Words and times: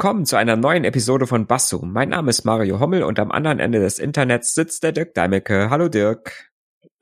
Willkommen 0.00 0.24
zu 0.24 0.36
einer 0.36 0.56
neuen 0.56 0.84
Episode 0.84 1.26
von 1.26 1.46
Basso. 1.46 1.84
Mein 1.84 2.08
Name 2.08 2.30
ist 2.30 2.46
Mario 2.46 2.80
Hommel 2.80 3.02
und 3.02 3.18
am 3.18 3.30
anderen 3.30 3.58
Ende 3.58 3.80
des 3.80 3.98
Internets 3.98 4.54
sitzt 4.54 4.82
der 4.82 4.92
Dirk 4.92 5.12
Deimecke. 5.12 5.68
Hallo 5.68 5.90
Dirk. 5.90 6.50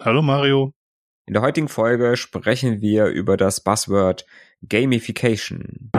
Hallo 0.03 0.21
Mario. 0.21 0.73
In 1.25 1.35
der 1.35 1.43
heutigen 1.43 1.69
Folge 1.69 2.17
sprechen 2.17 2.81
wir 2.81 3.07
über 3.07 3.37
das 3.37 3.63
Buzzword 3.63 4.27
Gamification. 4.69 5.93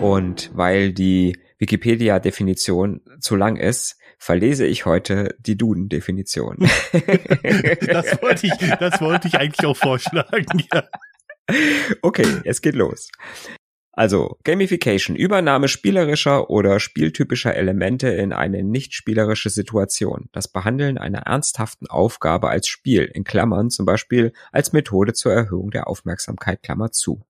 Und 0.00 0.50
weil 0.54 0.94
die 0.94 1.38
Wikipedia-Definition 1.58 3.02
zu 3.20 3.36
lang 3.36 3.56
ist, 3.56 3.98
verlese 4.16 4.64
ich 4.64 4.86
heute 4.86 5.36
die 5.40 5.58
Duden-Definition. 5.58 6.56
das 6.92 8.22
wollte 8.22 8.46
ich, 8.46 8.52
das 8.80 8.98
wollte 9.02 9.28
ich 9.28 9.34
eigentlich 9.34 9.66
auch 9.66 9.76
vorschlagen, 9.76 10.64
ja. 10.72 10.82
Okay, 12.02 12.40
es 12.44 12.60
geht 12.60 12.74
los. 12.74 13.08
Also, 13.92 14.36
Gamification, 14.44 15.16
Übernahme 15.16 15.68
spielerischer 15.68 16.50
oder 16.50 16.80
spieltypischer 16.80 17.54
Elemente 17.54 18.08
in 18.08 18.34
eine 18.34 18.62
nicht 18.62 18.92
spielerische 18.92 19.48
Situation. 19.48 20.28
Das 20.32 20.48
Behandeln 20.48 20.98
einer 20.98 21.20
ernsthaften 21.20 21.86
Aufgabe 21.86 22.50
als 22.50 22.68
Spiel, 22.68 23.04
in 23.04 23.24
Klammern 23.24 23.70
zum 23.70 23.86
Beispiel 23.86 24.34
als 24.52 24.74
Methode 24.74 25.14
zur 25.14 25.32
Erhöhung 25.32 25.70
der 25.70 25.86
Aufmerksamkeit, 25.86 26.62
Klammer 26.62 26.92
zu. 26.92 27.24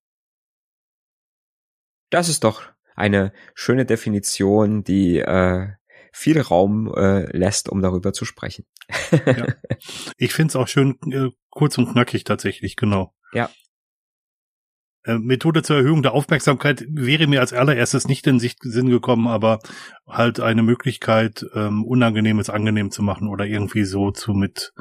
Das 2.11 2.29
ist 2.29 2.43
doch 2.43 2.63
eine 2.97 3.33
schöne 3.55 3.87
Definition, 3.87 4.83
die 4.83 5.21
äh, 5.21 5.69
viel 6.13 6.41
Raum 6.41 6.93
äh, 6.97 7.31
lässt, 7.37 7.69
um 7.69 7.81
darüber 7.81 8.13
zu 8.13 8.25
sprechen. 8.25 8.67
ja. 9.13 9.47
Ich 10.17 10.33
finde 10.33 10.51
es 10.51 10.57
auch 10.57 10.67
schön 10.67 10.99
äh, 11.13 11.31
kurz 11.51 11.79
und 11.79 11.93
knackig 11.93 12.25
tatsächlich, 12.25 12.75
genau. 12.75 13.15
Ja, 13.33 13.51
Methode 15.07 15.63
zur 15.63 15.77
Erhöhung 15.77 16.03
der 16.03 16.13
Aufmerksamkeit 16.13 16.85
wäre 16.89 17.27
mir 17.27 17.41
als 17.41 17.53
allererstes 17.53 18.09
nicht 18.09 18.27
in 18.27 18.41
Sicht 18.41 18.59
Sinn 18.63 18.91
gekommen, 18.91 19.29
aber 19.29 19.61
halt 20.07 20.41
eine 20.41 20.63
Möglichkeit, 20.63 21.47
ähm, 21.55 21.85
Unangenehmes 21.85 22.51
angenehm 22.51 22.91
zu 22.91 23.03
machen 23.03 23.29
oder 23.29 23.47
irgendwie 23.47 23.85
so 23.85 24.11
zu 24.11 24.33
mit 24.33 24.73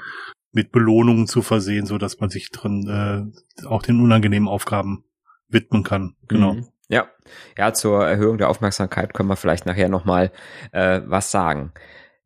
mit 0.51 0.71
Belohnungen 0.71 1.27
zu 1.27 1.41
versehen, 1.41 1.85
so 1.85 1.97
dass 1.97 2.19
man 2.21 2.29
sich 2.29 2.49
drin 2.49 2.87
äh, 2.87 3.67
auch 3.67 3.81
den 3.81 4.01
unangenehmen 4.01 4.47
Aufgaben 4.47 5.03
widmen 5.49 5.83
kann. 5.83 6.15
Genau. 6.27 6.53
Mhm. 6.53 6.67
Ja, 6.87 7.07
ja, 7.57 7.73
zur 7.73 8.07
Erhöhung 8.07 8.37
der 8.37 8.49
Aufmerksamkeit 8.49 9.13
können 9.13 9.27
wir 9.27 9.35
vielleicht 9.35 9.65
nachher 9.65 9.89
nochmal 9.89 10.31
äh, 10.71 11.01
was 11.05 11.29
sagen. 11.29 11.73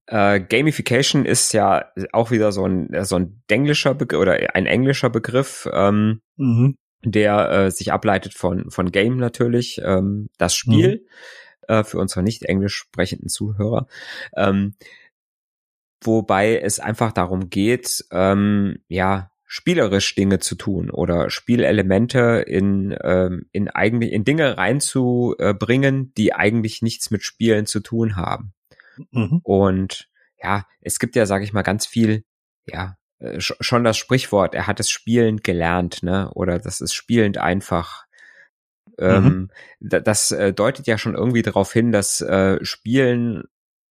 Äh, 0.05 0.41
Gamification 0.41 1.25
ist 1.25 1.53
ja 1.53 1.85
auch 2.11 2.29
wieder 2.29 2.51
so 2.51 2.65
ein 2.65 2.89
so 3.03 3.15
ein 3.15 3.41
englischer 3.47 3.95
Begriff 3.95 4.21
oder 4.21 4.37
ein 4.53 4.65
englischer 4.67 5.09
Begriff. 5.09 5.67
Ähm, 5.73 6.21
mhm 6.35 6.75
der 7.03 7.49
äh, 7.51 7.71
sich 7.71 7.91
ableitet 7.91 8.33
von, 8.33 8.69
von 8.71 8.91
Game 8.91 9.17
natürlich, 9.17 9.81
ähm, 9.83 10.29
das 10.37 10.55
Spiel, 10.55 11.05
mhm. 11.67 11.73
äh, 11.73 11.83
für 11.83 11.97
unsere 11.97 12.23
nicht 12.23 12.43
englisch 12.43 12.75
sprechenden 12.75 13.29
Zuhörer. 13.29 13.87
Ähm, 14.35 14.75
wobei 16.01 16.59
es 16.59 16.79
einfach 16.79 17.11
darum 17.11 17.49
geht, 17.49 18.05
ähm, 18.11 18.79
ja, 18.87 19.31
spielerisch 19.45 20.13
Dinge 20.13 20.37
zu 20.39 20.55
tun 20.55 20.91
oder 20.91 21.31
Spielelemente 21.31 22.43
in, 22.45 22.95
ähm, 23.01 23.47
in 23.51 23.67
eigentlich 23.67 24.11
in 24.11 24.23
Dinge 24.23 24.57
reinzubringen, 24.57 26.13
die 26.15 26.33
eigentlich 26.33 26.83
nichts 26.83 27.09
mit 27.09 27.23
Spielen 27.23 27.65
zu 27.65 27.79
tun 27.79 28.15
haben. 28.15 28.53
Mhm. 29.11 29.39
Und 29.43 30.07
ja, 30.41 30.67
es 30.81 30.99
gibt 30.99 31.15
ja, 31.15 31.25
sage 31.25 31.43
ich 31.45 31.53
mal, 31.53 31.63
ganz 31.63 31.87
viel 31.87 32.23
ja 32.67 32.98
äh, 33.19 33.39
schon 33.39 33.83
das 33.83 33.97
Sprichwort, 33.97 34.55
er 34.55 34.67
hat 34.67 34.79
es 34.79 34.89
spielend 34.89 35.43
gelernt, 35.43 36.03
ne? 36.03 36.31
Oder 36.33 36.59
das 36.59 36.81
ist 36.81 36.93
spielend 36.93 37.37
einfach. 37.37 38.05
Ähm, 38.97 39.49
mhm. 39.79 40.01
das 40.03 40.31
äh, 40.31 40.51
deutet 40.51 40.85
ja 40.85 40.97
schon 40.97 41.15
irgendwie 41.15 41.41
darauf 41.41 41.71
hin, 41.71 41.93
dass 41.93 42.19
äh, 42.19 42.63
Spielen 42.65 43.45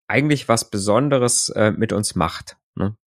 eigentlich 0.08 0.50
was 0.50 0.70
Besonderes 0.70 1.48
äh, 1.50 1.72
mit 1.72 1.94
uns 1.94 2.16
macht. 2.16 2.58
Ne? 2.76 2.98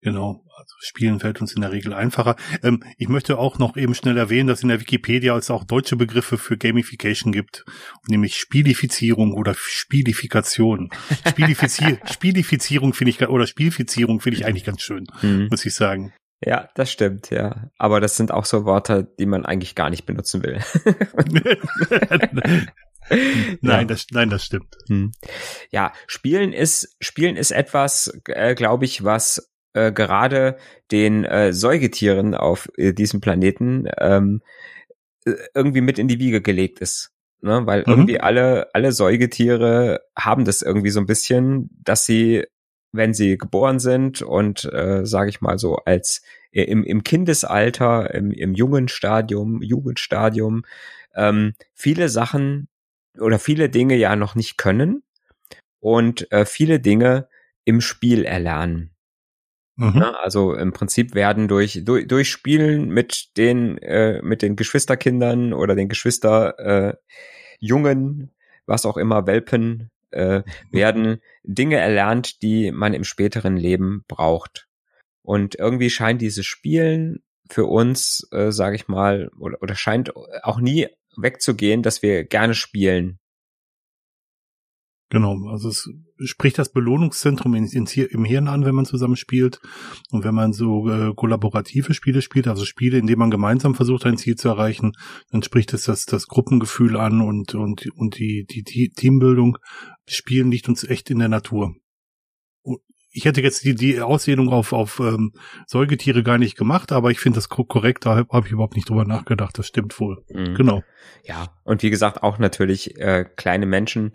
Genau. 0.00 0.43
Also 0.56 0.74
Spielen 0.78 1.20
fällt 1.20 1.40
uns 1.40 1.52
in 1.54 1.62
der 1.62 1.72
Regel 1.72 1.92
einfacher. 1.92 2.36
Ähm, 2.62 2.82
ich 2.96 3.08
möchte 3.08 3.38
auch 3.38 3.58
noch 3.58 3.76
eben 3.76 3.94
schnell 3.94 4.16
erwähnen, 4.16 4.46
dass 4.46 4.62
in 4.62 4.68
der 4.68 4.80
Wikipedia 4.80 5.36
es 5.36 5.50
auch 5.50 5.64
deutsche 5.64 5.96
Begriffe 5.96 6.38
für 6.38 6.56
Gamification 6.56 7.32
gibt, 7.32 7.64
nämlich 8.06 8.36
Spielifizierung 8.36 9.32
oder 9.32 9.54
Spielifikation. 9.56 10.90
Spielifizier 11.28 11.98
Spielifizierung 12.10 12.94
finde 12.94 13.10
ich 13.10 13.20
oder 13.28 13.46
Spielfizierung 13.46 14.20
finde 14.20 14.38
ich 14.38 14.46
eigentlich 14.46 14.64
ganz 14.64 14.82
schön, 14.82 15.06
mhm. 15.22 15.48
muss 15.50 15.64
ich 15.66 15.74
sagen. 15.74 16.12
Ja, 16.44 16.68
das 16.74 16.92
stimmt, 16.92 17.30
ja. 17.30 17.70
Aber 17.78 18.00
das 18.00 18.16
sind 18.16 18.30
auch 18.30 18.44
so 18.44 18.64
Worte, 18.64 19.12
die 19.18 19.26
man 19.26 19.46
eigentlich 19.46 19.74
gar 19.74 19.90
nicht 19.90 20.04
benutzen 20.04 20.42
will. 20.42 20.60
nein, 23.60 23.80
ja. 23.80 23.84
das, 23.84 24.06
nein, 24.10 24.30
das 24.30 24.44
stimmt. 24.44 24.76
Hm. 24.88 25.12
Ja, 25.70 25.92
Spielen 26.06 26.52
ist, 26.52 26.96
Spielen 27.00 27.36
ist 27.36 27.50
etwas, 27.50 28.12
äh, 28.26 28.54
glaube 28.54 28.84
ich, 28.84 29.04
was 29.04 29.53
äh, 29.74 29.92
gerade 29.92 30.56
den 30.90 31.24
äh, 31.24 31.52
Säugetieren 31.52 32.34
auf 32.34 32.68
äh, 32.76 32.92
diesem 32.92 33.20
Planeten 33.20 33.86
ähm, 33.98 34.42
äh, 35.24 35.34
irgendwie 35.54 35.80
mit 35.80 35.98
in 35.98 36.08
die 36.08 36.18
Wiege 36.18 36.40
gelegt 36.40 36.80
ist. 36.80 37.12
Ne? 37.42 37.66
Weil 37.66 37.80
mhm. 37.80 37.92
irgendwie 37.92 38.20
alle, 38.20 38.74
alle 38.74 38.92
Säugetiere 38.92 40.00
haben 40.16 40.44
das 40.44 40.62
irgendwie 40.62 40.90
so 40.90 41.00
ein 41.00 41.06
bisschen, 41.06 41.70
dass 41.84 42.06
sie, 42.06 42.44
wenn 42.92 43.12
sie 43.12 43.36
geboren 43.36 43.78
sind 43.80 44.22
und, 44.22 44.64
äh, 44.72 45.04
sage 45.04 45.28
ich 45.28 45.40
mal 45.40 45.58
so, 45.58 45.76
als 45.76 46.22
äh, 46.52 46.62
im, 46.62 46.84
im 46.84 47.04
Kindesalter, 47.04 48.14
im, 48.14 48.30
im 48.30 48.54
jungen 48.54 48.88
Stadium, 48.88 49.60
Jugendstadium, 49.60 50.62
ähm, 51.14 51.54
viele 51.74 52.08
Sachen 52.08 52.68
oder 53.18 53.38
viele 53.38 53.68
Dinge 53.68 53.96
ja 53.96 54.16
noch 54.16 54.34
nicht 54.34 54.56
können 54.56 55.02
und 55.80 56.30
äh, 56.32 56.46
viele 56.46 56.80
Dinge 56.80 57.28
im 57.64 57.80
Spiel 57.80 58.24
erlernen. 58.24 58.93
Mhm. 59.76 59.96
Ja, 59.96 60.10
also 60.12 60.54
im 60.54 60.72
Prinzip 60.72 61.14
werden 61.14 61.48
durch, 61.48 61.82
durch, 61.84 62.06
durch 62.06 62.30
Spielen 62.30 62.90
mit 62.90 63.36
den, 63.36 63.78
äh, 63.78 64.22
mit 64.22 64.42
den 64.42 64.56
Geschwisterkindern 64.56 65.52
oder 65.52 65.74
den 65.74 65.88
Geschwister 65.88 66.58
äh, 66.58 66.94
was 68.66 68.86
auch 68.86 68.96
immer, 68.96 69.26
Welpen, 69.26 69.90
äh, 70.10 70.42
werden 70.70 71.20
Dinge 71.42 71.76
erlernt, 71.76 72.42
die 72.42 72.70
man 72.70 72.94
im 72.94 73.04
späteren 73.04 73.56
Leben 73.56 74.04
braucht. 74.06 74.68
Und 75.22 75.56
irgendwie 75.56 75.90
scheint 75.90 76.22
dieses 76.22 76.46
Spielen 76.46 77.22
für 77.50 77.66
uns, 77.66 78.26
äh, 78.30 78.52
sage 78.52 78.76
ich 78.76 78.88
mal, 78.88 79.30
oder, 79.38 79.60
oder 79.60 79.74
scheint 79.74 80.14
auch 80.16 80.60
nie 80.60 80.88
wegzugehen, 81.16 81.82
dass 81.82 82.02
wir 82.02 82.24
gerne 82.24 82.54
spielen. 82.54 83.18
Genau, 85.10 85.36
also 85.48 85.68
es 85.68 85.88
spricht 86.24 86.58
das 86.58 86.72
Belohnungszentrum 86.72 87.54
in, 87.54 87.66
in, 87.66 87.86
im 87.86 88.24
Hirn 88.24 88.48
an, 88.48 88.64
wenn 88.64 88.74
man 88.74 88.86
zusammen 88.86 89.16
spielt. 89.16 89.60
Und 90.10 90.24
wenn 90.24 90.34
man 90.34 90.52
so 90.52 90.88
äh, 90.88 91.12
kollaborative 91.14 91.94
Spiele 91.94 92.22
spielt, 92.22 92.48
also 92.48 92.64
Spiele, 92.64 92.98
in 92.98 93.06
denen 93.06 93.18
man 93.18 93.30
gemeinsam 93.30 93.74
versucht, 93.74 94.06
ein 94.06 94.16
Ziel 94.16 94.36
zu 94.36 94.48
erreichen, 94.48 94.92
dann 95.30 95.42
spricht 95.42 95.74
es 95.74 95.84
das, 95.84 96.06
das 96.06 96.26
Gruppengefühl 96.26 96.96
an 96.96 97.20
und, 97.20 97.54
und, 97.54 97.86
und 97.94 98.18
die, 98.18 98.46
die, 98.46 98.62
die 98.62 98.90
Teambildung. 98.90 99.58
Spielen 100.08 100.50
liegt 100.50 100.68
uns 100.68 100.84
echt 100.84 101.10
in 101.10 101.18
der 101.18 101.28
Natur 101.28 101.74
ich 103.14 103.24
hätte 103.24 103.40
jetzt 103.40 103.64
die, 103.64 103.76
die 103.76 104.00
Ausdehnung 104.00 104.48
auf, 104.48 104.72
auf 104.72 104.98
ähm, 104.98 105.32
Säugetiere 105.66 106.24
gar 106.24 106.36
nicht 106.36 106.58
gemacht, 106.58 106.90
aber 106.90 107.12
ich 107.12 107.20
finde 107.20 107.36
das 107.36 107.48
korrekt, 107.48 108.04
da 108.04 108.16
habe 108.16 108.28
hab 108.30 108.46
ich 108.46 108.52
überhaupt 108.52 108.74
nicht 108.74 108.90
drüber 108.90 109.04
nachgedacht. 109.04 109.56
Das 109.56 109.68
stimmt 109.68 109.98
wohl. 110.00 110.24
Mhm. 110.28 110.54
Genau. 110.54 110.82
Ja, 111.22 111.56
und 111.62 111.84
wie 111.84 111.90
gesagt, 111.90 112.24
auch 112.24 112.38
natürlich 112.38 112.98
äh, 112.98 113.24
kleine 113.36 113.66
Menschen 113.66 114.12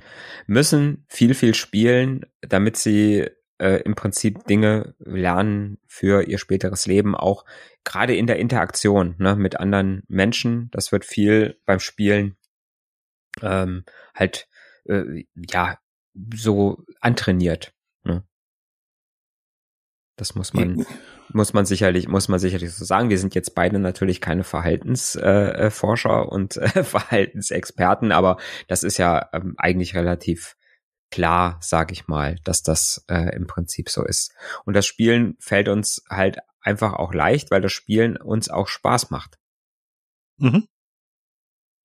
müssen 0.48 1.06
viel, 1.07 1.34
viel 1.34 1.56
spielen, 1.56 2.25
damit 2.42 2.75
sie 2.75 3.25
äh, 3.57 3.81
im 3.84 3.96
Prinzip 3.96 4.46
Dinge 4.48 4.96
lernen 5.00 5.78
für 5.88 6.24
ihr 6.24 6.38
späteres 6.38 6.86
Leben, 6.86 7.16
auch 7.16 7.46
gerade 7.86 8.16
in 8.16 8.28
der 8.28 8.38
Interaktion 8.38 9.16
ne, 9.18 9.38
mit 9.38 9.57
anderen 9.62 10.04
Menschen. 10.10 10.69
Das 10.72 10.92
wird 10.92 11.06
viel 11.06 11.57
beim 11.66 11.80
Spielen 11.80 12.36
ähm, 13.42 13.86
halt 14.13 14.50
äh, 14.86 15.24
ja 15.34 15.80
so 16.36 16.84
antrainiert. 17.00 17.74
Das 20.19 20.36
muss 20.36 20.54
man, 20.54 20.86
muss 21.30 21.54
man 21.54 21.66
sicherlich, 21.66 22.10
muss 22.10 22.27
man 22.27 22.39
sicherlich 22.39 22.74
so 22.74 22.83
sagen. 22.83 23.10
Wir 23.10 23.18
sind 23.18 23.36
jetzt 23.36 23.56
beide 23.56 23.80
natürlich 23.80 24.19
keine 24.19 24.44
Verhaltensforscher 24.44 26.24
äh, 26.24 26.27
und 26.27 26.57
äh, 26.57 26.83
Verhaltensexperten, 26.83 28.12
aber 28.12 28.38
das 28.68 28.83
ist 28.83 28.98
ja 28.98 29.30
ähm, 29.31 29.56
eigentlich 29.57 29.95
relativ 29.95 30.57
klar, 31.10 31.57
sag 31.62 31.94
ich 31.94 32.07
mal, 32.07 32.36
dass 32.44 32.63
das 32.63 33.06
äh, 33.07 33.33
im 33.33 33.48
Prinzip 33.48 33.89
so 33.89 34.04
ist. 34.04 34.33
Und 34.66 34.75
das 34.75 34.86
Spielen 34.86 35.38
fällt 35.39 35.69
uns 35.69 36.04
halt 36.10 36.39
einfach 36.62 36.94
auch 36.94 37.13
leicht, 37.13 37.50
weil 37.50 37.62
das 37.62 37.72
Spielen 37.72 38.18
uns 38.18 38.50
auch 38.50 38.68
Spaß 38.68 39.10
macht. 39.10 39.39
Mhm. 40.38 40.68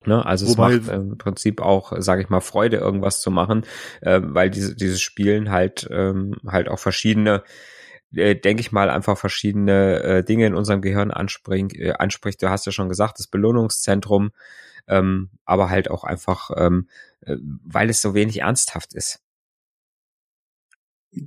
Ne? 0.07 0.25
Also 0.27 0.49
Wobei, 0.49 0.75
es 0.75 0.81
macht 0.83 0.91
äh, 0.91 0.97
im 0.97 1.19
Prinzip 1.19 1.61
auch, 1.61 1.93
sage 1.99 2.23
ich 2.23 2.29
mal, 2.29 2.41
Freude, 2.41 2.77
irgendwas 2.79 3.21
zu 3.21 3.31
machen, 3.31 3.65
äh, 4.01 4.21
weil 4.23 4.51
diese, 4.51 4.75
dieses 4.75 5.01
Spielen 5.01 5.51
halt 5.51 5.89
ähm, 5.91 6.37
halt 6.47 6.69
auch 6.69 6.79
verschiedene 6.79 7.43
äh, 8.17 8.35
denke 8.35 8.61
ich 8.61 8.73
mal, 8.73 8.91
einfach 8.91 9.19
verschiedene 9.19 10.03
äh, 10.03 10.25
Dinge 10.25 10.47
in 10.47 10.55
unserem 10.55 10.83
Gehirn 10.83 11.11
anspring, 11.11 11.71
äh, 11.71 11.93
anspricht. 11.93 12.43
Du 12.43 12.51
hast 12.51 12.67
ja 12.67 12.73
schon 12.73 12.89
gesagt, 12.89 13.19
das 13.19 13.27
Belohnungszentrum, 13.27 14.31
ähm, 14.87 15.31
aber 15.45 15.71
halt 15.71 15.91
auch 15.91 16.05
einfach, 16.05 16.51
ähm, 16.57 16.89
äh, 17.21 17.37
weil 17.65 17.91
es 17.91 18.03
so 18.03 18.15
wenig 18.15 18.41
ernsthaft 18.41 18.95
ist. 18.95 19.21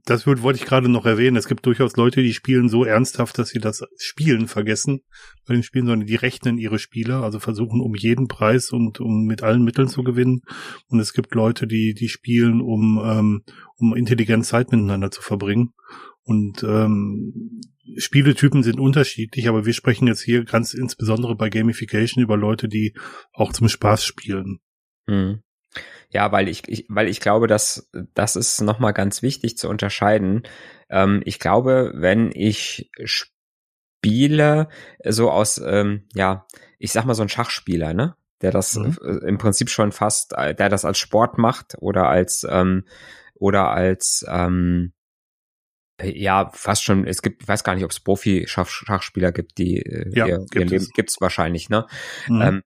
Das 0.06 0.28
wollte 0.28 0.60
ich 0.60 0.66
gerade 0.66 0.90
noch 0.90 1.06
erwähnen. 1.06 1.38
Es 1.38 1.48
gibt 1.48 1.66
durchaus 1.66 1.96
Leute, 1.96 2.22
die 2.22 2.34
spielen 2.34 2.68
so 2.68 2.84
ernsthaft, 2.84 3.38
dass 3.38 3.50
sie 3.50 3.60
das 3.60 3.86
Spielen 3.98 4.48
vergessen 4.48 5.02
bei 5.46 5.54
den 5.54 5.64
Spielen, 5.64 5.86
sondern 5.86 6.08
die 6.08 6.16
rechnen 6.16 6.58
ihre 6.58 6.78
Spieler, 6.78 7.24
also 7.24 7.40
versuchen 7.40 7.80
um 7.80 7.96
jeden 7.96 8.28
Preis 8.28 8.72
und 8.72 9.00
um 9.00 9.26
mit 9.26 9.44
allen 9.44 9.64
Mitteln 9.64 9.88
zu 9.88 10.04
gewinnen. 10.04 10.42
Und 10.90 11.00
es 11.00 11.14
gibt 11.14 11.34
Leute, 11.36 11.68
die 11.68 11.94
die 11.94 12.10
spielen, 12.10 12.60
um 12.60 13.02
ähm, 13.04 13.44
um 13.78 13.96
intelligent 13.96 14.46
Zeit 14.46 14.72
miteinander 14.72 15.10
zu 15.10 15.22
verbringen. 15.22 15.74
Und 16.28 16.62
ähm, 16.64 17.62
Spieletypen 17.96 18.62
sind 18.62 18.82
unterschiedlich, 18.82 19.48
aber 19.48 19.66
wir 19.66 19.72
sprechen 19.72 20.08
jetzt 20.08 20.22
hier 20.22 20.44
ganz 20.44 20.74
insbesondere 20.74 21.36
bei 21.36 21.50
Gamification 21.50 22.22
über 22.22 22.36
Leute, 22.36 22.68
die 22.68 22.98
auch 23.32 23.54
zum 23.54 23.70
Spaß 23.70 24.04
spielen. 24.04 24.60
Mhm. 25.08 25.42
Ja, 26.10 26.30
weil 26.34 26.50
ich, 26.50 26.68
ich, 26.68 26.86
weil 26.90 27.08
ich 27.08 27.22
glaube, 27.22 27.48
dass 27.48 27.90
das 28.14 28.36
ist 28.36 28.60
nochmal 28.60 28.92
ganz 28.92 29.22
wichtig 29.22 29.58
zu 29.58 29.70
unterscheiden. 29.70 30.44
Ähm, 30.90 31.22
ich 31.24 31.40
glaube, 31.40 31.94
wenn 31.96 32.32
ich 32.34 32.92
spiele, 33.06 34.68
so 35.06 35.32
aus, 35.32 35.62
ähm, 35.66 36.10
ja, 36.14 36.46
ich 36.78 36.92
sag 36.92 37.06
mal 37.06 37.14
so 37.14 37.22
ein 37.24 37.30
Schachspieler, 37.30 37.94
ne? 37.94 38.18
Der 38.42 38.52
das 38.52 38.76
mhm. 38.76 38.98
im 39.26 39.38
Prinzip 39.38 39.70
schon 39.70 39.94
fast, 39.94 40.34
äh, 40.34 40.54
der 40.54 40.68
das 40.68 40.84
als 40.84 40.98
Sport 40.98 41.38
macht 41.38 41.76
oder 41.80 42.10
als 42.10 42.46
ähm, 42.50 42.84
oder 43.34 43.70
als 43.70 44.26
ähm, 44.28 44.92
ja, 46.02 46.52
fast 46.54 46.84
schon, 46.84 47.06
es 47.06 47.22
gibt, 47.22 47.44
ich 47.44 47.48
weiß 47.48 47.64
gar 47.64 47.76
nicht, 47.76 47.84
ob 47.84 47.92
es 47.92 48.00
Profi-Schachspieler 48.00 49.32
gibt, 49.32 49.58
die 49.58 49.82
äh, 49.82 50.10
ja, 50.14 50.28
ihr, 50.28 50.46
gibt 50.50 50.70
Leben, 50.70 50.88
gibt's 50.94 51.20
wahrscheinlich, 51.20 51.70
ne? 51.70 51.88
Mhm. 52.28 52.42
Ähm, 52.42 52.62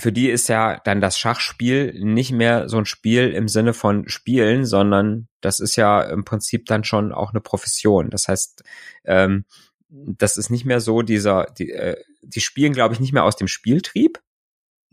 für 0.00 0.12
die 0.12 0.28
ist 0.28 0.48
ja 0.48 0.80
dann 0.84 1.00
das 1.00 1.18
Schachspiel 1.18 1.92
nicht 2.02 2.32
mehr 2.32 2.68
so 2.68 2.78
ein 2.78 2.84
Spiel 2.84 3.30
im 3.30 3.46
Sinne 3.46 3.74
von 3.74 4.08
Spielen, 4.08 4.64
sondern 4.64 5.28
das 5.40 5.60
ist 5.60 5.76
ja 5.76 6.02
im 6.02 6.24
Prinzip 6.24 6.66
dann 6.66 6.82
schon 6.82 7.12
auch 7.12 7.30
eine 7.30 7.40
Profession. 7.40 8.10
Das 8.10 8.26
heißt, 8.26 8.64
ähm, 9.04 9.44
das 9.88 10.36
ist 10.36 10.50
nicht 10.50 10.64
mehr 10.64 10.80
so 10.80 11.02
dieser, 11.02 11.46
die, 11.56 11.70
äh, 11.70 11.96
die 12.22 12.40
spielen, 12.40 12.72
glaube 12.72 12.94
ich, 12.94 13.00
nicht 13.00 13.12
mehr 13.12 13.24
aus 13.24 13.36
dem 13.36 13.46
Spieltrieb, 13.46 14.18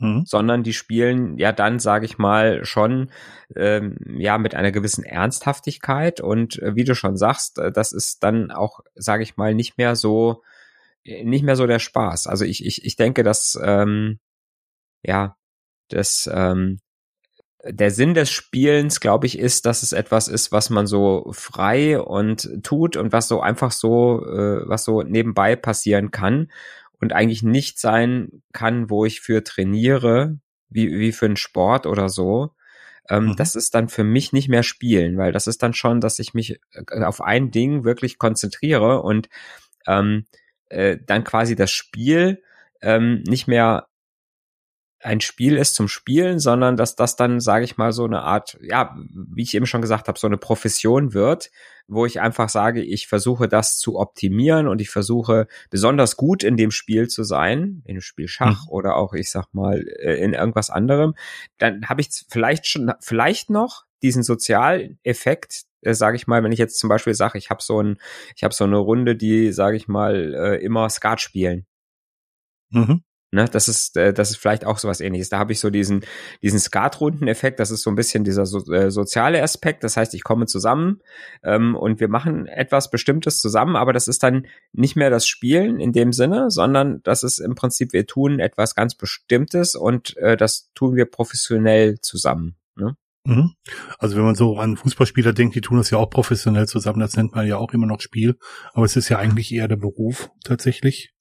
mhm. 0.02 0.24
sondern 0.26 0.64
die 0.64 0.74
spielen 0.74 1.38
ja 1.38 1.54
dann, 1.54 1.80
sage 1.80 2.06
ich 2.06 2.18
mal, 2.18 2.66
schon 2.66 3.10
ähm, 3.56 3.96
ja 4.18 4.38
mit 4.38 4.56
einer 4.56 4.72
gewissen 4.72 5.06
Ernsthaftigkeit 5.06 6.20
und 6.20 6.62
äh, 6.62 6.76
wie 6.76 6.84
du 6.84 6.96
schon 6.96 7.16
sagst, 7.16 7.58
äh, 7.60 7.72
das 7.72 7.94
ist 7.94 8.24
dann 8.24 8.52
auch, 8.52 8.82
sage 8.96 9.24
ich 9.24 9.38
mal, 9.38 9.56
nicht 9.56 9.78
mehr 9.78 9.96
so 9.96 10.44
äh, 11.06 11.24
nicht 11.24 11.44
mehr 11.44 11.56
so 11.56 11.68
der 11.68 11.80
Spaß. 11.80 12.28
Also 12.28 12.44
ich 12.44 12.66
ich 12.66 12.84
ich 12.84 12.98
denke, 12.98 13.24
dass 13.24 13.58
ähm, 13.64 14.20
ja, 15.04 15.36
das, 15.90 16.30
ähm, 16.32 16.80
der 17.64 17.92
Sinn 17.92 18.16
des 18.16 18.32
Spielens, 18.32 19.00
glaube 19.00 19.28
ich, 19.28 19.38
ist, 19.38 19.66
dass 19.66 19.84
es 19.84 19.94
etwas 19.94 20.28
ist, 20.28 20.52
was 20.52 20.72
man 20.72 20.88
so 20.88 21.30
frei 21.32 22.00
und 22.00 22.50
tut 22.64 22.98
und 22.98 23.12
was 23.14 23.28
so 23.28 23.42
einfach 23.42 23.72
so, 23.72 24.26
äh, 24.26 24.68
was 24.68 24.84
so 24.84 25.04
nebenbei 25.04 25.56
passieren 25.56 26.10
kann 26.10 26.52
und 27.02 27.14
eigentlich 27.14 27.44
nicht 27.44 27.80
sein 27.80 28.44
kann, 28.54 28.90
wo 28.90 29.06
ich 29.06 29.22
für 29.22 29.44
trainiere, 29.44 30.38
wie, 30.70 31.00
wie 31.00 31.12
für 31.12 31.26
einen 31.26 31.36
Sport 31.36 31.88
oder 31.88 32.08
so. 32.08 32.52
Ähm, 33.10 33.30
mhm. 33.30 33.36
Das 33.36 33.56
ist 33.56 33.74
dann 33.76 33.90
für 33.90 34.04
mich 34.04 34.32
nicht 34.32 34.48
mehr 34.48 34.64
Spielen, 34.64 35.18
weil 35.18 35.32
das 35.32 35.48
ist 35.48 35.64
dann 35.64 35.74
schon, 35.74 36.00
dass 36.00 36.20
ich 36.20 36.34
mich 36.34 36.60
äh, 36.74 37.04
auf 37.04 37.22
ein 37.22 37.52
Ding 37.52 37.84
wirklich 37.84 38.20
konzentriere 38.20 39.02
und 39.02 39.28
ähm, 39.88 40.26
äh, 40.70 40.98
dann 41.06 41.24
quasi 41.24 41.56
das 41.56 41.72
Spiel 41.72 42.44
ähm, 42.82 43.24
nicht 43.28 43.48
mehr 43.48 43.88
ein 45.04 45.22
Spiel 45.22 45.58
ist 45.58 45.76
zum 45.76 45.88
Spielen, 45.88 46.40
sondern 46.40 46.78
dass 46.78 46.96
das 46.96 47.16
dann, 47.16 47.40
sage 47.40 47.66
ich 47.66 47.78
mal, 47.78 47.92
so 47.92 48.06
eine 48.06 48.22
Art, 48.22 48.58
ja, 48.62 48.96
wie 49.14 49.44
ich 49.44 49.54
eben 49.54 49.66
schon 49.66 49.82
gesagt 49.82 50.08
habe, 50.08 50.20
so 50.20 50.28
eine 50.28 50.38
Profession 50.38 51.14
wird, 51.14 51.52
wo 51.88 52.06
ich 52.06 52.22
einfach 52.22 52.50
sage, 52.50 52.82
ich 52.82 53.08
versuche 53.08 53.48
das 53.48 53.78
zu 53.78 53.98
optimieren 54.00 54.68
und 54.68 54.82
ich 54.82 54.90
versuche 54.90 55.48
besonders 55.70 56.18
gut 56.18 56.44
in 56.44 56.58
dem 56.58 56.72
Spiel 56.72 57.08
zu 57.08 57.24
sein, 57.24 57.82
in 57.86 57.96
dem 57.96 58.02
Spiel 58.02 58.28
Schach 58.28 58.66
mhm. 58.66 58.70
oder 58.70 58.96
auch, 58.96 59.14
ich 59.14 59.32
sag 59.32 59.54
mal, 59.54 59.84
äh, 60.00 60.16
in 60.24 60.34
irgendwas 60.34 60.70
anderem. 60.70 61.16
Dann 61.58 61.90
habe 61.90 62.02
ich 62.02 62.10
vielleicht 62.30 62.68
schon, 62.68 62.92
vielleicht 63.00 63.50
noch 63.50 63.86
diesen 64.04 64.24
Sozialeffekt, 64.24 65.64
äh, 65.82 65.94
sage 65.94 66.16
ich 66.16 66.28
mal, 66.28 66.44
wenn 66.44 66.52
ich 66.52 66.60
jetzt 66.60 66.80
zum 66.80 66.90
Beispiel 66.90 67.14
sage, 67.14 67.38
ich 67.38 67.50
habe 67.50 67.62
so 67.62 67.82
ein, 67.82 67.98
ich 68.36 68.44
habe 68.44 68.54
so 68.54 68.64
eine 68.64 68.78
Runde, 68.78 69.16
die, 69.16 69.52
sage 69.52 69.78
ich 69.78 69.88
mal, 69.88 70.34
äh, 70.34 70.64
immer 70.64 70.90
Skat 70.90 71.22
spielen. 71.22 71.66
Mhm. 72.70 73.04
Ne, 73.34 73.46
das 73.46 73.70
ist, 73.70 73.96
äh, 73.96 74.14
das 74.14 74.32
ist 74.32 74.38
vielleicht 74.38 74.66
auch 74.66 74.78
so 74.78 74.90
was 74.90 75.00
ähnliches. 75.00 75.30
Da 75.30 75.40
habe 75.40 75.54
ich 75.54 75.62
so 75.62 75.70
diesen, 75.70 76.02
diesen 76.42 76.60
Skatrundeneffekt, 76.60 77.62
das 77.62 77.72
ist 77.72 77.82
so 77.82 77.90
ein 77.90 77.96
bisschen 77.96 78.26
dieser 78.26 78.46
so, 78.46 78.60
äh, 78.74 78.92
soziale 78.92 79.42
Aspekt. 79.42 79.86
Das 79.86 79.96
heißt, 79.96 80.14
ich 80.14 80.24
komme 80.24 80.48
zusammen 80.48 81.00
ähm, 81.42 81.78
und 81.78 82.02
wir 82.02 82.10
machen 82.10 82.46
etwas 82.48 82.92
Bestimmtes 82.92 83.38
zusammen, 83.38 83.78
aber 83.78 83.94
das 83.94 84.10
ist 84.10 84.22
dann 84.22 84.48
nicht 84.74 84.98
mehr 84.98 85.10
das 85.10 85.28
Spielen 85.28 85.80
in 85.80 85.94
dem 85.94 86.12
Sinne, 86.12 86.52
sondern 86.52 87.02
das 87.04 87.24
ist 87.24 87.40
im 87.40 87.56
Prinzip, 87.56 87.94
wir 87.94 88.06
tun 88.06 88.42
etwas 88.42 88.76
ganz 88.76 88.96
Bestimmtes 88.96 89.76
und 89.76 90.18
äh, 90.18 90.36
das 90.36 90.70
tun 90.74 90.98
wir 90.98 91.06
professionell 91.06 92.02
zusammen. 92.02 92.58
Ne? 92.76 92.98
Mhm. 93.24 93.52
Also 93.98 94.18
wenn 94.18 94.26
man 94.26 94.36
so 94.36 94.58
an 94.58 94.76
Fußballspieler 94.76 95.32
denkt, 95.32 95.56
die 95.56 95.62
tun 95.62 95.78
das 95.78 95.90
ja 95.90 95.98
auch 95.98 96.10
professionell 96.10 96.68
zusammen, 96.68 97.00
das 97.00 97.16
nennt 97.16 97.34
man 97.34 97.48
ja 97.48 97.56
auch 97.56 97.72
immer 97.72 97.88
noch 97.88 98.02
Spiel, 98.02 98.38
aber 98.74 98.84
es 98.84 98.98
ist 98.98 99.08
ja 99.08 99.20
eigentlich 99.20 99.54
eher 99.54 99.70
der 99.70 99.78
Beruf 99.78 100.32
tatsächlich. 100.44 101.14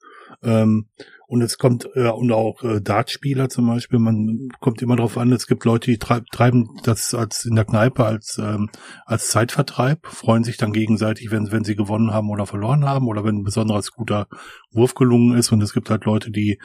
Ähm, 0.43 0.89
und 1.27 1.43
es 1.43 1.59
kommt, 1.59 1.89
äh, 1.95 2.09
und 2.09 2.33
auch 2.33 2.65
äh, 2.65 2.81
Dartspieler 2.81 3.49
zum 3.49 3.69
Beispiel, 3.69 4.01
man 4.01 4.49
kommt 4.59 4.83
immer 4.83 4.97
darauf 4.97 5.17
an, 5.17 5.31
es 5.31 5.47
gibt 5.47 5.65
Leute, 5.65 5.91
die 5.91 5.99
treib, 5.99 6.25
treiben 6.33 6.71
das 6.83 7.15
als 7.15 7.45
in 7.45 7.55
der 7.55 7.65
Kneipe 7.65 8.05
als, 8.05 8.37
ähm, 8.39 8.69
als 9.07 9.29
Zeitvertreib, 9.29 10.07
freuen 10.09 10.43
sich 10.43 10.57
dann 10.57 10.73
gegenseitig, 10.73 11.31
wenn, 11.31 11.53
wenn 11.53 11.63
sie 11.63 11.77
gewonnen 11.77 12.13
haben 12.13 12.31
oder 12.31 12.47
verloren 12.47 12.85
haben 12.85 13.07
oder 13.07 13.23
wenn 13.23 13.37
ein 13.37 13.45
besonders 13.45 13.93
guter 13.93 14.27
Wurf 14.73 14.95
gelungen 14.95 15.39
ist. 15.39 15.53
Und 15.53 15.63
es 15.63 15.73
gibt 15.73 15.89
halt 15.89 16.05
Leute, 16.05 16.33
die 16.33 16.59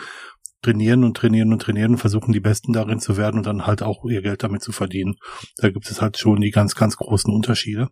trainieren 0.63 1.03
und 1.03 1.15
trainieren 1.15 1.53
und 1.53 1.61
trainieren 1.61 1.91
und 1.91 1.97
versuchen, 1.99 2.33
die 2.33 2.39
Besten 2.39 2.73
darin 2.73 2.99
zu 2.99 3.17
werden 3.17 3.37
und 3.37 3.45
dann 3.45 3.67
halt 3.67 3.83
auch 3.83 4.03
ihr 4.05 4.23
Geld 4.23 4.41
damit 4.41 4.63
zu 4.63 4.71
verdienen. 4.71 5.15
Da 5.57 5.69
gibt 5.69 5.89
es 5.91 6.01
halt 6.01 6.17
schon 6.17 6.41
die 6.41 6.49
ganz, 6.49 6.73
ganz 6.73 6.97
großen 6.97 7.31
Unterschiede. 7.31 7.89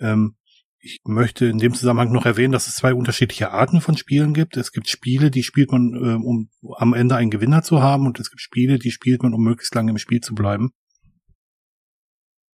Ähm, 0.00 0.36
ich 0.84 1.00
möchte 1.04 1.46
in 1.46 1.58
dem 1.58 1.72
Zusammenhang 1.72 2.12
noch 2.12 2.26
erwähnen, 2.26 2.52
dass 2.52 2.68
es 2.68 2.74
zwei 2.74 2.92
unterschiedliche 2.92 3.50
Arten 3.50 3.80
von 3.80 3.96
Spielen 3.96 4.34
gibt. 4.34 4.58
Es 4.58 4.70
gibt 4.70 4.88
Spiele, 4.88 5.30
die 5.30 5.42
spielt 5.42 5.72
man, 5.72 5.94
äh, 5.94 6.14
um 6.22 6.50
am 6.76 6.92
Ende 6.92 7.16
einen 7.16 7.30
Gewinner 7.30 7.62
zu 7.62 7.80
haben, 7.80 8.06
und 8.06 8.20
es 8.20 8.30
gibt 8.30 8.42
Spiele, 8.42 8.78
die 8.78 8.90
spielt 8.90 9.22
man, 9.22 9.32
um 9.32 9.42
möglichst 9.42 9.74
lange 9.74 9.92
im 9.92 9.98
Spiel 9.98 10.20
zu 10.20 10.34
bleiben 10.34 10.72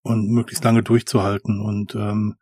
und 0.03 0.31
möglichst 0.31 0.63
lange 0.63 0.85
durchzuhalten. 0.85 1.61
Und 1.61 1.97
ähm, 1.97 2.37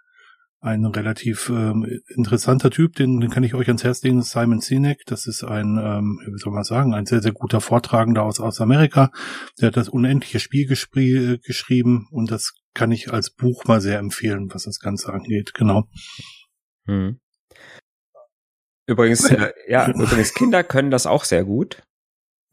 ein 0.60 0.84
relativ 0.84 1.50
ähm, 1.50 1.86
interessanter 2.08 2.70
Typ, 2.70 2.96
den, 2.96 3.20
den 3.20 3.30
kann 3.30 3.44
ich 3.44 3.54
euch 3.54 3.68
ans 3.68 3.84
Herz 3.84 4.02
legen, 4.02 4.22
Simon 4.22 4.60
Sinek. 4.60 5.02
Das 5.06 5.26
ist 5.26 5.44
ein, 5.44 5.78
ähm, 5.78 6.20
wie 6.26 6.38
soll 6.38 6.52
man 6.52 6.64
sagen, 6.64 6.94
ein 6.94 7.06
sehr, 7.06 7.22
sehr 7.22 7.32
guter 7.32 7.60
Vortragender 7.60 8.24
aus, 8.24 8.40
aus 8.40 8.60
Amerika. 8.60 9.10
Der 9.60 9.68
hat 9.68 9.76
das 9.76 9.88
unendliche 9.88 10.40
Spiel 10.40 10.66
geschrie 10.66 11.38
geschrieben 11.44 12.08
und 12.10 12.30
das 12.30 12.54
kann 12.74 12.90
ich 12.90 13.12
als 13.12 13.30
Buch 13.30 13.64
mal 13.66 13.80
sehr 13.80 13.98
empfehlen, 13.98 14.48
was 14.52 14.64
das 14.64 14.80
Ganze 14.80 15.12
angeht. 15.12 15.54
Genau. 15.54 15.88
Hm. 16.86 17.20
Übrigens, 18.86 19.30
äh, 19.30 19.52
ja, 19.68 19.88
übrigens, 19.94 20.34
Kinder 20.34 20.64
können 20.64 20.90
das 20.90 21.06
auch 21.06 21.24
sehr 21.24 21.44
gut. 21.44 21.82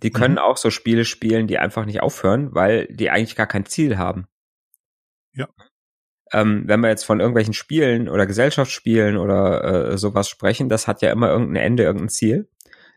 Die 0.04 0.12
können 0.12 0.34
mhm. 0.34 0.40
auch 0.40 0.58
so 0.58 0.70
Spiele 0.70 1.06
spielen, 1.06 1.48
die 1.48 1.58
einfach 1.58 1.86
nicht 1.86 2.02
aufhören, 2.02 2.54
weil 2.54 2.88
die 2.88 3.10
eigentlich 3.10 3.36
gar 3.36 3.48
kein 3.48 3.66
Ziel 3.66 3.98
haben. 3.98 4.28
Ja. 5.34 5.48
Ähm, 6.32 6.64
wenn 6.66 6.80
wir 6.80 6.90
jetzt 6.90 7.06
von 7.06 7.20
irgendwelchen 7.20 7.54
Spielen 7.54 8.10
oder 8.10 8.26
Gesellschaftsspielen 8.26 9.18
oder 9.18 9.92
äh, 9.92 9.98
sowas 9.98 10.28
sprechen, 10.28 10.70
das 10.70 10.88
hat 10.88 11.02
ja 11.02 11.12
immer 11.12 11.30
irgendein 11.30 11.64
Ende, 11.64 11.84
irgendein 11.84 12.10
Ziel. 12.10 12.48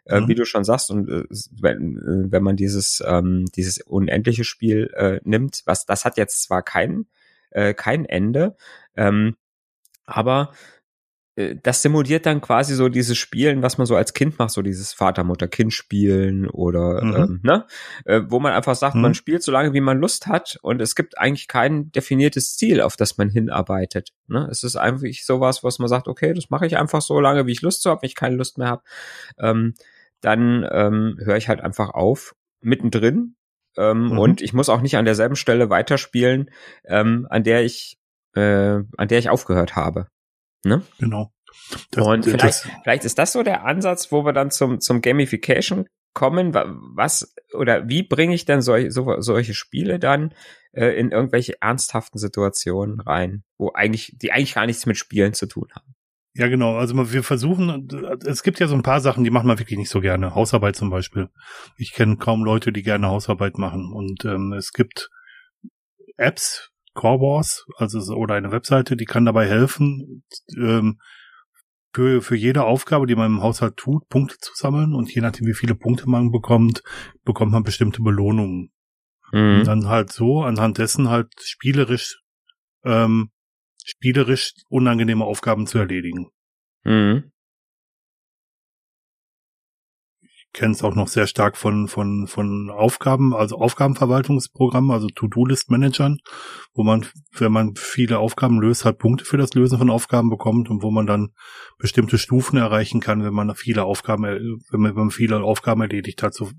Äh, 0.07 0.21
mhm. 0.21 0.29
Wie 0.29 0.35
du 0.35 0.47
schon 0.47 0.65
sagst, 0.65 0.91
und 0.91 1.09
äh, 1.11 1.25
wenn, 1.61 1.99
äh, 1.99 2.33
wenn 2.33 2.43
man 2.43 2.57
dieses, 2.57 3.03
ähm, 3.07 3.45
dieses 3.55 3.79
unendliche 3.83 4.45
Spiel 4.45 4.91
äh, 4.95 5.21
nimmt, 5.25 5.63
was 5.67 5.85
das 5.85 6.05
hat 6.05 6.17
jetzt 6.17 6.43
zwar 6.43 6.63
kein, 6.63 7.07
äh, 7.51 7.75
kein 7.75 8.07
Ende, 8.07 8.57
ähm, 8.97 9.37
aber 10.07 10.53
das 11.63 11.83
simuliert 11.83 12.27
dann 12.27 12.41
quasi 12.41 12.75
so 12.75 12.89
dieses 12.89 13.17
Spielen, 13.17 13.63
was 13.63 13.79
man 13.79 13.87
so 13.87 13.95
als 13.95 14.13
Kind 14.13 14.39
macht, 14.39 14.51
so 14.51 14.61
dieses 14.61 14.93
Vater-Mutter-Kind-Spielen 14.93 16.49
oder 16.49 17.05
mhm. 17.05 17.17
ähm, 17.17 17.41
ne, 17.45 17.67
äh, 18.07 18.23
wo 18.27 18.41
man 18.41 18.53
einfach 18.53 18.75
sagt, 18.75 18.97
mhm. 18.97 19.03
man 19.03 19.15
spielt 19.15 19.45
so 19.45 19.53
lange, 19.53 19.73
wie 19.73 19.81
man 19.81 19.99
Lust 19.99 20.27
hat 20.27 20.59
und 20.63 20.81
es 20.81 20.97
gibt 20.97 21.17
eigentlich 21.17 21.47
kein 21.47 21.93
definiertes 21.93 22.57
Ziel, 22.57 22.81
auf 22.81 22.97
das 22.97 23.19
man 23.19 23.31
hinarbeitet. 23.31 24.11
Ne? 24.27 24.49
Es 24.51 24.65
ist 24.65 24.75
einfach 24.75 25.07
sowas, 25.23 25.63
was 25.63 25.79
man 25.79 25.89
sagt, 25.89 26.09
okay, 26.09 26.35
das 26.35 26.51
mache 26.51 26.67
ich 26.67 26.77
einfach 26.77 27.03
so 27.03 27.21
lange, 27.21 27.47
wie 27.47 27.53
ich 27.53 27.63
Lust 27.63 27.85
habe, 27.87 28.03
wenn 28.03 28.09
ich 28.09 28.17
keine 28.17 28.35
Lust 28.35 28.59
mehr 28.59 28.69
habe, 28.69 28.83
ähm, 29.39 29.75
dann 30.21 30.67
ähm, 30.73 31.19
höre 31.23 31.37
ich 31.37 31.49
halt 31.49 31.61
einfach 31.61 31.91
auf, 31.91 32.35
mittendrin. 32.61 33.37
Ähm, 33.77 34.09
mhm. 34.09 34.19
Und 34.19 34.41
ich 34.41 34.55
muss 34.55 34.69
auch 34.69 34.81
nicht 34.81 34.97
an 34.97 35.05
derselben 35.05 35.37
Stelle 35.37 35.71
weiterspielen, 35.71 36.51
ähm, 36.85 37.29
an 37.31 37.45
der 37.45 37.65
ich, 37.65 37.97
äh, 38.35 38.81
an 38.97 39.09
der 39.09 39.19
ich 39.19 39.31
aufgehört 39.31 39.77
habe. 39.77 40.09
Ne? 40.65 40.83
Genau. 40.99 41.33
Das, 41.91 42.07
und 42.07 42.25
vielleicht, 42.25 42.45
das, 42.45 42.69
vielleicht 42.83 43.05
ist 43.05 43.19
das 43.19 43.33
so 43.33 43.43
der 43.43 43.65
Ansatz, 43.65 44.13
wo 44.13 44.25
wir 44.25 44.33
dann 44.33 44.51
zum, 44.51 44.81
zum 44.81 45.01
Gamification 45.01 45.87
kommen. 46.15 46.55
Was 46.55 47.35
oder 47.55 47.89
wie 47.89 48.03
bringe 48.03 48.35
ich 48.35 48.45
denn 48.45 48.63
solche, 48.63 48.91
so, 48.91 49.21
solche 49.21 49.55
Spiele 49.55 49.99
dann 49.99 50.35
äh, 50.73 50.99
in 50.99 51.11
irgendwelche 51.11 51.61
ernsthaften 51.61 52.19
Situationen 52.19 53.01
rein, 53.01 53.45
wo 53.57 53.73
eigentlich, 53.73 54.17
die 54.17 54.33
eigentlich 54.33 54.55
gar 54.55 54.67
nichts 54.67 54.87
mit 54.87 54.97
Spielen 54.97 55.35
zu 55.35 55.47
tun 55.47 55.69
haben? 55.75 55.95
Ja, 56.35 56.47
genau. 56.47 56.77
Also 56.77 56.95
wir 57.13 57.25
versuchen, 57.25 57.89
es 58.25 58.45
gibt 58.45 58.61
ja 58.61 58.69
so 58.69 58.77
ein 58.77 58.83
paar 58.83 59.01
Sachen, 59.01 59.25
die 59.25 59.31
macht 59.31 59.45
man 59.45 59.59
wirklich 59.59 59.79
nicht 59.79 59.91
so 59.91 60.01
gerne. 60.01 60.37
Hausarbeit 60.37 60.77
zum 60.77 60.89
Beispiel. 60.89 61.31
Ich 61.77 61.93
kenne 61.93 62.17
kaum 62.17 62.45
Leute, 62.45 62.73
die 62.73 62.83
gerne 62.83 63.09
Hausarbeit 63.09 63.59
machen. 63.59 63.93
Und 63.93 64.25
ähm, 64.25 64.53
es 64.53 64.73
gibt 64.73 65.11
Apps, 66.17 66.68
Core 66.99 67.21
Wars, 67.21 67.65
also 67.77 68.01
oder 68.17 68.35
eine 68.35 68.51
Webseite, 68.51 68.97
die 68.97 69.05
kann 69.05 69.25
dabei 69.25 69.47
helfen, 69.47 70.25
ähm, 70.57 70.99
für, 71.95 72.23
für 72.23 72.35
jede 72.35 72.65
Aufgabe, 72.65 73.07
die 73.07 73.15
man 73.15 73.37
im 73.37 73.43
Haushalt 73.43 73.77
tut, 73.77 74.09
Punkte 74.09 74.37
zu 74.41 74.53
sammeln. 74.55 74.95
Und 74.95 75.15
je 75.15 75.23
nachdem, 75.23 75.47
wie 75.47 75.55
viele 75.55 75.77
Punkte 75.77 76.09
man 76.09 76.33
bekommt, 76.33 76.83
bekommt 77.25 77.53
man 77.53 77.63
bestimmte 77.63 78.03
Belohnungen. 78.03 78.73
Mhm. 79.31 79.61
Und 79.61 79.67
dann 79.69 79.89
halt 79.89 80.13
so, 80.13 80.43
anhand 80.43 80.79
dessen 80.79 81.09
halt 81.09 81.33
spielerisch 81.41 82.21
ähm, 82.85 83.31
spielerisch 83.85 84.55
unangenehme 84.69 85.25
Aufgaben 85.25 85.69
zu 85.69 85.79
erledigen. 85.79 86.31
Mhm. 86.83 87.31
Kenne 90.59 90.73
es 90.73 90.83
auch 90.83 90.97
noch 90.97 91.07
sehr 91.07 91.29
stark 91.29 91.57
von, 91.57 91.87
von, 91.87 92.27
von 92.27 92.69
Aufgaben, 92.69 93.33
also 93.33 93.59
Aufgabenverwaltungsprogrammen, 93.59 94.91
also 94.91 95.07
To-Do-List-Managern, 95.07 96.19
wo 96.75 96.83
man, 96.83 97.07
wenn 97.33 97.53
man 97.53 97.75
viele 97.77 98.19
Aufgaben 98.19 98.61
löst, 98.61 98.85
halt 98.85 98.99
Punkte 98.99 99.25
für 99.25 99.37
das 99.37 99.55
Lösen 99.55 99.79
von 99.79 99.89
Aufgaben 99.89 100.31
bekommt 100.31 100.69
und 100.69 100.83
wo 100.83 100.91
man 100.91 101.07
dann 101.07 101.29
bestimmte 101.79 102.19
Stufen 102.19 102.59
erreichen 102.59 103.01
kann, 103.01 103.23
wenn 103.23 103.33
man 103.33 103.55
viele 103.55 103.85
Aufgaben, 103.85 104.25
wenn 104.25 104.81
man, 104.81 104.97
wenn 104.97 105.05
man 105.05 105.11
viele 105.13 105.41
Aufgaben 105.41 105.81
erledigt 105.81 106.25
hat. 106.25 106.35
So 106.35 106.51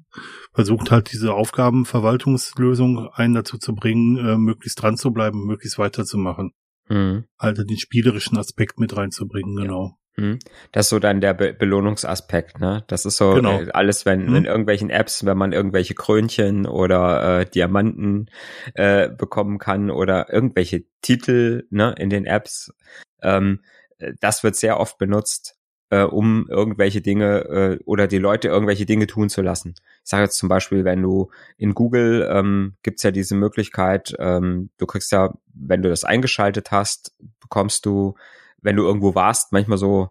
versucht 0.54 0.92
halt 0.92 1.12
diese 1.12 1.34
Aufgabenverwaltungslösung 1.34 3.10
einen 3.10 3.34
dazu 3.34 3.58
zu 3.58 3.76
bringen, 3.76 4.18
äh, 4.18 4.38
möglichst 4.38 4.82
dran 4.82 4.96
zu 4.96 5.12
bleiben, 5.12 5.46
möglichst 5.46 5.78
weiterzumachen. 5.78 6.54
Mhm. 6.88 7.26
Also 7.38 7.64
den 7.64 7.78
spielerischen 7.78 8.38
Aspekt 8.38 8.80
mit 8.80 8.96
reinzubringen, 8.96 9.58
genau. 9.58 9.99
Mhm. 10.20 10.40
Das 10.72 10.86
ist 10.86 10.90
so 10.90 11.00
dann 11.00 11.22
der 11.22 11.34
Be 11.34 11.54
Belohnungsaspekt, 11.54 12.60
ne? 12.60 12.84
Das 12.88 13.06
ist 13.06 13.18
so 13.18 13.34
genau. 13.34 13.62
Äh, 13.62 13.72
alles, 13.72 14.06
wenn 14.06 14.28
mhm. 14.28 14.36
in 14.36 14.46
irgendwelchen 14.46 14.90
Apps, 14.90 15.26
wenn 15.26 15.38
man 15.38 15.54
irgendwelche 15.54 15.96
Krönchen 15.96 16.66
oder 16.66 17.42
äh, 17.42 17.46
Diamanten 17.46 18.30
äh, 18.74 19.10
bekommen 19.10 19.58
kann 19.60 19.90
oder 19.90 20.32
irgendwelche 20.32 20.84
Titel, 21.02 21.66
ne, 21.70 21.96
in 21.98 22.10
den 22.10 22.26
Apps, 22.26 22.74
ähm, 23.22 23.62
äh, 24.00 24.14
das 24.20 24.44
wird 24.44 24.56
sehr 24.56 24.80
oft 24.80 24.98
benutzt, 24.98 25.56
äh, 25.90 26.04
um 26.04 26.48
irgendwelche 26.50 27.02
Dinge 27.02 27.40
äh, 27.46 27.80
oder 27.86 28.08
die 28.08 28.18
Leute 28.18 28.48
irgendwelche 28.50 28.86
Dinge 28.86 29.08
tun 29.08 29.30
zu 29.30 29.42
lassen. 29.42 29.76
Ich 30.04 30.10
sage 30.10 30.24
jetzt 30.24 30.38
zum 30.38 30.50
Beispiel, 30.50 30.84
wenn 30.84 31.02
du 31.02 31.32
in 31.58 31.74
Google 31.74 32.28
ähm, 32.32 32.76
gibt's 32.84 33.04
ja 33.04 33.12
diese 33.12 33.36
Möglichkeit, 33.36 34.14
ähm, 34.20 34.70
du 34.78 34.86
kriegst 34.86 35.12
ja, 35.12 35.34
wenn 35.54 35.82
du 35.82 35.90
das 35.90 36.04
eingeschaltet 36.04 36.72
hast, 36.72 37.14
bekommst 37.40 37.86
du, 37.86 38.16
wenn 38.62 38.76
du 38.76 38.84
irgendwo 38.84 39.16
warst, 39.16 39.52
manchmal 39.52 39.78
so 39.78 40.10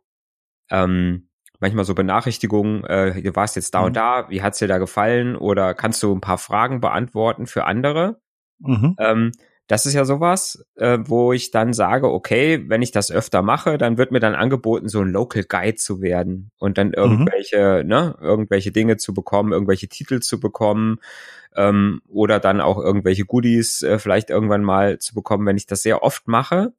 ähm, 0.70 1.28
manchmal 1.60 1.84
so 1.84 1.94
Benachrichtigungen, 1.94 2.84
äh, 2.84 3.20
du 3.20 3.34
warst 3.36 3.56
jetzt 3.56 3.74
da 3.74 3.80
mhm. 3.80 3.86
und 3.86 3.96
da, 3.96 4.30
wie 4.30 4.42
hat's 4.42 4.58
dir 4.58 4.68
da 4.68 4.78
gefallen? 4.78 5.36
Oder 5.36 5.74
kannst 5.74 6.02
du 6.02 6.14
ein 6.14 6.20
paar 6.20 6.38
Fragen 6.38 6.80
beantworten 6.80 7.46
für 7.46 7.64
andere? 7.64 8.20
Mhm. 8.60 8.96
Ähm, 8.98 9.32
das 9.66 9.84
ist 9.84 9.92
ja 9.92 10.06
sowas, 10.06 10.64
äh, 10.76 10.98
wo 11.02 11.34
ich 11.34 11.50
dann 11.50 11.74
sage, 11.74 12.10
okay, 12.10 12.64
wenn 12.68 12.80
ich 12.80 12.90
das 12.90 13.10
öfter 13.10 13.42
mache, 13.42 13.76
dann 13.76 13.98
wird 13.98 14.12
mir 14.12 14.20
dann 14.20 14.34
angeboten, 14.34 14.88
so 14.88 15.00
ein 15.02 15.10
Local 15.10 15.44
Guide 15.44 15.76
zu 15.76 16.00
werden 16.00 16.50
und 16.58 16.78
dann 16.78 16.88
mhm. 16.88 16.94
irgendwelche, 16.94 17.82
mhm. 17.82 17.88
ne, 17.88 18.16
irgendwelche 18.18 18.72
Dinge 18.72 18.96
zu 18.96 19.12
bekommen, 19.12 19.52
irgendwelche 19.52 19.88
Titel 19.88 20.20
zu 20.20 20.40
bekommen 20.40 21.00
ähm, 21.54 22.00
oder 22.08 22.40
dann 22.40 22.62
auch 22.62 22.78
irgendwelche 22.78 23.26
Goodies 23.26 23.82
äh, 23.82 23.98
vielleicht 23.98 24.30
irgendwann 24.30 24.62
mal 24.62 24.98
zu 25.00 25.14
bekommen, 25.14 25.46
wenn 25.46 25.58
ich 25.58 25.66
das 25.66 25.82
sehr 25.82 26.02
oft 26.02 26.28
mache. 26.28 26.72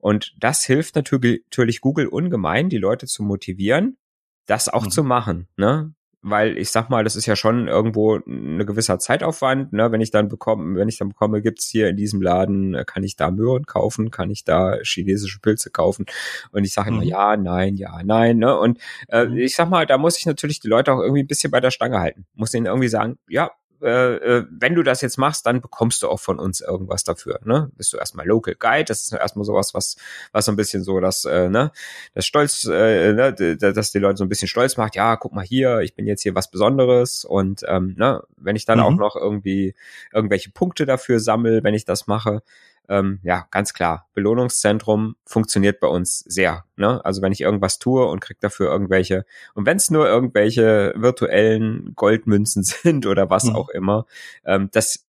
Und 0.00 0.34
das 0.38 0.64
hilft 0.64 0.96
natürlich, 0.96 1.80
Google 1.80 2.06
ungemein, 2.08 2.68
die 2.68 2.78
Leute 2.78 3.06
zu 3.06 3.22
motivieren, 3.22 3.98
das 4.46 4.68
auch 4.68 4.84
mhm. 4.84 4.90
zu 4.90 5.04
machen. 5.04 5.48
Ne? 5.56 5.94
weil 6.22 6.58
ich 6.58 6.70
sag 6.70 6.90
mal, 6.90 7.02
das 7.02 7.16
ist 7.16 7.26
ja 7.26 7.34
schon 7.34 7.66
irgendwo 7.66 8.20
eine 8.26 8.66
gewisser 8.66 8.98
Zeitaufwand, 8.98 9.72
ne? 9.72 9.90
Wenn 9.90 10.02
ich 10.02 10.10
dann 10.10 10.28
bekomme, 10.28 10.78
wenn 10.78 10.88
ich 10.88 10.98
dann 10.98 11.08
bekomme, 11.08 11.40
gibt's 11.40 11.68
hier 11.68 11.88
in 11.88 11.96
diesem 11.96 12.20
Laden, 12.20 12.74
äh, 12.74 12.84
kann 12.84 13.02
ich 13.02 13.16
da 13.16 13.30
Möhren 13.30 13.64
kaufen, 13.64 14.10
kann 14.10 14.30
ich 14.30 14.44
da 14.44 14.76
chinesische 14.82 15.40
Pilze 15.40 15.70
kaufen? 15.70 16.04
Und 16.52 16.64
ich 16.64 16.74
sage 16.74 16.90
immer 16.90 17.02
mhm. 17.02 17.08
ja, 17.08 17.36
nein, 17.36 17.76
ja, 17.76 18.02
nein, 18.04 18.38
ne? 18.38 18.56
Und 18.58 18.78
äh, 19.08 19.24
mhm. 19.24 19.38
ich 19.38 19.56
sag 19.56 19.70
mal, 19.70 19.86
da 19.86 19.96
muss 19.96 20.18
ich 20.18 20.26
natürlich 20.26 20.60
die 20.60 20.68
Leute 20.68 20.92
auch 20.92 21.00
irgendwie 21.00 21.22
ein 21.22 21.28
bisschen 21.28 21.50
bei 21.50 21.60
der 21.60 21.70
Stange 21.70 22.00
halten. 22.00 22.26
Muss 22.34 22.52
ihnen 22.52 22.66
irgendwie 22.66 22.88
sagen, 22.88 23.18
ja, 23.28 23.50
äh, 23.82 24.16
äh, 24.16 24.46
wenn 24.50 24.74
du 24.74 24.82
das 24.82 25.00
jetzt 25.00 25.18
machst, 25.18 25.46
dann 25.46 25.60
bekommst 25.60 26.02
du 26.02 26.08
auch 26.08 26.20
von 26.20 26.38
uns 26.38 26.60
irgendwas 26.60 27.04
dafür. 27.04 27.40
Ne? 27.44 27.70
Bist 27.76 27.92
du 27.92 27.96
erstmal 27.96 28.26
Local 28.26 28.54
Guide, 28.54 28.84
das 28.84 29.02
ist 29.02 29.12
erstmal 29.12 29.44
sowas, 29.44 29.74
was, 29.74 29.96
was 30.32 30.44
so 30.44 30.52
ein 30.52 30.56
bisschen 30.56 30.82
so 30.82 31.00
das, 31.00 31.24
äh, 31.24 31.48
ne, 31.48 31.72
das 32.14 32.26
Stolz, 32.26 32.64
äh, 32.64 33.12
ne, 33.12 33.32
dass 33.32 33.92
die 33.92 33.98
Leute 33.98 34.18
so 34.18 34.24
ein 34.24 34.28
bisschen 34.28 34.48
stolz 34.48 34.76
macht, 34.76 34.96
ja, 34.96 35.16
guck 35.16 35.32
mal 35.32 35.44
hier, 35.44 35.80
ich 35.80 35.94
bin 35.94 36.06
jetzt 36.06 36.22
hier 36.22 36.34
was 36.34 36.50
Besonderes 36.50 37.24
und 37.24 37.62
ähm, 37.68 37.94
ne, 37.96 38.22
wenn 38.36 38.56
ich 38.56 38.64
dann 38.64 38.78
mhm. 38.78 38.84
auch 38.84 38.96
noch 38.96 39.16
irgendwie 39.16 39.74
irgendwelche 40.12 40.50
Punkte 40.50 40.86
dafür 40.86 41.20
sammle, 41.20 41.62
wenn 41.64 41.74
ich 41.74 41.84
das 41.84 42.06
mache, 42.06 42.42
ähm, 42.90 43.20
ja, 43.22 43.46
ganz 43.52 43.72
klar, 43.72 44.08
Belohnungszentrum 44.14 45.14
funktioniert 45.24 45.78
bei 45.78 45.86
uns 45.86 46.18
sehr. 46.18 46.64
Ne? 46.74 47.02
Also 47.04 47.22
wenn 47.22 47.30
ich 47.30 47.40
irgendwas 47.40 47.78
tue 47.78 48.04
und 48.04 48.20
krieg 48.20 48.40
dafür 48.40 48.70
irgendwelche, 48.70 49.24
und 49.54 49.64
wenn 49.64 49.76
es 49.76 49.90
nur 49.90 50.08
irgendwelche 50.08 50.92
virtuellen 50.96 51.94
Goldmünzen 51.94 52.62
sind 52.64 53.06
oder 53.06 53.30
was 53.30 53.44
mhm. 53.44 53.54
auch 53.54 53.68
immer, 53.68 54.06
ähm, 54.44 54.70
das 54.72 55.06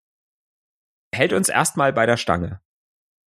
hält 1.14 1.34
uns 1.34 1.50
erstmal 1.50 1.92
bei 1.92 2.06
der 2.06 2.18
Stange. 2.18 2.62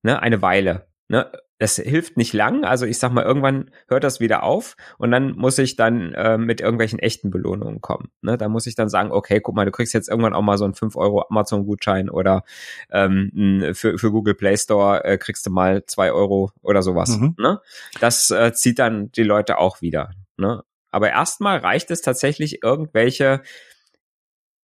Ne? 0.04 0.22
Eine 0.22 0.42
Weile. 0.42 0.86
Ne? 1.08 1.32
Das 1.62 1.76
hilft 1.76 2.18
nicht 2.18 2.34
lang. 2.34 2.64
Also 2.64 2.88
ich 2.88 2.98
sag 2.98 3.12
mal, 3.12 3.24
irgendwann 3.24 3.70
hört 3.88 4.04
das 4.04 4.20
wieder 4.20 4.42
auf 4.42 4.76
und 4.98 5.12
dann 5.12 5.34
muss 5.34 5.60
ich 5.60 5.76
dann 5.76 6.12
äh, 6.14 6.40
mit 6.40 6.60
irgendwelchen 6.60 6.98
echten 6.98 7.30
Belohnungen 7.30 7.82
kommen. 7.82 8.10
Ne? 8.24 8.36
Da 8.36 8.50
muss 8.50 8.66
ich 8.66 8.74
dann 8.74 8.90
sagen, 8.90 9.12
okay, 9.12 9.42
guck 9.42 9.54
mal, 9.54 9.66
du 9.66 9.72
kriegst 9.72 9.94
jetzt 9.94 10.10
irgendwann 10.10 10.34
auch 10.34 10.42
mal 10.42 10.58
so 10.58 10.66
einen 10.66 10.74
5 10.74 10.96
Euro 10.96 11.24
Amazon-Gutschein 11.30 12.10
oder 12.10 12.44
ähm, 12.90 13.74
für, 13.76 14.00
für 14.00 14.10
Google 14.10 14.34
Play 14.34 14.58
Store 14.58 15.06
äh, 15.06 15.20
kriegst 15.20 15.46
du 15.46 15.52
mal 15.52 15.86
zwei 15.86 16.12
Euro 16.12 16.50
oder 16.64 16.82
sowas. 16.82 17.10
Mhm. 17.10 17.36
Ne? 17.38 17.62
Das 18.00 18.32
äh, 18.32 18.54
zieht 18.54 18.80
dann 18.80 19.12
die 19.12 19.22
Leute 19.22 19.60
auch 19.60 19.82
wieder. 19.82 20.10
Ne? 20.38 20.64
Aber 20.90 21.12
erstmal 21.12 21.60
reicht 21.60 21.92
es 21.92 22.02
tatsächlich, 22.02 22.64
irgendwelche 22.64 23.44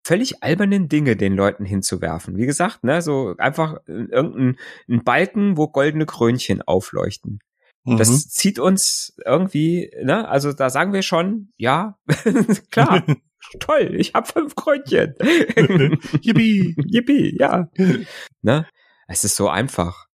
völlig 0.08 0.42
albernen 0.42 0.88
Dinge 0.88 1.18
den 1.18 1.36
Leuten 1.36 1.66
hinzuwerfen. 1.66 2.38
Wie 2.38 2.46
gesagt, 2.46 2.86
ne, 2.86 3.02
so 3.02 3.36
einfach 3.38 3.82
irgendein 3.88 4.58
ein 4.88 5.04
Balken, 5.04 5.58
wo 5.58 5.68
goldene 5.68 6.06
Krönchen 6.06 6.62
aufleuchten. 6.62 7.40
Mhm. 7.84 7.98
Das 7.98 8.30
zieht 8.30 8.58
uns 8.58 9.18
irgendwie, 9.26 9.92
ne, 10.02 10.26
also 10.30 10.54
da 10.54 10.70
sagen 10.70 10.94
wir 10.94 11.02
schon, 11.02 11.52
ja, 11.58 11.98
klar, 12.72 13.04
toll, 13.60 13.96
ich 13.96 14.14
habe 14.14 14.28
fünf 14.28 14.56
Krönchen. 14.56 15.16
Yippie. 16.22 16.76
Yippie, 16.86 17.38
ja. 17.38 17.70
ne? 18.42 18.66
Es 19.10 19.26
ist 19.26 19.36
so 19.36 19.50
einfach. 19.50 20.08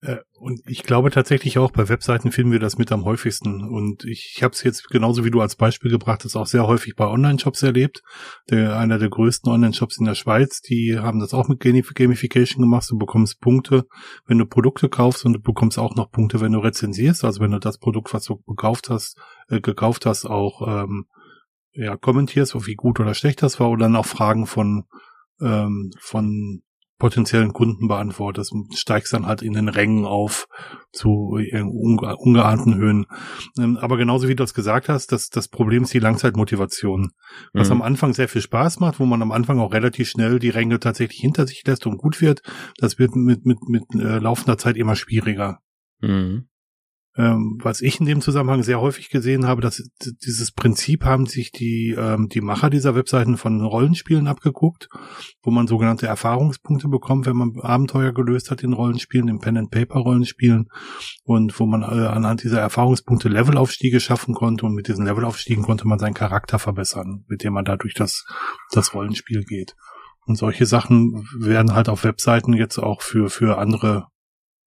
Äh, 0.00 0.18
und 0.38 0.60
ich 0.66 0.84
glaube 0.84 1.10
tatsächlich 1.10 1.58
auch, 1.58 1.72
bei 1.72 1.88
Webseiten 1.88 2.30
finden 2.30 2.52
wir 2.52 2.60
das 2.60 2.78
mit 2.78 2.92
am 2.92 3.04
häufigsten. 3.04 3.62
Und 3.62 4.04
ich, 4.04 4.40
habe 4.42 4.52
es 4.52 4.62
jetzt 4.62 4.88
genauso 4.88 5.24
wie 5.24 5.30
du 5.30 5.40
als 5.40 5.56
Beispiel 5.56 5.90
gebracht, 5.90 6.24
das 6.24 6.36
auch 6.36 6.46
sehr 6.46 6.66
häufig 6.66 6.94
bei 6.94 7.06
Online-Shops 7.06 7.62
erlebt. 7.62 8.02
Der, 8.50 8.78
einer 8.78 8.98
der 8.98 9.08
größten 9.08 9.50
Online-Shops 9.50 9.98
in 9.98 10.04
der 10.04 10.14
Schweiz, 10.14 10.60
die 10.60 10.98
haben 10.98 11.18
das 11.18 11.34
auch 11.34 11.48
mit 11.48 11.60
Gamification 11.60 12.62
gemacht. 12.62 12.88
Du 12.88 12.98
bekommst 12.98 13.40
Punkte, 13.40 13.86
wenn 14.26 14.38
du 14.38 14.46
Produkte 14.46 14.88
kaufst 14.88 15.24
und 15.24 15.32
du 15.32 15.40
bekommst 15.40 15.78
auch 15.78 15.96
noch 15.96 16.10
Punkte, 16.10 16.40
wenn 16.40 16.52
du 16.52 16.60
rezensierst. 16.60 17.24
Also 17.24 17.40
wenn 17.40 17.50
du 17.50 17.58
das 17.58 17.78
Produkt, 17.78 18.14
was 18.14 18.24
du 18.24 18.36
gekauft 18.46 18.90
hast, 18.90 19.18
äh, 19.48 19.60
gekauft 19.60 20.06
hast, 20.06 20.26
auch 20.26 20.84
ähm, 20.84 21.06
ja, 21.72 21.96
kommentierst, 21.96 22.54
wie 22.66 22.74
gut 22.74 23.00
oder 23.00 23.14
schlecht 23.14 23.42
das 23.42 23.58
war, 23.58 23.70
oder 23.70 23.86
dann 23.86 23.96
auch 23.96 24.06
Fragen 24.06 24.46
von 24.46 24.84
ähm, 25.40 25.90
von 26.00 26.62
potenziellen 26.98 27.52
Kunden 27.52 27.88
beantwortest 27.88 28.52
und 28.52 28.76
steigst 28.76 29.12
dann 29.12 29.26
halt 29.26 29.40
in 29.42 29.52
den 29.52 29.68
Rängen 29.68 30.04
auf 30.04 30.48
zu 30.92 31.38
unge 31.38 32.16
ungeahnten 32.16 32.74
Höhen. 32.74 33.06
Ähm, 33.58 33.76
aber 33.78 33.96
genauso 33.96 34.28
wie 34.28 34.34
du 34.34 34.42
es 34.42 34.54
gesagt 34.54 34.88
hast, 34.88 35.12
das, 35.12 35.28
das 35.28 35.48
Problem 35.48 35.84
ist 35.84 35.94
die 35.94 36.00
Langzeitmotivation. 36.00 37.10
Was 37.52 37.68
mhm. 37.68 37.76
am 37.76 37.82
Anfang 37.82 38.12
sehr 38.14 38.28
viel 38.28 38.42
Spaß 38.42 38.80
macht, 38.80 38.98
wo 38.98 39.06
man 39.06 39.22
am 39.22 39.32
Anfang 39.32 39.60
auch 39.60 39.72
relativ 39.72 40.08
schnell 40.08 40.38
die 40.38 40.50
Ränge 40.50 40.80
tatsächlich 40.80 41.20
hinter 41.20 41.46
sich 41.46 41.62
lässt 41.64 41.86
und 41.86 41.98
gut 41.98 42.20
wird, 42.20 42.42
das 42.78 42.98
wird 42.98 43.14
mit, 43.14 43.46
mit, 43.46 43.58
mit 43.68 43.84
äh, 43.94 44.18
laufender 44.18 44.58
Zeit 44.58 44.76
immer 44.76 44.96
schwieriger. 44.96 45.60
Mhm. 46.00 46.48
Ähm, 47.18 47.58
was 47.60 47.80
ich 47.80 47.98
in 47.98 48.06
dem 48.06 48.20
Zusammenhang 48.20 48.62
sehr 48.62 48.80
häufig 48.80 49.10
gesehen 49.10 49.44
habe, 49.44 49.60
dass 49.60 49.82
dieses 50.24 50.52
Prinzip 50.52 51.04
haben 51.04 51.26
sich 51.26 51.50
die, 51.50 51.96
ähm, 51.98 52.28
die 52.28 52.40
Macher 52.40 52.70
dieser 52.70 52.94
Webseiten 52.94 53.36
von 53.36 53.60
Rollenspielen 53.60 54.28
abgeguckt, 54.28 54.88
wo 55.42 55.50
man 55.50 55.66
sogenannte 55.66 56.06
Erfahrungspunkte 56.06 56.86
bekommt, 56.86 57.26
wenn 57.26 57.36
man 57.36 57.58
Abenteuer 57.60 58.12
gelöst 58.12 58.52
hat 58.52 58.62
in 58.62 58.72
Rollenspielen, 58.72 59.26
in 59.26 59.40
Pen-and-Paper-Rollenspielen 59.40 60.68
und 61.24 61.58
wo 61.58 61.66
man 61.66 61.82
äh, 61.82 62.06
anhand 62.06 62.44
dieser 62.44 62.60
Erfahrungspunkte 62.60 63.28
Levelaufstiege 63.28 63.98
schaffen 63.98 64.32
konnte 64.32 64.64
und 64.64 64.74
mit 64.74 64.86
diesen 64.86 65.04
Levelaufstiegen 65.04 65.64
konnte 65.64 65.88
man 65.88 65.98
seinen 65.98 66.14
Charakter 66.14 66.60
verbessern, 66.60 67.24
mit 67.26 67.42
dem 67.42 67.52
man 67.52 67.64
dadurch 67.64 67.94
das, 67.94 68.26
das 68.70 68.94
Rollenspiel 68.94 69.42
geht. 69.42 69.74
Und 70.26 70.36
solche 70.36 70.66
Sachen 70.66 71.26
werden 71.36 71.74
halt 71.74 71.88
auf 71.88 72.04
Webseiten 72.04 72.52
jetzt 72.52 72.78
auch 72.78 73.02
für, 73.02 73.28
für 73.28 73.58
andere 73.58 74.06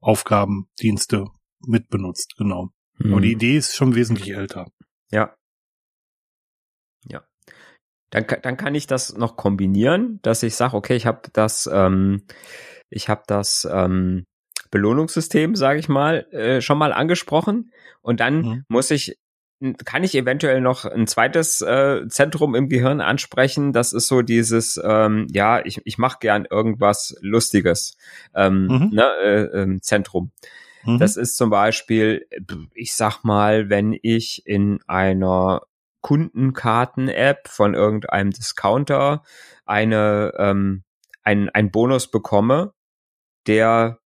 Aufgaben, 0.01 0.65
Dienste 0.81 1.27
mitbenutzt, 1.65 2.35
genau. 2.37 2.69
Mhm. 2.97 3.13
Aber 3.13 3.21
die 3.21 3.31
Idee 3.31 3.57
ist 3.57 3.75
schon 3.75 3.95
wesentlich 3.95 4.33
älter. 4.33 4.67
Ja. 5.11 5.35
Ja. 7.07 7.23
Dann, 8.11 8.25
dann 8.41 8.57
kann 8.57 8.75
ich 8.75 8.87
das 8.87 9.15
noch 9.15 9.37
kombinieren, 9.37 10.19
dass 10.21 10.43
ich 10.43 10.55
sage, 10.55 10.75
okay, 10.75 10.95
ich 10.95 11.05
habe 11.05 11.21
das, 11.33 11.69
ähm, 11.71 12.23
ich 12.89 13.09
habe 13.09 13.23
das 13.27 13.67
ähm, 13.71 14.25
Belohnungssystem, 14.69 15.55
sage 15.55 15.79
ich 15.79 15.89
mal, 15.89 16.27
äh, 16.31 16.61
schon 16.61 16.77
mal 16.77 16.93
angesprochen. 16.93 17.71
Und 18.01 18.19
dann 18.19 18.41
mhm. 18.41 18.65
muss 18.67 18.91
ich 18.91 19.17
kann 19.85 20.03
ich 20.03 20.15
eventuell 20.15 20.59
noch 20.59 20.85
ein 20.85 21.05
zweites 21.05 21.61
äh, 21.61 22.07
Zentrum 22.07 22.55
im 22.55 22.67
Gehirn 22.67 22.99
ansprechen. 22.99 23.73
Das 23.73 23.93
ist 23.93 24.07
so 24.07 24.23
dieses, 24.23 24.81
ähm, 24.83 25.27
ja, 25.31 25.63
ich, 25.63 25.81
ich 25.85 25.99
mache 25.99 26.17
gern 26.19 26.45
irgendwas 26.49 27.15
Lustiges 27.21 27.95
ähm, 28.33 28.67
mhm. 28.67 28.89
ne, 28.91 29.03
äh, 29.23 29.41
äh, 29.61 29.79
Zentrum. 29.81 30.31
Mhm. 30.83 30.99
Das 30.99 31.17
ist 31.17 31.37
zum 31.37 31.49
Beispiel, 31.49 32.27
ich 32.73 32.93
sag 32.93 33.23
mal, 33.23 33.69
wenn 33.69 33.97
ich 34.01 34.45
in 34.45 34.79
einer 34.87 35.61
Kundenkarten-App 36.01 37.47
von 37.47 37.73
irgendeinem 37.73 38.31
Discounter 38.31 39.23
eine, 39.65 40.33
ähm, 40.37 40.83
ein, 41.23 41.49
ein 41.49 41.71
Bonus 41.71 42.09
bekomme, 42.09 42.73
der, 43.47 43.99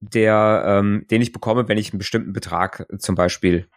der, 0.00 0.64
ähm, 0.66 1.06
den 1.10 1.22
ich 1.22 1.32
bekomme, 1.32 1.68
wenn 1.68 1.78
ich 1.78 1.92
einen 1.92 1.98
bestimmten 1.98 2.32
Betrag 2.32 2.86
zum 2.98 3.14
Beispiel 3.14 3.68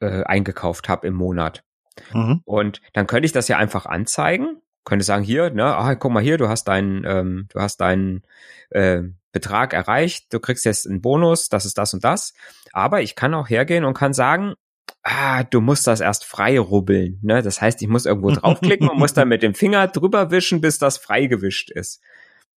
äh, 0.00 0.24
eingekauft 0.24 0.88
habe 0.88 1.06
im 1.06 1.14
Monat. 1.14 1.64
Mhm. 2.12 2.40
Und 2.44 2.80
dann 2.94 3.06
könnte 3.06 3.26
ich 3.26 3.32
das 3.32 3.48
ja 3.48 3.58
einfach 3.58 3.86
anzeigen, 3.86 4.62
könnte 4.84 5.04
sagen, 5.04 5.24
hier, 5.24 5.50
ne, 5.50 5.64
ah, 5.64 5.94
guck 5.94 6.12
mal 6.12 6.22
hier, 6.22 6.38
du 6.38 6.48
hast 6.48 6.64
deinen, 6.64 7.04
ähm, 7.04 7.46
du 7.52 7.60
hast 7.60 7.78
deinen 7.78 8.22
äh, 8.70 9.02
Betrag 9.32 9.72
erreicht, 9.72 10.32
du 10.32 10.40
kriegst 10.40 10.64
jetzt 10.64 10.86
einen 10.86 11.00
Bonus, 11.00 11.48
das 11.48 11.64
ist 11.64 11.78
das 11.78 11.94
und 11.94 12.04
das. 12.04 12.34
Aber 12.72 13.02
ich 13.02 13.14
kann 13.14 13.34
auch 13.34 13.48
hergehen 13.48 13.84
und 13.84 13.94
kann 13.94 14.12
sagen, 14.12 14.54
ah, 15.02 15.44
du 15.44 15.60
musst 15.60 15.86
das 15.86 16.00
erst 16.00 16.24
frei 16.24 16.58
rubbeln. 16.58 17.18
Ne? 17.22 17.42
Das 17.42 17.60
heißt, 17.60 17.80
ich 17.82 17.88
muss 17.88 18.06
irgendwo 18.06 18.30
draufklicken 18.30 18.88
und 18.88 18.98
muss 18.98 19.14
dann 19.14 19.28
mit 19.28 19.42
dem 19.42 19.54
Finger 19.54 19.88
drüber 19.88 20.30
wischen, 20.30 20.60
bis 20.60 20.78
das 20.78 20.98
frei 20.98 21.26
gewischt 21.26 21.70
ist. 21.70 22.00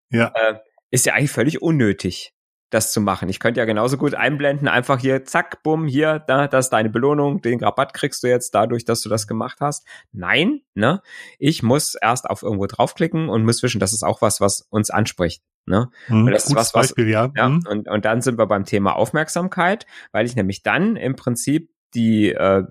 Ja. 0.09 0.31
Äh, 0.35 0.59
ist 0.91 1.05
ja 1.05 1.13
eigentlich 1.13 1.31
völlig 1.31 1.61
unnötig, 1.61 2.33
das 2.71 2.91
zu 2.91 3.01
machen. 3.01 3.29
Ich 3.29 3.39
könnte 3.39 3.59
ja 3.59 3.65
genauso 3.65 3.97
gut 3.97 4.15
einblenden, 4.15 4.67
einfach 4.67 4.99
hier, 4.99 5.23
zack, 5.25 5.61
bumm, 5.61 5.87
hier, 5.87 6.19
da, 6.19 6.47
das 6.47 6.65
ist 6.65 6.69
deine 6.71 6.89
Belohnung, 6.89 7.41
den 7.41 7.63
Rabatt 7.63 7.93
kriegst 7.93 8.23
du 8.23 8.27
jetzt 8.27 8.55
dadurch, 8.55 8.85
dass 8.85 9.01
du 9.01 9.09
das 9.09 9.27
gemacht 9.27 9.59
hast. 9.61 9.85
Nein, 10.11 10.61
ne? 10.73 11.01
Ich 11.37 11.61
muss 11.61 11.95
erst 11.95 12.29
auf 12.29 12.41
irgendwo 12.41 12.65
draufklicken 12.65 13.29
und 13.29 13.45
muss 13.45 13.61
wischen. 13.61 13.79
Das 13.79 13.93
ist 13.93 14.03
auch 14.03 14.21
was, 14.21 14.41
was 14.41 14.61
uns 14.69 14.89
anspricht. 14.89 15.43
Ne? 15.65 15.89
Mhm, 16.07 16.27
das 16.31 16.45
ist 16.45 16.55
was, 16.55 16.73
was, 16.73 16.87
Beispiel, 16.87 17.09
ja. 17.09 17.31
ja 17.35 17.49
mhm. 17.49 17.61
und, 17.69 17.87
und 17.87 18.05
dann 18.05 18.21
sind 18.21 18.39
wir 18.39 18.47
beim 18.47 18.65
Thema 18.65 18.95
Aufmerksamkeit, 18.95 19.85
weil 20.11 20.25
ich 20.25 20.35
nämlich 20.35 20.63
dann 20.63 20.95
im 20.95 21.15
Prinzip 21.15 21.69
die 21.93 22.31
äh, 22.31 22.63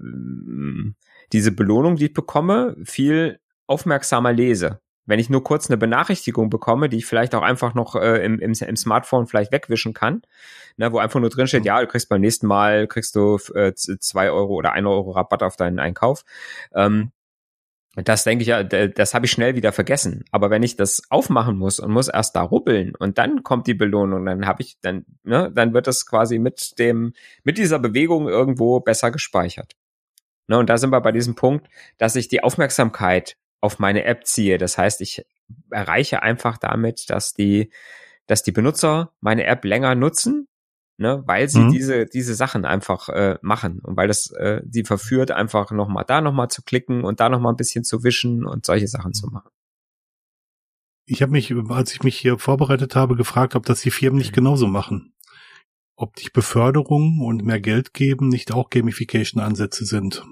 diese 1.33 1.53
Belohnung, 1.53 1.97
die 1.97 2.07
ich 2.07 2.13
bekomme, 2.15 2.75
viel 2.85 3.39
aufmerksamer 3.67 4.33
lese. 4.33 4.81
Wenn 5.11 5.19
ich 5.19 5.29
nur 5.29 5.43
kurz 5.43 5.69
eine 5.69 5.77
Benachrichtigung 5.77 6.51
bekomme, 6.51 6.89
die 6.89 6.99
ich 6.99 7.07
vielleicht 7.07 7.35
auch 7.35 7.43
einfach 7.43 7.75
noch 7.75 7.97
äh, 7.97 8.25
im, 8.25 8.39
im, 8.39 8.53
im 8.53 8.77
Smartphone 8.77 9.27
vielleicht 9.27 9.51
wegwischen 9.51 9.93
kann, 9.93 10.23
ne, 10.77 10.93
wo 10.93 10.99
einfach 10.99 11.19
nur 11.19 11.31
drin 11.31 11.49
steht, 11.49 11.63
mhm. 11.63 11.67
ja, 11.67 11.81
du 11.81 11.89
kriegst 11.89 12.09
beim 12.09 12.21
nächsten 12.21 12.47
Mal, 12.47 12.87
kriegst 12.87 13.17
du 13.17 13.37
äh, 13.55 13.75
zwei 13.75 14.31
Euro 14.31 14.55
oder 14.55 14.73
ein 14.73 14.87
Euro 14.87 15.11
Rabatt 15.11 15.43
auf 15.43 15.57
deinen 15.57 15.81
Einkauf. 15.81 16.25
Ähm, 16.73 17.11
das 17.97 18.23
denke 18.23 18.43
ich 18.43 18.49
ja, 18.49 18.63
das 18.63 19.15
habe 19.15 19.27
ich 19.27 19.33
schnell 19.33 19.57
wieder 19.57 19.73
vergessen. 19.73 20.25
Aber 20.31 20.49
wenn 20.49 20.63
ich 20.63 20.77
das 20.77 21.03
aufmachen 21.11 21.59
muss 21.59 21.81
und 21.81 21.91
muss 21.91 22.07
erst 22.07 22.37
da 22.37 22.43
rubbeln 22.43 22.95
und 22.97 23.19
dann 23.19 23.43
kommt 23.43 23.67
die 23.67 23.75
Belohnung, 23.75 24.25
dann 24.27 24.47
habe 24.47 24.63
ich, 24.63 24.79
dann, 24.81 25.05
ne, 25.25 25.51
dann 25.53 25.75
wird 25.75 25.89
das 25.89 26.07
quasi 26.07 26.39
mit 26.39 26.79
dem, 26.79 27.15
mit 27.43 27.59
dieser 27.59 27.81
Bewegung 27.81 28.29
irgendwo 28.29 28.79
besser 28.79 29.11
gespeichert. 29.11 29.73
Ne, 30.47 30.57
und 30.59 30.71
da 30.71 30.79
sind 30.79 30.91
wir 30.91 31.01
bei 31.01 31.11
diesem 31.11 31.35
Punkt, 31.35 31.67
dass 31.99 32.15
ich 32.15 32.29
die 32.29 32.45
Aufmerksamkeit 32.45 33.37
auf 33.61 33.79
meine 33.79 34.05
App 34.05 34.27
ziehe. 34.27 34.59
Das 34.59 34.79
heißt, 34.79 35.01
ich 35.01 35.25
erreiche 35.71 36.23
einfach 36.23 36.59
damit, 36.59 37.11
dass 37.11 37.35
die, 37.35 37.71
dass 38.27 38.43
die 38.43 38.53
Benutzer 38.53 39.13
meine 39.21 39.45
App 39.45 39.65
länger 39.65 39.95
nutzen 39.95 40.49
ne, 41.01 41.23
weil 41.27 41.49
sie 41.49 41.61
mhm. 41.61 41.73
diese 41.73 42.07
diese 42.07 42.35
Sachen 42.35 42.65
einfach 42.65 43.09
äh, 43.09 43.39
machen 43.43 43.81
und 43.81 43.97
weil 43.97 44.07
das 44.07 44.31
äh, 44.33 44.61
sie 44.71 44.85
verführt 44.85 45.31
einfach 45.31 45.71
noch 45.73 45.89
mal 45.89 46.05
da 46.05 46.21
noch 46.21 46.33
mal 46.33 46.49
zu 46.49 46.63
klicken 46.63 47.05
und 47.05 47.21
da 47.21 47.29
noch 47.29 47.41
mal 47.41 47.51
ein 47.51 47.57
bisschen 47.57 47.85
zu 47.85 48.05
wischen 48.05 48.47
und 48.47 48.67
solche 48.67 48.87
Sachen 48.87 49.15
zu 49.15 49.27
machen. 49.29 49.51
Ich 51.07 51.23
habe 51.23 51.33
mich, 51.33 51.53
als 51.71 51.93
ich 51.93 52.03
mich 52.05 52.17
hier 52.17 52.39
vorbereitet 52.39 52.95
habe, 52.95 53.17
gefragt, 53.17 53.57
ob 53.57 53.67
das 53.67 53.81
die 53.81 53.91
Firmen 53.91 54.19
nicht 54.19 54.33
mhm. 54.33 54.37
genauso 54.37 54.69
machen. 54.69 55.15
Ob 55.97 56.15
die 56.17 56.31
Beförderung 56.31 57.19
und 57.21 57.45
mehr 57.45 57.61
Geld 57.61 57.95
geben 57.95 58.29
nicht 58.29 58.53
auch 58.53 58.71
Gamification-Ansätze 58.71 59.85
sind. 59.85 60.23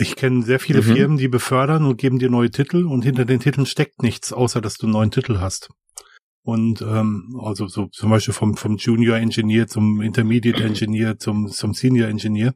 Ich 0.00 0.16
kenne 0.16 0.42
sehr 0.42 0.60
viele 0.60 0.80
mhm. 0.80 0.94
Firmen, 0.94 1.16
die 1.16 1.28
befördern 1.28 1.84
und 1.84 1.98
geben 1.98 2.18
dir 2.18 2.30
neue 2.30 2.50
Titel 2.50 2.86
und 2.86 3.02
hinter 3.04 3.24
den 3.24 3.40
Titeln 3.40 3.66
steckt 3.66 4.02
nichts, 4.02 4.32
außer 4.32 4.60
dass 4.60 4.74
du 4.74 4.86
einen 4.86 4.92
neuen 4.92 5.10
Titel 5.10 5.38
hast. 5.38 5.70
Und 6.42 6.80
ähm, 6.80 7.38
also 7.42 7.66
so 7.66 7.86
zum 7.86 8.10
Beispiel 8.10 8.32
vom, 8.32 8.56
vom 8.56 8.76
Junior 8.76 9.18
Engineer 9.18 9.66
zum 9.66 10.00
Intermediate 10.00 10.62
Engineer 10.62 11.18
zum, 11.18 11.48
zum 11.48 11.74
Senior 11.74 12.08
Engineer. 12.08 12.54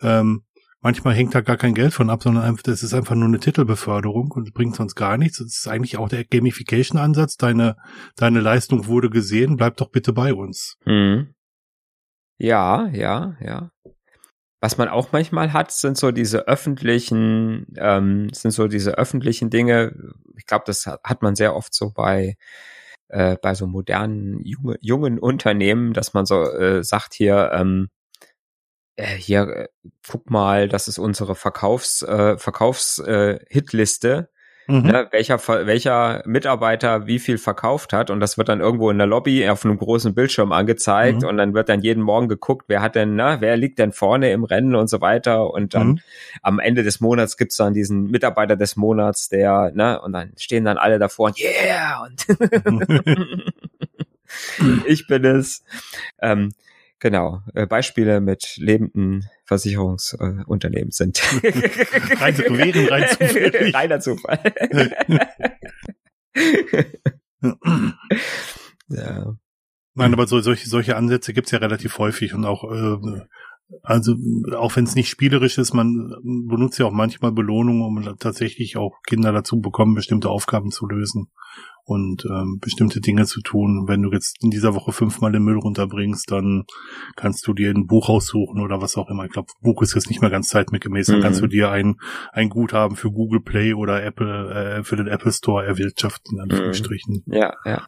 Ähm, 0.00 0.42
manchmal 0.80 1.14
hängt 1.14 1.34
da 1.34 1.42
gar 1.42 1.56
kein 1.56 1.74
Geld 1.74 1.92
von 1.92 2.08
ab, 2.08 2.22
sondern 2.22 2.44
einfach, 2.44 2.62
das 2.62 2.82
ist 2.82 2.94
einfach 2.94 3.14
nur 3.14 3.28
eine 3.28 3.40
Titelbeförderung 3.40 4.30
und 4.30 4.54
bringt 4.54 4.76
sonst 4.76 4.94
gar 4.94 5.18
nichts. 5.18 5.38
Das 5.38 5.48
ist 5.48 5.68
eigentlich 5.68 5.98
auch 5.98 6.08
der 6.08 6.24
Gamification-Ansatz. 6.24 7.36
Deine, 7.36 7.76
deine 8.16 8.40
Leistung 8.40 8.86
wurde 8.86 9.10
gesehen, 9.10 9.56
bleib 9.56 9.76
doch 9.76 9.90
bitte 9.90 10.12
bei 10.12 10.32
uns. 10.32 10.76
Mhm. 10.86 11.34
Ja, 12.38 12.88
ja, 12.88 13.36
ja. 13.40 13.70
Was 14.66 14.78
man 14.78 14.88
auch 14.88 15.12
manchmal 15.12 15.52
hat, 15.52 15.70
sind 15.70 15.96
so 15.96 16.10
diese 16.10 16.48
öffentlichen, 16.48 17.72
ähm, 17.76 18.30
sind 18.32 18.50
so 18.50 18.66
diese 18.66 18.98
öffentlichen 18.98 19.48
Dinge. 19.48 19.94
Ich 20.36 20.44
glaube, 20.44 20.64
das 20.66 20.86
hat 20.86 21.22
man 21.22 21.36
sehr 21.36 21.54
oft 21.54 21.72
so 21.72 21.92
bei 21.92 22.36
äh, 23.06 23.36
bei 23.40 23.54
so 23.54 23.68
modernen 23.68 24.44
junge, 24.44 24.76
jungen 24.80 25.20
Unternehmen, 25.20 25.92
dass 25.92 26.14
man 26.14 26.26
so 26.26 26.42
äh, 26.50 26.82
sagt 26.82 27.14
hier, 27.14 27.52
ähm, 27.54 27.90
äh, 28.96 29.06
hier, 29.14 29.42
äh, 29.42 29.68
guck 30.04 30.30
mal, 30.30 30.68
das 30.68 30.88
ist 30.88 30.98
unsere 30.98 31.36
Verkaufs, 31.36 32.02
äh, 32.02 32.36
Verkaufs 32.36 32.98
äh, 32.98 33.38
Hitliste 33.48 34.30
mhm. 34.66 34.82
ne, 34.82 35.08
welcher, 35.10 35.38
welcher 35.66 36.22
Mitarbeiter 36.26 37.06
wie 37.06 37.18
viel 37.18 37.38
verkauft 37.38 37.92
hat 37.92 38.10
und 38.10 38.20
das 38.20 38.38
wird 38.38 38.48
dann 38.48 38.60
irgendwo 38.60 38.90
in 38.90 38.98
der 38.98 39.06
Lobby 39.06 39.48
auf 39.48 39.64
einem 39.64 39.78
großen 39.78 40.14
Bildschirm 40.14 40.52
angezeigt 40.52 41.22
mhm. 41.22 41.28
und 41.28 41.36
dann 41.36 41.54
wird 41.54 41.68
dann 41.68 41.80
jeden 41.80 42.02
Morgen 42.02 42.28
geguckt, 42.28 42.66
wer 42.68 42.82
hat 42.82 42.94
denn, 42.94 43.14
ne, 43.14 43.36
wer 43.40 43.56
liegt 43.56 43.78
denn 43.78 43.92
vorne 43.92 44.30
im 44.32 44.44
Rennen 44.44 44.74
und 44.74 44.88
so 44.88 45.00
weiter 45.00 45.52
und 45.52 45.74
dann 45.74 45.88
mhm. 45.88 46.00
am 46.42 46.58
Ende 46.58 46.82
des 46.82 47.00
Monats 47.00 47.36
gibt's 47.36 47.56
dann 47.56 47.74
diesen 47.74 48.10
Mitarbeiter 48.10 48.56
des 48.56 48.76
Monats, 48.76 49.28
der, 49.28 49.72
ne, 49.74 50.00
und 50.00 50.12
dann 50.12 50.32
stehen 50.36 50.64
dann 50.64 50.78
alle 50.78 50.98
davor 50.98 51.28
und 51.28 51.38
yeah 51.40 52.04
und 52.04 52.26
ich 54.86 55.06
bin 55.06 55.24
es. 55.24 55.64
Ähm, 56.20 56.50
Genau, 56.98 57.42
äh, 57.54 57.66
Beispiele 57.66 58.20
mit 58.20 58.56
lebenden 58.56 59.28
Versicherungsunternehmen 59.46 60.88
äh, 60.88 60.92
sind. 60.92 61.22
rein 62.20 62.34
zu 62.34 62.42
wären 62.42 62.88
rein 62.88 63.08
zufällig. 63.08 63.74
Reiner 63.74 64.00
Zufall. 64.00 64.40
ja. 68.88 69.36
Nein, 69.94 70.12
aber 70.12 70.26
so, 70.26 70.40
solche, 70.40 70.68
solche 70.68 70.96
Ansätze 70.96 71.32
gibt's 71.32 71.52
ja 71.52 71.58
relativ 71.58 71.96
häufig 71.98 72.34
und 72.34 72.44
auch, 72.44 72.64
äh, 72.64 73.22
also 73.82 74.14
auch 74.56 74.76
wenn 74.76 74.84
es 74.84 74.94
nicht 74.94 75.08
spielerisch 75.08 75.58
ist, 75.58 75.74
man 75.74 76.14
benutzt 76.22 76.78
ja 76.78 76.86
auch 76.86 76.92
manchmal 76.92 77.32
Belohnungen, 77.32 77.82
um 77.82 78.18
tatsächlich 78.18 78.76
auch 78.76 79.02
Kinder 79.06 79.32
dazu 79.32 79.60
bekommen, 79.60 79.94
bestimmte 79.94 80.30
Aufgaben 80.30 80.70
zu 80.70 80.86
lösen 80.86 81.28
und 81.84 82.24
ähm, 82.26 82.58
bestimmte 82.60 83.00
Dinge 83.00 83.26
zu 83.26 83.40
tun. 83.40 83.86
Wenn 83.86 84.02
du 84.02 84.12
jetzt 84.12 84.42
in 84.42 84.50
dieser 84.50 84.74
Woche 84.74 84.92
fünfmal 84.92 85.32
den 85.32 85.44
Müll 85.44 85.58
runterbringst, 85.58 86.30
dann 86.30 86.64
kannst 87.14 87.46
du 87.46 87.54
dir 87.54 87.70
ein 87.70 87.86
Buch 87.86 88.08
aussuchen 88.08 88.60
oder 88.60 88.80
was 88.80 88.96
auch 88.96 89.08
immer. 89.08 89.24
Ich 89.24 89.32
glaube, 89.32 89.52
Buch 89.60 89.82
ist 89.82 89.94
jetzt 89.94 90.10
nicht 90.10 90.20
mehr 90.20 90.30
ganz 90.30 90.48
zeitgemäß. 90.48 91.06
Dann 91.06 91.18
mhm. 91.18 91.22
kannst 91.22 91.40
du 91.40 91.46
dir 91.46 91.70
ein, 91.70 91.96
ein 92.32 92.48
Guthaben 92.48 92.96
für 92.96 93.10
Google 93.10 93.40
Play 93.40 93.72
oder 93.74 94.02
Apple, 94.02 94.78
äh, 94.78 94.84
für 94.84 94.96
den 94.96 95.06
Apple 95.06 95.32
Store 95.32 95.64
erwirtschaften, 95.64 96.36
in 96.36 96.42
Anführungsstrichen. 96.42 97.22
Mhm. 97.24 97.32
Ja, 97.32 97.54
ja. 97.64 97.86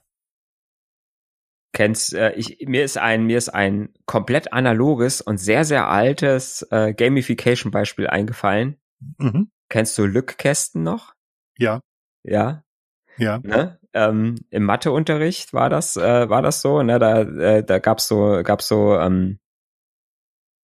Kennst, 1.78 2.12
äh, 2.12 2.32
ich, 2.32 2.66
mir 2.66 2.82
ist 2.82 2.98
ein, 2.98 3.26
mir 3.26 3.38
ist 3.38 3.50
ein 3.50 3.90
komplett 4.04 4.52
analoges 4.52 5.20
und 5.20 5.38
sehr, 5.38 5.64
sehr 5.64 5.86
altes 5.86 6.66
äh, 6.72 6.92
Gamification-Beispiel 6.92 8.08
eingefallen. 8.08 8.78
Mhm. 9.18 9.52
Kennst 9.68 9.96
du 9.96 10.04
Lückkästen 10.04 10.82
noch? 10.82 11.14
Ja. 11.56 11.80
Ja. 12.24 12.64
Ja. 13.16 13.38
Ne? 13.44 13.78
Ähm, 13.92 14.34
Im 14.50 14.64
Matheunterricht 14.64 15.52
war 15.52 15.70
das, 15.70 15.96
äh, 15.96 16.28
war 16.28 16.42
das 16.42 16.62
so, 16.62 16.82
ne? 16.82 16.98
Da, 16.98 17.20
äh, 17.22 17.62
da 17.62 17.78
gab's 17.78 18.08
so, 18.08 18.40
gab's 18.42 18.66
so, 18.66 18.98
ähm, 18.98 19.38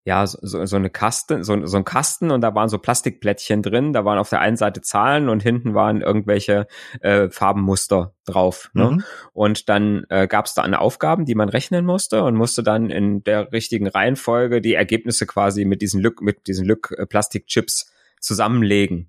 ja, 0.06 0.26
so, 0.26 0.66
so 0.66 0.76
eine 0.76 0.90
Kasten, 0.90 1.44
so, 1.44 1.64
so 1.64 1.76
ein 1.78 1.84
Kasten 1.84 2.30
und 2.30 2.42
da 2.42 2.54
waren 2.54 2.68
so 2.68 2.78
Plastikplättchen 2.78 3.62
drin. 3.62 3.94
Da 3.94 4.04
waren 4.04 4.18
auf 4.18 4.28
der 4.28 4.40
einen 4.40 4.58
Seite 4.58 4.82
Zahlen 4.82 5.30
und 5.30 5.42
hinten 5.42 5.74
waren 5.74 6.02
irgendwelche 6.02 6.66
äh, 7.00 7.30
Farbenmuster 7.30 8.14
drauf. 8.26 8.70
Ne? 8.74 8.90
Mhm. 8.90 9.04
Und 9.32 9.68
dann 9.70 10.04
äh, 10.10 10.26
gab 10.26 10.44
es 10.44 10.52
da 10.52 10.62
eine 10.62 10.80
Aufgaben, 10.80 11.24
die 11.24 11.34
man 11.34 11.48
rechnen 11.48 11.86
musste 11.86 12.22
und 12.22 12.34
musste 12.34 12.62
dann 12.62 12.90
in 12.90 13.24
der 13.24 13.50
richtigen 13.52 13.86
Reihenfolge 13.86 14.60
die 14.60 14.74
Ergebnisse 14.74 15.26
quasi 15.26 15.64
mit 15.64 15.80
diesen 15.80 16.02
Lück, 16.02 16.20
mit 16.20 16.48
diesen 16.48 16.66
Lück 16.66 16.94
äh, 16.98 17.06
Plastikchips 17.06 17.90
zusammenlegen. 18.20 19.08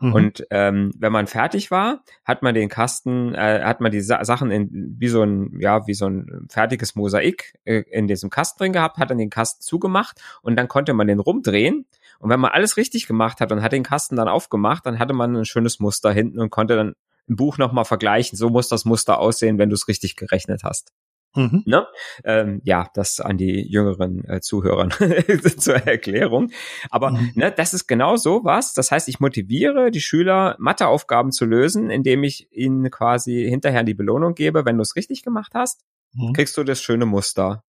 Mhm. 0.00 0.12
Und 0.12 0.46
ähm, 0.50 0.92
wenn 0.98 1.12
man 1.12 1.26
fertig 1.26 1.70
war, 1.70 2.02
hat 2.24 2.42
man 2.42 2.54
den 2.54 2.68
Kasten, 2.68 3.34
äh, 3.34 3.62
hat 3.62 3.80
man 3.80 3.92
die 3.92 4.00
Sa 4.00 4.24
Sachen 4.24 4.50
in 4.50 4.96
wie 4.98 5.08
so 5.08 5.22
ein, 5.22 5.58
ja, 5.60 5.86
wie 5.86 5.94
so 5.94 6.06
ein 6.06 6.46
fertiges 6.48 6.94
Mosaik 6.94 7.54
äh, 7.64 7.82
in 7.90 8.06
diesem 8.06 8.30
Kasten 8.30 8.58
drin 8.58 8.72
gehabt, 8.72 8.98
hat 8.98 9.10
dann 9.10 9.18
den 9.18 9.30
Kasten 9.30 9.62
zugemacht 9.62 10.20
und 10.42 10.56
dann 10.56 10.68
konnte 10.68 10.92
man 10.94 11.06
den 11.06 11.20
rumdrehen. 11.20 11.86
Und 12.18 12.30
wenn 12.30 12.40
man 12.40 12.52
alles 12.52 12.76
richtig 12.76 13.06
gemacht 13.06 13.40
hat 13.40 13.52
und 13.52 13.62
hat 13.62 13.72
den 13.72 13.82
Kasten 13.82 14.16
dann 14.16 14.28
aufgemacht, 14.28 14.86
dann 14.86 14.98
hatte 14.98 15.12
man 15.12 15.36
ein 15.36 15.44
schönes 15.44 15.80
Muster 15.80 16.12
hinten 16.12 16.40
und 16.40 16.50
konnte 16.50 16.76
dann 16.76 16.94
im 17.28 17.36
Buch 17.36 17.58
nochmal 17.58 17.84
vergleichen. 17.84 18.36
So 18.36 18.50
muss 18.50 18.68
das 18.68 18.84
Muster 18.84 19.18
aussehen, 19.18 19.58
wenn 19.58 19.68
du 19.68 19.74
es 19.74 19.88
richtig 19.88 20.16
gerechnet 20.16 20.62
hast. 20.64 20.92
Mhm. 21.36 21.62
Ne? 21.66 21.86
Ähm, 22.24 22.60
ja, 22.64 22.88
das 22.94 23.20
an 23.20 23.36
die 23.36 23.60
jüngeren 23.70 24.24
äh, 24.24 24.40
Zuhörern 24.40 24.90
zur 25.58 25.76
Erklärung. 25.76 26.50
Aber 26.90 27.10
mhm. 27.10 27.32
ne, 27.34 27.52
das 27.52 27.74
ist 27.74 27.86
genau 27.86 28.16
so 28.16 28.44
was. 28.44 28.74
Das 28.74 28.90
heißt, 28.90 29.08
ich 29.08 29.20
motiviere 29.20 29.90
die 29.90 30.00
Schüler, 30.00 30.56
Matheaufgaben 30.58 31.30
zu 31.30 31.44
lösen, 31.44 31.90
indem 31.90 32.24
ich 32.24 32.48
ihnen 32.50 32.90
quasi 32.90 33.46
hinterher 33.48 33.84
die 33.84 33.94
Belohnung 33.94 34.34
gebe. 34.34 34.64
Wenn 34.64 34.76
du 34.76 34.82
es 34.82 34.96
richtig 34.96 35.22
gemacht 35.22 35.52
hast, 35.54 35.84
mhm. 36.14 36.32
kriegst 36.32 36.56
du 36.56 36.64
das 36.64 36.82
schöne 36.82 37.06
Muster. 37.06 37.62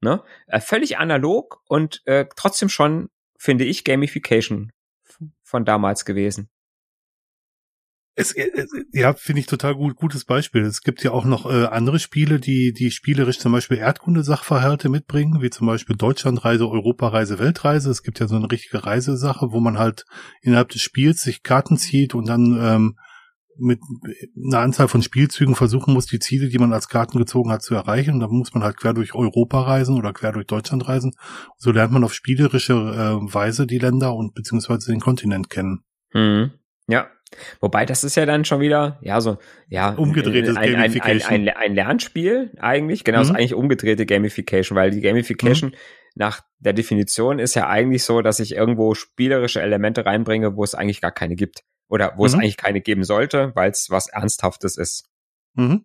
Ne? 0.00 0.22
Äh, 0.46 0.60
völlig 0.60 0.98
analog 0.98 1.60
und 1.66 2.02
äh, 2.04 2.26
trotzdem 2.36 2.68
schon, 2.68 3.08
finde 3.38 3.64
ich, 3.64 3.84
Gamification 3.84 4.72
von 5.42 5.64
damals 5.64 6.04
gewesen. 6.04 6.50
Es, 8.18 8.32
äh, 8.32 8.50
es, 8.52 8.68
ja, 8.92 9.14
finde 9.14 9.40
ich 9.40 9.46
total 9.46 9.76
gut, 9.76 9.94
gutes 9.94 10.24
Beispiel. 10.24 10.62
Es 10.62 10.82
gibt 10.82 11.04
ja 11.04 11.12
auch 11.12 11.24
noch 11.24 11.48
äh, 11.48 11.66
andere 11.66 12.00
Spiele, 12.00 12.40
die, 12.40 12.72
die 12.72 12.90
spielerisch 12.90 13.38
zum 13.38 13.52
Beispiel 13.52 13.78
Erdkunde-Sachverhalte 13.78 14.88
mitbringen, 14.88 15.40
wie 15.40 15.50
zum 15.50 15.68
Beispiel 15.68 15.94
Deutschlandreise, 15.94 16.68
Europareise, 16.68 17.38
Weltreise. 17.38 17.90
Es 17.90 18.02
gibt 18.02 18.18
ja 18.18 18.26
so 18.26 18.34
eine 18.34 18.50
richtige 18.50 18.84
Reisesache, 18.84 19.52
wo 19.52 19.60
man 19.60 19.78
halt 19.78 20.04
innerhalb 20.42 20.70
des 20.70 20.82
Spiels 20.82 21.22
sich 21.22 21.44
Karten 21.44 21.76
zieht 21.76 22.16
und 22.16 22.28
dann 22.28 22.58
ähm, 22.60 22.96
mit 23.56 23.78
einer 24.36 24.62
Anzahl 24.62 24.88
von 24.88 25.02
Spielzügen 25.02 25.54
versuchen 25.54 25.94
muss, 25.94 26.06
die 26.06 26.18
Ziele, 26.18 26.48
die 26.48 26.58
man 26.58 26.72
als 26.72 26.88
Karten 26.88 27.18
gezogen 27.18 27.52
hat, 27.52 27.62
zu 27.62 27.76
erreichen. 27.76 28.14
Und 28.14 28.20
da 28.20 28.26
muss 28.26 28.52
man 28.52 28.64
halt 28.64 28.78
quer 28.78 28.94
durch 28.94 29.14
Europa 29.14 29.60
reisen 29.60 29.96
oder 29.96 30.12
quer 30.12 30.32
durch 30.32 30.46
Deutschland 30.46 30.88
reisen. 30.88 31.12
So 31.56 31.70
lernt 31.70 31.92
man 31.92 32.02
auf 32.02 32.14
spielerische 32.14 32.72
äh, 32.72 33.32
Weise 33.32 33.68
die 33.68 33.78
Länder 33.78 34.12
und 34.14 34.34
beziehungsweise 34.34 34.90
den 34.90 35.00
Kontinent 35.00 35.50
kennen. 35.50 35.84
Mhm. 36.12 36.50
Ja, 36.88 37.06
Wobei, 37.60 37.86
das 37.86 38.04
ist 38.04 38.16
ja 38.16 38.26
dann 38.26 38.44
schon 38.44 38.60
wieder, 38.60 38.98
ja, 39.02 39.20
so, 39.20 39.38
ja, 39.68 39.90
umgedrehtes 39.90 40.56
ein, 40.56 40.76
ein, 40.76 41.00
ein, 41.00 41.22
ein, 41.22 41.48
ein 41.48 41.74
Lernspiel 41.74 42.52
eigentlich, 42.58 43.04
genau, 43.04 43.18
mhm. 43.18 43.24
ist 43.24 43.30
eigentlich 43.30 43.54
umgedrehte 43.54 44.06
Gamification, 44.06 44.76
weil 44.76 44.90
die 44.90 45.00
Gamification 45.00 45.70
mhm. 45.70 45.76
nach 46.14 46.42
der 46.58 46.72
Definition 46.72 47.38
ist 47.38 47.54
ja 47.54 47.68
eigentlich 47.68 48.04
so, 48.04 48.22
dass 48.22 48.40
ich 48.40 48.54
irgendwo 48.54 48.94
spielerische 48.94 49.60
Elemente 49.60 50.06
reinbringe, 50.06 50.56
wo 50.56 50.64
es 50.64 50.74
eigentlich 50.74 51.00
gar 51.00 51.12
keine 51.12 51.36
gibt. 51.36 51.64
Oder 51.88 52.14
wo 52.16 52.22
mhm. 52.22 52.26
es 52.26 52.34
eigentlich 52.34 52.56
keine 52.56 52.80
geben 52.80 53.04
sollte, 53.04 53.52
weil 53.54 53.70
es 53.70 53.88
was 53.90 54.08
Ernsthaftes 54.08 54.76
ist. 54.76 55.08
Mhm. 55.54 55.84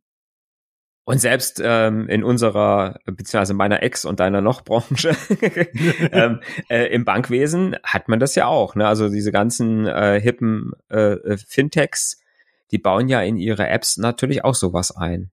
Und 1.06 1.20
selbst 1.20 1.62
ähm, 1.64 2.08
in 2.08 2.24
unserer, 2.24 2.98
beziehungsweise 3.06 3.54
meiner 3.54 3.84
Ex- 3.84 4.06
und 4.06 4.22
deiner 4.22 4.40
Noch-Branche, 4.40 5.10
ähm, 6.12 6.40
äh, 6.70 6.94
im 6.94 7.04
Bankwesen 7.04 7.76
hat 7.84 8.08
man 8.08 8.20
das 8.20 8.36
ja 8.36 8.46
auch. 8.48 8.76
Ne? 8.76 8.88
Also 8.88 9.10
diese 9.10 9.32
ganzen 9.32 9.86
äh, 9.86 10.20
hippen 10.22 10.72
äh, 10.90 11.14
äh, 11.14 11.38
Fintechs, 11.38 12.22
die 12.72 12.78
bauen 12.78 13.10
ja 13.10 13.22
in 13.22 13.36
ihre 13.36 13.68
Apps 13.68 13.98
natürlich 13.98 14.46
auch 14.46 14.56
sowas 14.56 14.96
ein. 14.96 15.30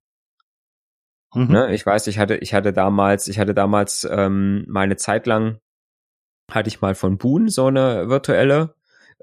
Mhm. 1.34 1.52
Ne? 1.52 1.72
Ich 1.72 1.86
weiß, 1.86 2.08
ich 2.08 2.18
hatte, 2.18 2.36
ich 2.36 2.52
hatte 2.52 2.72
damals, 2.72 3.28
ich 3.28 3.38
hatte 3.38 3.54
damals 3.54 4.06
ähm, 4.10 4.64
meine 4.66 4.96
Zeit 4.96 5.26
lang, 5.28 5.60
hatte 6.50 6.68
ich 6.68 6.80
mal 6.80 6.96
von 6.96 7.16
Boon 7.16 7.48
so 7.48 7.66
eine 7.66 8.08
virtuelle, 8.08 8.74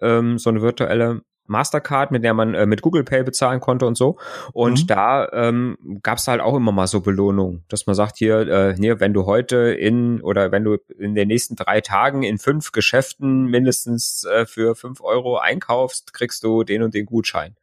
ähm, 0.02 0.38
so 0.38 0.50
eine 0.50 0.62
virtuelle 0.62 1.24
Mastercard, 1.48 2.12
mit 2.12 2.24
der 2.24 2.34
man 2.34 2.54
äh, 2.54 2.66
mit 2.66 2.82
Google 2.82 3.04
Pay 3.04 3.24
bezahlen 3.24 3.60
konnte 3.60 3.86
und 3.86 3.98
so. 3.98 4.18
Und 4.54 4.84
mhm. 4.84 4.88
da 4.88 5.30
ähm, 5.32 5.78
gab 6.04 6.18
es 6.18 6.28
halt 6.28 6.42
auch 6.42 6.56
immer 6.56 6.72
mal 6.72 6.88
so 6.88 7.02
Belohnungen, 7.02 7.64
dass 7.70 7.88
man 7.88 7.96
sagt 7.96 8.18
hier, 8.18 8.40
äh, 8.48 8.76
nee, 8.78 9.00
wenn 9.00 9.14
du 9.14 9.26
heute 9.26 9.58
in 9.58 10.22
oder 10.22 10.52
wenn 10.52 10.64
du 10.64 10.78
in 10.98 11.16
den 11.16 11.28
nächsten 11.28 11.56
drei 11.56 11.82
Tagen 11.82 12.24
in 12.24 12.38
fünf 12.38 12.72
Geschäften 12.72 13.46
mindestens 13.46 14.26
äh, 14.26 14.46
für 14.46 14.76
fünf 14.76 15.02
Euro 15.02 15.38
einkaufst, 15.38 16.14
kriegst 16.14 16.44
du 16.44 16.64
den 16.64 16.84
und 16.84 16.94
den 16.94 17.06
Gutschein. 17.06 17.56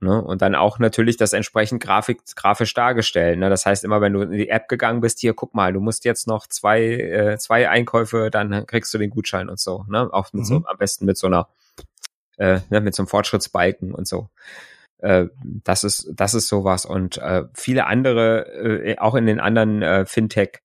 Ne? 0.00 0.22
Und 0.22 0.42
dann 0.42 0.54
auch 0.54 0.78
natürlich 0.78 1.16
das 1.16 1.32
entsprechend 1.32 1.82
Grafik, 1.82 2.20
grafisch 2.36 2.72
dargestellt. 2.72 3.38
Ne? 3.38 3.50
Das 3.50 3.66
heißt 3.66 3.82
immer, 3.82 4.00
wenn 4.00 4.12
du 4.12 4.20
in 4.20 4.30
die 4.30 4.48
App 4.48 4.68
gegangen 4.68 5.00
bist, 5.00 5.18
hier, 5.18 5.34
guck 5.34 5.54
mal, 5.54 5.72
du 5.72 5.80
musst 5.80 6.04
jetzt 6.04 6.28
noch 6.28 6.46
zwei, 6.46 6.82
äh, 6.82 7.38
zwei 7.38 7.68
Einkäufe, 7.68 8.30
dann 8.30 8.64
kriegst 8.66 8.94
du 8.94 8.98
den 8.98 9.10
Gutschein 9.10 9.48
und 9.48 9.58
so. 9.58 9.84
Ne? 9.88 10.08
Auch 10.12 10.32
mit 10.32 10.42
mhm. 10.42 10.46
so, 10.46 10.54
am 10.66 10.78
besten 10.78 11.04
mit 11.04 11.18
so 11.18 11.26
einer 11.26 11.48
äh, 12.38 12.60
ne, 12.70 12.80
mit 12.80 12.94
so 12.94 13.02
einem 13.02 13.08
Fortschrittsbalken 13.08 13.94
und 13.94 14.08
so. 14.08 14.28
Äh, 14.98 15.26
das 15.42 15.84
ist 15.84 16.10
das 16.14 16.34
ist 16.34 16.48
sowas 16.48 16.84
und 16.84 17.18
äh, 17.18 17.44
viele 17.54 17.86
andere 17.86 18.46
äh, 18.86 18.98
auch 18.98 19.14
in 19.14 19.26
den 19.26 19.40
anderen 19.40 19.82
äh, 19.82 20.06
Fintech 20.06 20.60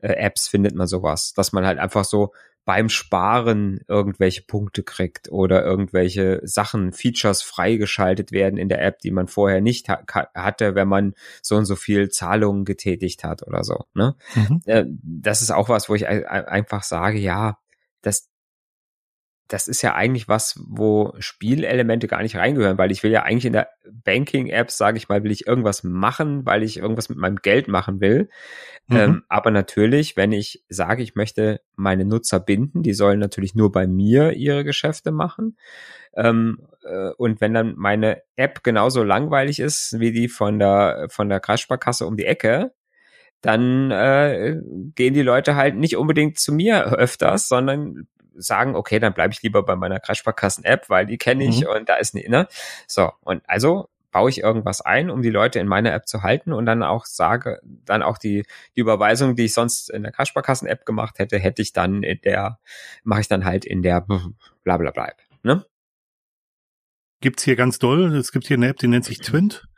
äh, 0.00 0.12
Apps 0.12 0.48
findet 0.48 0.74
man 0.74 0.86
sowas, 0.86 1.32
dass 1.34 1.52
man 1.52 1.66
halt 1.66 1.78
einfach 1.78 2.04
so 2.04 2.32
beim 2.68 2.90
Sparen 2.90 3.80
irgendwelche 3.88 4.42
Punkte 4.42 4.82
kriegt 4.82 5.32
oder 5.32 5.64
irgendwelche 5.64 6.42
Sachen, 6.44 6.92
Features 6.92 7.40
freigeschaltet 7.40 8.30
werden 8.30 8.58
in 8.58 8.68
der 8.68 8.84
App, 8.84 8.98
die 8.98 9.10
man 9.10 9.26
vorher 9.26 9.62
nicht 9.62 9.88
ha 9.88 10.02
hatte, 10.34 10.74
wenn 10.74 10.86
man 10.86 11.14
so 11.40 11.56
und 11.56 11.64
so 11.64 11.76
viel 11.76 12.10
Zahlungen 12.10 12.66
getätigt 12.66 13.24
hat 13.24 13.42
oder 13.42 13.64
so. 13.64 13.86
Ne? 13.94 14.16
Mhm. 14.34 14.60
Äh, 14.66 14.84
das 14.86 15.40
ist 15.40 15.50
auch 15.50 15.70
was, 15.70 15.88
wo 15.88 15.94
ich 15.94 16.06
einfach 16.06 16.82
sage, 16.82 17.18
ja, 17.18 17.56
das, 18.02 18.28
das 19.48 19.66
ist 19.66 19.80
ja 19.82 19.94
eigentlich 19.94 20.28
was, 20.28 20.60
wo 20.68 21.14
Spielelemente 21.18 22.06
gar 22.06 22.22
nicht 22.22 22.36
reingehören, 22.36 22.76
weil 22.76 22.92
ich 22.92 23.02
will 23.02 23.10
ja 23.10 23.22
eigentlich 23.22 23.46
in 23.46 23.54
der 23.54 23.70
Banking-App, 24.04 24.70
sage 24.70 24.98
ich 24.98 25.08
mal, 25.08 25.24
will 25.24 25.30
ich 25.30 25.46
irgendwas 25.46 25.82
machen, 25.82 26.44
weil 26.44 26.62
ich 26.62 26.76
irgendwas 26.76 27.08
mit 27.08 27.18
meinem 27.18 27.36
Geld 27.36 27.66
machen 27.66 28.00
will. 28.00 28.28
Mhm. 28.88 28.96
Ähm, 28.96 29.22
aber 29.28 29.50
natürlich, 29.50 30.16
wenn 30.16 30.32
ich 30.32 30.64
sage, 30.68 31.02
ich 31.02 31.14
möchte 31.14 31.62
meine 31.76 32.04
Nutzer 32.04 32.40
binden, 32.40 32.82
die 32.82 32.92
sollen 32.92 33.18
natürlich 33.18 33.54
nur 33.54 33.72
bei 33.72 33.86
mir 33.86 34.32
ihre 34.32 34.64
Geschäfte 34.64 35.12
machen. 35.12 35.56
Ähm, 36.14 36.60
äh, 36.84 37.10
und 37.16 37.40
wenn 37.40 37.54
dann 37.54 37.74
meine 37.76 38.22
App 38.36 38.62
genauso 38.62 39.02
langweilig 39.02 39.60
ist 39.60 39.98
wie 39.98 40.12
die 40.12 40.28
von 40.28 40.58
der 40.58 41.06
von 41.10 41.28
der 41.28 41.40
Kreissparkasse 41.40 42.06
um 42.06 42.16
die 42.16 42.26
Ecke, 42.26 42.72
dann 43.40 43.90
äh, 43.90 44.60
gehen 44.94 45.14
die 45.14 45.22
Leute 45.22 45.54
halt 45.54 45.76
nicht 45.76 45.96
unbedingt 45.96 46.38
zu 46.38 46.52
mir 46.52 46.92
öfters, 46.92 47.48
sondern 47.48 48.08
sagen, 48.40 48.74
okay, 48.74 48.98
dann 48.98 49.14
bleibe 49.14 49.32
ich 49.32 49.42
lieber 49.42 49.62
bei 49.62 49.76
meiner 49.76 50.00
Crashbarkassen-App, 50.00 50.88
weil 50.88 51.06
die 51.06 51.18
kenne 51.18 51.44
ich 51.44 51.60
mhm. 51.62 51.68
und 51.68 51.88
da 51.88 51.96
ist 51.96 52.14
eine, 52.14 52.28
ne? 52.28 52.48
So, 52.86 53.10
und 53.22 53.42
also 53.46 53.88
baue 54.10 54.30
ich 54.30 54.40
irgendwas 54.40 54.80
ein, 54.80 55.10
um 55.10 55.22
die 55.22 55.30
Leute 55.30 55.58
in 55.58 55.68
meiner 55.68 55.92
App 55.92 56.08
zu 56.08 56.22
halten 56.22 56.52
und 56.52 56.66
dann 56.66 56.82
auch 56.82 57.04
sage, 57.04 57.60
dann 57.62 58.02
auch 58.02 58.18
die, 58.18 58.44
die 58.74 58.80
Überweisung, 58.80 59.36
die 59.36 59.44
ich 59.44 59.54
sonst 59.54 59.90
in 59.90 60.02
der 60.02 60.12
Crashbarkassen-App 60.12 60.86
gemacht 60.86 61.18
hätte, 61.18 61.38
hätte 61.38 61.62
ich 61.62 61.72
dann 61.72 62.02
in 62.02 62.20
der, 62.22 62.58
mache 63.04 63.20
ich 63.20 63.28
dann 63.28 63.44
halt 63.44 63.64
in 63.64 63.82
der 63.82 64.00
bla 64.00 64.76
bla 64.76 64.90
bla. 64.90 65.12
Ne? 65.42 65.64
Gibt's 67.20 67.42
hier 67.42 67.56
ganz 67.56 67.78
doll, 67.78 68.14
es 68.16 68.32
gibt 68.32 68.46
hier 68.46 68.56
eine 68.56 68.68
App, 68.68 68.78
die 68.78 68.88
nennt 68.88 69.04
sich 69.04 69.18
Twint. 69.18 69.68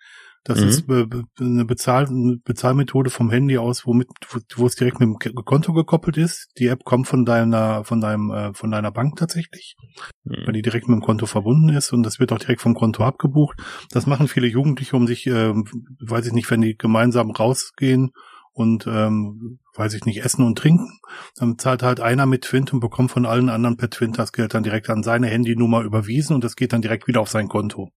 Das 0.45 0.59
mhm. 0.59 0.69
ist 0.69 0.91
eine, 1.39 1.65
Bezahl 1.67 2.09
Bezahlmethode 2.45 3.11
vom 3.11 3.31
Handy 3.31 3.59
aus, 3.59 3.87
womit, 3.87 4.09
wo 4.57 4.67
es 4.67 4.75
direkt 4.75 4.99
mit 4.99 5.09
dem 5.09 5.35
Konto 5.45 5.75
gekoppelt 5.75 6.17
ist. 6.17 6.49
Die 6.59 6.69
App 6.69 6.85
kommt 6.85 7.09
von 7.09 7.27
deiner, 7.27 7.85
von 7.85 8.01
deinem, 8.01 8.31
äh, 8.31 8.55
von 8.55 8.71
deiner 8.71 8.91
Bank 8.91 9.17
tatsächlich, 9.17 9.77
mhm. 10.25 10.47
weil 10.47 10.55
die 10.55 10.63
direkt 10.63 10.89
mit 10.89 10.97
dem 10.97 11.03
Konto 11.03 11.27
verbunden 11.27 11.69
ist 11.69 11.93
und 11.93 12.03
das 12.05 12.21
wird 12.21 12.33
auch 12.33 12.39
direkt 12.39 12.63
vom 12.63 12.75
Konto 12.75 13.05
abgebucht. 13.05 13.61
Das 13.91 14.07
machen 14.07 14.29
viele 14.29 14.47
Jugendliche, 14.47 14.97
um 14.97 15.07
sich, 15.07 15.27
äh, 15.27 15.53
weiß 15.53 16.27
ich 16.27 16.33
nicht, 16.33 16.51
wenn 16.51 16.63
die 16.63 16.77
gemeinsam 16.77 17.31
rausgehen 17.31 18.13
und 18.53 18.87
ähm, 18.87 19.59
weiß 19.75 19.93
ich 19.95 20.05
nicht, 20.05 20.25
essen 20.25 20.45
und 20.45 20.57
trinken. 20.57 21.01
Dann 21.37 21.59
zahlt 21.59 21.83
halt 21.83 22.01
einer 22.01 22.27
mit 22.27 22.43
Twint 22.43 22.73
und 22.73 22.81
bekommt 22.81 23.11
von 23.11 23.27
allen 23.27 23.51
anderen 23.51 23.77
per 23.77 23.91
Twint 23.91 24.19
das 24.19 24.33
Geld 24.33 24.55
dann 24.55 24.63
direkt 24.63 24.89
an 24.89 25.03
seine 25.03 25.29
Handynummer 25.29 25.83
überwiesen 25.83 26.35
und 26.35 26.45
das 26.45 26.57
geht 26.57 26.73
dann 26.73 26.83
direkt 26.83 27.07
wieder 27.09 27.21
auf 27.21 27.29
sein 27.29 27.49
Konto. 27.49 27.91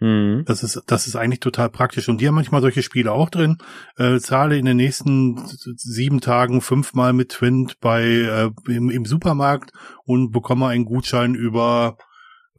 Mhm. 0.00 0.44
Das 0.46 0.62
ist, 0.62 0.82
das 0.86 1.06
ist 1.06 1.16
eigentlich 1.16 1.40
total 1.40 1.70
praktisch. 1.70 2.08
Und 2.08 2.20
die 2.20 2.28
haben 2.28 2.34
manchmal 2.34 2.60
solche 2.60 2.82
Spiele 2.82 3.12
auch 3.12 3.30
drin. 3.30 3.58
Äh, 3.96 4.18
zahle 4.18 4.58
in 4.58 4.64
den 4.64 4.76
nächsten 4.76 5.40
sieben 5.76 6.20
Tagen 6.20 6.60
fünfmal 6.60 7.12
mit 7.12 7.30
Twint 7.30 7.80
bei 7.80 8.04
äh, 8.04 8.50
im, 8.68 8.90
im 8.90 9.04
Supermarkt 9.04 9.72
und 10.04 10.32
bekomme 10.32 10.66
einen 10.66 10.84
Gutschein 10.84 11.34
über 11.34 11.96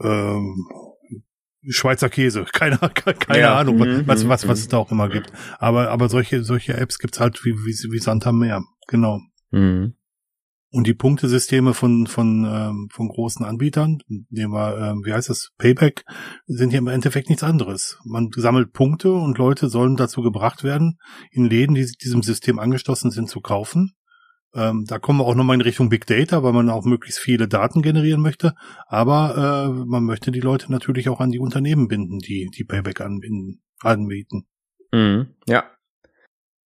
ähm, 0.01 0.67
Schweizer 1.67 2.09
Käse. 2.09 2.45
Keine, 2.53 2.77
keine 2.77 3.39
ja. 3.39 3.57
Ahnung, 3.57 3.77
mhm, 3.77 4.03
was, 4.05 4.27
was, 4.27 4.47
was 4.47 4.59
mhm. 4.59 4.63
es 4.63 4.67
da 4.69 4.77
auch 4.77 4.91
immer 4.91 5.09
gibt. 5.09 5.31
Aber, 5.59 5.89
aber 5.89 6.09
solche, 6.09 6.43
solche 6.43 6.75
Apps 6.75 6.99
gibt's 6.99 7.19
halt 7.19 7.43
wie, 7.43 7.53
wie, 7.53 7.91
wie 7.91 7.99
Sand 7.99 8.27
am 8.27 8.39
Meer. 8.39 8.63
Genau. 8.87 9.19
Mhm. 9.51 9.95
Und 10.75 10.87
die 10.87 10.93
Punktesysteme 10.93 11.73
von, 11.73 12.05
von, 12.05 12.43
ähm, 12.45 12.89
von 12.91 13.07
großen 13.07 13.45
Anbietern, 13.45 13.99
nehmen 14.29 14.51
wir, 14.51 14.77
ähm, 14.77 15.03
wie 15.05 15.13
heißt 15.13 15.29
das, 15.29 15.51
Payback, 15.57 16.03
sind 16.47 16.71
hier 16.71 16.79
im 16.79 16.89
Endeffekt 16.89 17.29
nichts 17.29 17.43
anderes. 17.43 17.97
Man 18.03 18.29
sammelt 18.35 18.73
Punkte 18.73 19.13
und 19.13 19.37
Leute 19.37 19.69
sollen 19.69 19.95
dazu 19.95 20.21
gebracht 20.21 20.65
werden, 20.65 20.97
in 21.31 21.45
Läden, 21.45 21.75
die 21.75 21.85
diesem 21.85 22.23
System 22.23 22.59
angeschlossen 22.59 23.09
sind, 23.09 23.29
zu 23.29 23.39
kaufen. 23.39 23.93
Ähm, 24.53 24.83
da 24.85 24.99
kommen 24.99 25.19
wir 25.19 25.25
auch 25.25 25.35
nochmal 25.35 25.53
in 25.53 25.61
Richtung 25.61 25.87
Big 25.87 26.07
Data, 26.07 26.43
weil 26.43 26.51
man 26.51 26.69
auch 26.69 26.83
möglichst 26.83 27.19
viele 27.19 27.47
Daten 27.47 27.81
generieren 27.81 28.19
möchte. 28.19 28.53
Aber 28.87 29.69
äh, 29.69 29.85
man 29.87 30.03
möchte 30.03 30.33
die 30.33 30.41
Leute 30.41 30.69
natürlich 30.73 31.07
auch 31.07 31.21
an 31.21 31.31
die 31.31 31.39
Unternehmen 31.39 31.87
binden, 31.87 32.19
die 32.19 32.49
die 32.53 32.65
Payback 32.65 32.99
anbinden, 32.99 33.61
anbieten. 33.79 34.45
Mhm, 34.91 35.35
ja. 35.47 35.63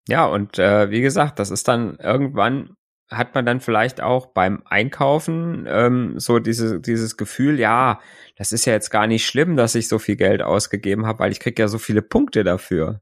Ja, 0.07 0.27
und 0.27 0.59
äh, 0.59 0.89
wie 0.91 1.01
gesagt, 1.01 1.39
das 1.39 1.51
ist 1.51 1.67
dann 1.67 1.97
irgendwann 1.97 2.69
hat 3.09 3.35
man 3.35 3.45
dann 3.45 3.61
vielleicht 3.61 4.01
auch 4.01 4.27
beim 4.27 4.63
Einkaufen 4.65 5.65
ähm, 5.67 6.19
so 6.19 6.39
diese, 6.39 6.81
dieses 6.81 7.15
Gefühl, 7.17 7.59
ja, 7.59 7.99
das 8.35 8.51
ist 8.51 8.65
ja 8.65 8.73
jetzt 8.73 8.89
gar 8.89 9.07
nicht 9.07 9.25
schlimm, 9.25 9.55
dass 9.55 9.75
ich 9.75 9.87
so 9.87 9.97
viel 9.99 10.17
Geld 10.17 10.41
ausgegeben 10.41 11.05
habe, 11.05 11.19
weil 11.19 11.31
ich 11.31 11.39
krieg 11.39 11.57
ja 11.57 11.67
so 11.67 11.77
viele 11.77 12.01
Punkte 12.01 12.43
dafür. 12.43 13.01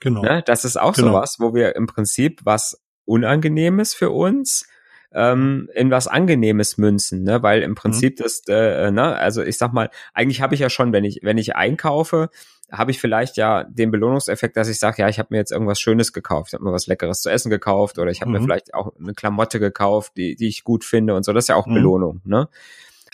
Genau. 0.00 0.22
Ne? 0.22 0.42
Das 0.46 0.64
ist 0.64 0.80
auch 0.80 0.94
genau. 0.94 1.08
sowas, 1.08 1.36
wo 1.38 1.54
wir 1.54 1.76
im 1.76 1.86
Prinzip 1.86 2.40
was 2.44 2.82
Unangenehmes 3.04 3.94
für 3.94 4.10
uns 4.10 4.66
ähm, 5.14 5.68
in 5.74 5.90
was 5.90 6.08
Angenehmes 6.08 6.78
münzen, 6.78 7.22
ne? 7.22 7.42
Weil 7.42 7.62
im 7.62 7.72
mhm. 7.72 7.74
Prinzip 7.76 8.18
mhm. 8.18 8.22
das, 8.22 8.42
äh, 8.48 8.90
ne, 8.90 9.16
also 9.16 9.42
ich 9.42 9.58
sag 9.58 9.72
mal, 9.72 9.90
eigentlich 10.14 10.40
habe 10.40 10.54
ich 10.54 10.60
ja 10.60 10.70
schon, 10.70 10.92
wenn 10.92 11.04
ich, 11.04 11.20
wenn 11.22 11.38
ich 11.38 11.56
einkaufe, 11.56 12.30
habe 12.72 12.90
ich 12.90 13.00
vielleicht 13.00 13.36
ja 13.36 13.64
den 13.64 13.90
Belohnungseffekt, 13.90 14.56
dass 14.56 14.68
ich 14.68 14.78
sage, 14.78 15.02
ja, 15.02 15.08
ich 15.08 15.18
habe 15.18 15.28
mir 15.30 15.36
jetzt 15.36 15.52
irgendwas 15.52 15.78
Schönes 15.78 16.12
gekauft, 16.12 16.48
ich 16.48 16.54
habe 16.54 16.64
mir 16.64 16.72
was 16.72 16.86
Leckeres 16.86 17.20
zu 17.20 17.28
essen 17.28 17.50
gekauft 17.50 17.98
oder 17.98 18.10
ich 18.10 18.22
habe 18.22 18.30
mhm. 18.30 18.38
mir 18.38 18.42
vielleicht 18.42 18.74
auch 18.74 18.92
eine 18.98 19.12
Klamotte 19.12 19.60
gekauft, 19.60 20.12
die, 20.16 20.36
die 20.36 20.48
ich 20.48 20.64
gut 20.64 20.84
finde 20.84 21.14
und 21.14 21.24
so. 21.24 21.32
Das 21.32 21.44
ist 21.44 21.48
ja 21.48 21.56
auch 21.56 21.66
mhm. 21.66 21.74
Belohnung, 21.74 22.20
ne? 22.24 22.48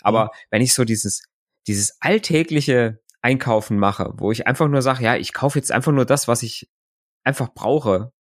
Aber 0.01 0.25
mhm. 0.25 0.29
wenn 0.51 0.61
ich 0.61 0.73
so 0.73 0.85
dieses, 0.85 1.23
dieses 1.67 1.97
alltägliche 1.99 2.99
Einkaufen 3.21 3.77
mache, 3.77 4.13
wo 4.15 4.31
ich 4.31 4.47
einfach 4.47 4.69
nur 4.69 4.81
sage, 4.81 5.03
ja, 5.03 5.17
ich 5.17 5.33
kaufe 5.33 5.59
jetzt 5.59 5.71
einfach 5.71 5.91
nur 5.91 6.05
das, 6.05 6.27
was 6.29 6.41
ich 6.41 6.69
einfach 7.23 7.53
brauche, 7.53 8.13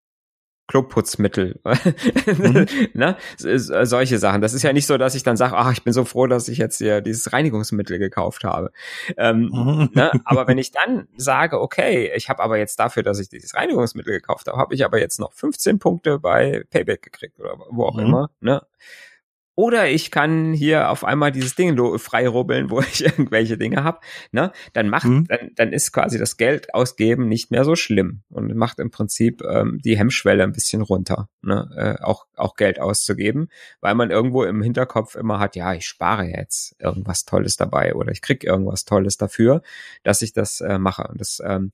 Kloputzmittel, 0.68 1.58
mhm. 1.64 2.66
ne? 2.92 3.16
solche 3.36 4.18
Sachen. 4.18 4.42
Das 4.42 4.52
ist 4.52 4.62
ja 4.62 4.74
nicht 4.74 4.86
so, 4.86 4.98
dass 4.98 5.14
ich 5.14 5.22
dann 5.22 5.38
sage, 5.38 5.56
ach, 5.56 5.72
ich 5.72 5.82
bin 5.82 5.94
so 5.94 6.04
froh, 6.04 6.26
dass 6.26 6.48
ich 6.48 6.58
jetzt 6.58 6.76
hier 6.76 7.00
dieses 7.00 7.32
Reinigungsmittel 7.32 7.98
gekauft 7.98 8.44
habe. 8.44 8.70
Ähm, 9.16 9.50
mhm. 9.50 9.90
ne? 9.94 10.12
Aber 10.24 10.46
wenn 10.46 10.58
ich 10.58 10.70
dann 10.70 11.08
sage, 11.16 11.58
okay, 11.60 12.12
ich 12.14 12.28
habe 12.28 12.42
aber 12.42 12.58
jetzt 12.58 12.78
dafür, 12.78 13.02
dass 13.02 13.18
ich 13.18 13.30
dieses 13.30 13.54
Reinigungsmittel 13.54 14.12
gekauft 14.12 14.46
habe, 14.46 14.58
habe 14.58 14.74
ich 14.74 14.84
aber 14.84 15.00
jetzt 15.00 15.18
noch 15.18 15.32
15 15.32 15.78
Punkte 15.78 16.18
bei 16.18 16.64
Payback 16.70 17.00
gekriegt 17.00 17.40
oder 17.40 17.56
wo 17.70 17.84
auch 17.84 17.96
mhm. 17.96 18.06
immer. 18.06 18.30
Ne? 18.40 18.62
Oder 19.58 19.88
ich 19.90 20.12
kann 20.12 20.52
hier 20.52 20.88
auf 20.88 21.02
einmal 21.02 21.32
dieses 21.32 21.56
Ding 21.56 21.76
frei 21.98 22.28
rubbeln, 22.28 22.70
wo 22.70 22.78
ich 22.92 23.04
irgendwelche 23.04 23.58
Dinge 23.58 23.82
habe. 23.82 23.98
Ne? 24.30 24.52
Dann 24.72 24.88
macht, 24.88 25.06
mhm. 25.06 25.26
dann, 25.26 25.50
dann 25.56 25.72
ist 25.72 25.90
quasi 25.90 26.16
das 26.16 26.36
Geld 26.36 26.72
ausgeben 26.74 27.26
nicht 27.26 27.50
mehr 27.50 27.64
so 27.64 27.74
schlimm 27.74 28.22
und 28.28 28.54
macht 28.54 28.78
im 28.78 28.92
Prinzip 28.92 29.42
ähm, 29.42 29.80
die 29.84 29.98
Hemmschwelle 29.98 30.44
ein 30.44 30.52
bisschen 30.52 30.80
runter, 30.80 31.28
ne? 31.42 31.68
äh, 31.76 32.04
auch, 32.04 32.28
auch 32.36 32.54
Geld 32.54 32.78
auszugeben, 32.78 33.48
weil 33.80 33.96
man 33.96 34.12
irgendwo 34.12 34.44
im 34.44 34.62
Hinterkopf 34.62 35.16
immer 35.16 35.40
hat, 35.40 35.56
ja, 35.56 35.74
ich 35.74 35.86
spare 35.86 36.26
jetzt 36.26 36.76
irgendwas 36.78 37.24
Tolles 37.24 37.56
dabei 37.56 37.96
oder 37.96 38.12
ich 38.12 38.22
krieg 38.22 38.44
irgendwas 38.44 38.84
Tolles 38.84 39.16
dafür, 39.16 39.62
dass 40.04 40.22
ich 40.22 40.32
das 40.32 40.60
äh, 40.60 40.78
mache. 40.78 41.08
Und 41.08 41.20
das, 41.20 41.42
ähm, 41.44 41.72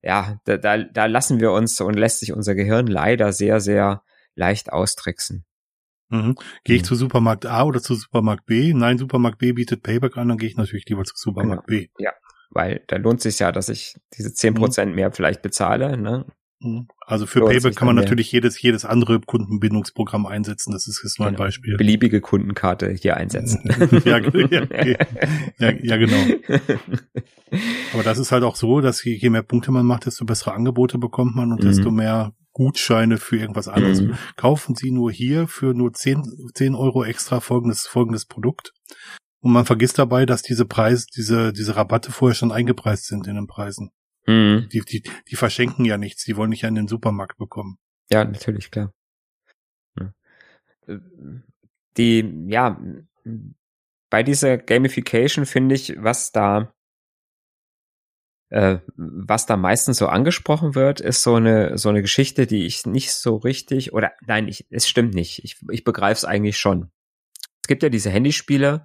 ja, 0.00 0.38
da, 0.44 0.58
da, 0.58 0.78
da 0.78 1.06
lassen 1.06 1.40
wir 1.40 1.50
uns 1.50 1.80
und 1.80 1.94
lässt 1.94 2.20
sich 2.20 2.32
unser 2.32 2.54
Gehirn 2.54 2.86
leider 2.86 3.32
sehr, 3.32 3.58
sehr 3.58 4.04
leicht 4.36 4.72
austricksen. 4.72 5.44
Mhm. 6.08 6.36
Gehe 6.64 6.76
ich 6.76 6.82
mhm. 6.82 6.86
zu 6.86 6.94
Supermarkt 6.94 7.46
A 7.46 7.64
oder 7.64 7.80
zu 7.80 7.94
Supermarkt 7.94 8.46
B? 8.46 8.72
Nein, 8.74 8.98
Supermarkt 8.98 9.38
B 9.38 9.52
bietet 9.52 9.82
Payback 9.82 10.16
an, 10.16 10.28
dann 10.28 10.38
gehe 10.38 10.48
ich 10.48 10.56
natürlich 10.56 10.86
lieber 10.88 11.04
zu 11.04 11.14
Supermarkt 11.16 11.66
genau. 11.66 11.80
B. 11.80 11.88
Ja, 11.98 12.12
weil 12.50 12.82
da 12.88 12.96
lohnt 12.96 13.20
sich 13.20 13.38
ja, 13.38 13.52
dass 13.52 13.68
ich 13.68 13.96
diese 14.16 14.32
zehn 14.32 14.54
mhm. 14.54 14.58
Prozent 14.58 14.90
mhm. 14.90 14.96
mehr 14.96 15.12
vielleicht 15.12 15.42
bezahle. 15.42 15.96
Ne? 15.96 16.24
Mhm. 16.60 16.88
Also 17.06 17.26
für 17.26 17.44
Payback 17.44 17.76
kann 17.76 17.86
man 17.86 17.96
natürlich 17.96 18.32
jedes, 18.32 18.60
jedes 18.60 18.84
andere 18.84 19.20
Kundenbindungsprogramm 19.20 20.26
einsetzen. 20.26 20.72
Das 20.72 20.88
ist 20.88 21.02
jetzt 21.02 21.18
nur 21.18 21.28
genau. 21.28 21.38
ein 21.38 21.46
Beispiel. 21.46 21.76
Beliebige 21.76 22.20
Kundenkarte 22.20 22.90
hier 22.90 23.16
einsetzen. 23.16 23.62
ja, 24.04 24.18
ja, 24.50 24.96
ja, 25.58 25.70
ja, 25.82 25.96
genau. 25.96 26.16
Aber 27.92 28.02
das 28.02 28.18
ist 28.18 28.32
halt 28.32 28.42
auch 28.42 28.56
so, 28.56 28.80
dass 28.80 29.04
je, 29.04 29.14
je 29.14 29.30
mehr 29.30 29.42
Punkte 29.42 29.70
man 29.70 29.86
macht, 29.86 30.06
desto 30.06 30.24
bessere 30.24 30.54
Angebote 30.54 30.98
bekommt 30.98 31.36
man 31.36 31.52
und 31.52 31.62
mhm. 31.62 31.68
desto 31.68 31.90
mehr 31.90 32.32
Gutscheine 32.56 33.18
für 33.18 33.36
irgendwas 33.36 33.68
anderes. 33.68 34.00
Mhm. 34.00 34.16
Kaufen 34.36 34.74
Sie 34.74 34.90
nur 34.90 35.12
hier 35.12 35.46
für 35.46 35.74
nur 35.74 35.92
10, 35.92 36.52
10 36.54 36.74
Euro 36.74 37.04
extra 37.04 37.40
folgendes, 37.40 37.86
folgendes 37.86 38.24
Produkt. 38.24 38.72
Und 39.40 39.52
man 39.52 39.66
vergisst 39.66 39.98
dabei, 39.98 40.24
dass 40.24 40.40
diese 40.40 40.64
Preise, 40.64 41.04
diese, 41.14 41.52
diese 41.52 41.76
Rabatte 41.76 42.10
vorher 42.12 42.34
schon 42.34 42.52
eingepreist 42.52 43.08
sind 43.08 43.26
in 43.26 43.34
den 43.34 43.46
Preisen. 43.46 43.90
Mhm. 44.26 44.70
Die, 44.72 44.80
die, 44.80 45.02
die 45.28 45.36
verschenken 45.36 45.84
ja 45.84 45.98
nichts, 45.98 46.24
die 46.24 46.34
wollen 46.38 46.48
nicht 46.48 46.62
ja 46.62 46.70
in 46.70 46.76
den 46.76 46.88
Supermarkt 46.88 47.36
bekommen. 47.36 47.76
Ja, 48.10 48.24
natürlich, 48.24 48.70
klar. 48.70 48.94
Die, 51.98 52.46
ja, 52.46 52.80
bei 54.08 54.22
dieser 54.22 54.56
Gamification 54.56 55.44
finde 55.44 55.74
ich, 55.74 55.94
was 55.98 56.32
da 56.32 56.72
äh, 58.50 58.78
was 58.96 59.46
da 59.46 59.56
meistens 59.56 59.98
so 59.98 60.06
angesprochen 60.06 60.74
wird, 60.74 61.00
ist 61.00 61.22
so 61.22 61.34
eine 61.34 61.78
so 61.78 61.88
eine 61.88 62.02
Geschichte, 62.02 62.46
die 62.46 62.66
ich 62.66 62.86
nicht 62.86 63.12
so 63.12 63.36
richtig 63.36 63.92
oder 63.92 64.12
nein, 64.26 64.48
ich, 64.48 64.66
es 64.70 64.88
stimmt 64.88 65.14
nicht. 65.14 65.42
Ich, 65.44 65.56
ich 65.70 65.84
begreife 65.84 66.18
es 66.18 66.24
eigentlich 66.24 66.58
schon. 66.58 66.90
Es 67.62 67.68
gibt 67.68 67.82
ja 67.82 67.88
diese 67.88 68.10
Handyspiele, 68.10 68.84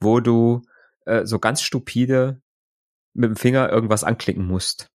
wo 0.00 0.20
du 0.20 0.62
äh, 1.06 1.24
so 1.24 1.38
ganz 1.38 1.62
stupide 1.62 2.42
mit 3.14 3.30
dem 3.30 3.36
Finger 3.36 3.70
irgendwas 3.70 4.04
anklicken 4.04 4.46
musst. 4.46 4.90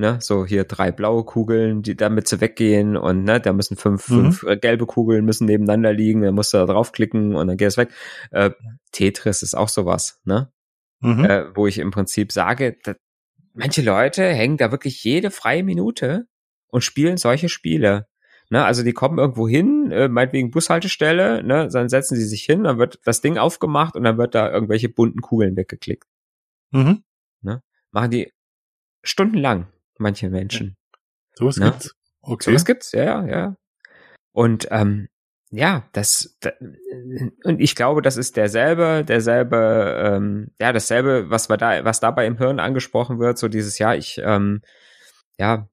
Ne, 0.00 0.18
so 0.20 0.46
hier 0.46 0.62
drei 0.62 0.92
blaue 0.92 1.24
Kugeln, 1.24 1.82
die 1.82 1.96
damit 1.96 2.28
sie 2.28 2.40
weggehen 2.40 2.96
und 2.96 3.24
ne, 3.24 3.40
da 3.40 3.52
müssen 3.52 3.76
fünf, 3.76 4.08
mhm. 4.08 4.32
fünf 4.32 4.60
gelbe 4.60 4.86
Kugeln 4.86 5.24
müssen 5.24 5.46
nebeneinander 5.46 5.92
liegen, 5.92 6.22
dann 6.22 6.36
musst 6.36 6.54
du 6.54 6.58
da 6.58 6.66
draufklicken 6.66 7.34
und 7.34 7.48
dann 7.48 7.56
geht 7.56 7.66
es 7.66 7.76
weg. 7.76 7.90
Äh, 8.30 8.52
Tetris 8.92 9.42
ist 9.42 9.56
auch 9.56 9.68
sowas, 9.68 10.20
ne? 10.24 10.52
Mhm. 11.00 11.24
äh, 11.24 11.56
wo 11.56 11.66
ich 11.66 11.78
im 11.78 11.90
Prinzip 11.90 12.32
sage, 12.32 12.76
manche 13.54 13.82
Leute 13.82 14.24
hängen 14.24 14.56
da 14.56 14.70
wirklich 14.70 15.02
jede 15.04 15.30
freie 15.30 15.62
Minute 15.62 16.26
und 16.68 16.82
spielen 16.82 17.16
solche 17.16 17.48
Spiele. 17.48 18.06
Ne, 18.50 18.64
also 18.64 18.82
die 18.82 18.94
kommen 18.94 19.18
irgendwo 19.18 19.46
hin, 19.46 19.90
äh, 19.90 20.08
meinetwegen 20.08 20.50
Bushaltestelle, 20.50 21.42
ne, 21.42 21.68
dann 21.70 21.90
setzen 21.90 22.16
sie 22.16 22.24
sich 22.24 22.44
hin, 22.44 22.64
dann 22.64 22.78
wird 22.78 22.98
das 23.04 23.20
Ding 23.20 23.36
aufgemacht 23.36 23.94
und 23.94 24.04
dann 24.04 24.16
wird 24.16 24.34
da 24.34 24.50
irgendwelche 24.50 24.88
bunten 24.88 25.20
Kugeln 25.20 25.54
weggeklickt. 25.54 26.08
Mhm. 26.70 27.04
Ne, 27.42 27.62
machen 27.90 28.10
die 28.10 28.32
stundenlang, 29.02 29.68
manche 29.98 30.30
Menschen. 30.30 30.76
Sowas 31.34 31.58
ne? 31.58 31.66
gibt's. 31.66 31.94
Okay. 32.22 32.50
Sowas 32.50 32.64
gibt's, 32.64 32.92
ja, 32.92 33.04
ja, 33.04 33.26
ja. 33.26 33.56
Und 34.32 34.68
ähm, 34.70 35.08
ja, 35.50 35.88
das, 35.92 36.36
das 36.40 36.52
und 37.44 37.60
ich 37.60 37.74
glaube, 37.74 38.02
das 38.02 38.16
ist 38.16 38.36
derselbe, 38.36 39.04
derselbe, 39.04 40.02
ähm, 40.04 40.50
ja, 40.60 40.72
dasselbe, 40.72 41.30
was 41.30 41.48
wir 41.48 41.56
da, 41.56 41.84
was 41.84 42.00
dabei 42.00 42.26
im 42.26 42.38
Hirn 42.38 42.60
angesprochen 42.60 43.18
wird, 43.18 43.38
so 43.38 43.48
dieses 43.48 43.78
ja, 43.78 43.94
ich, 43.94 44.20
ähm, 44.22 44.62
ja, 45.38 45.68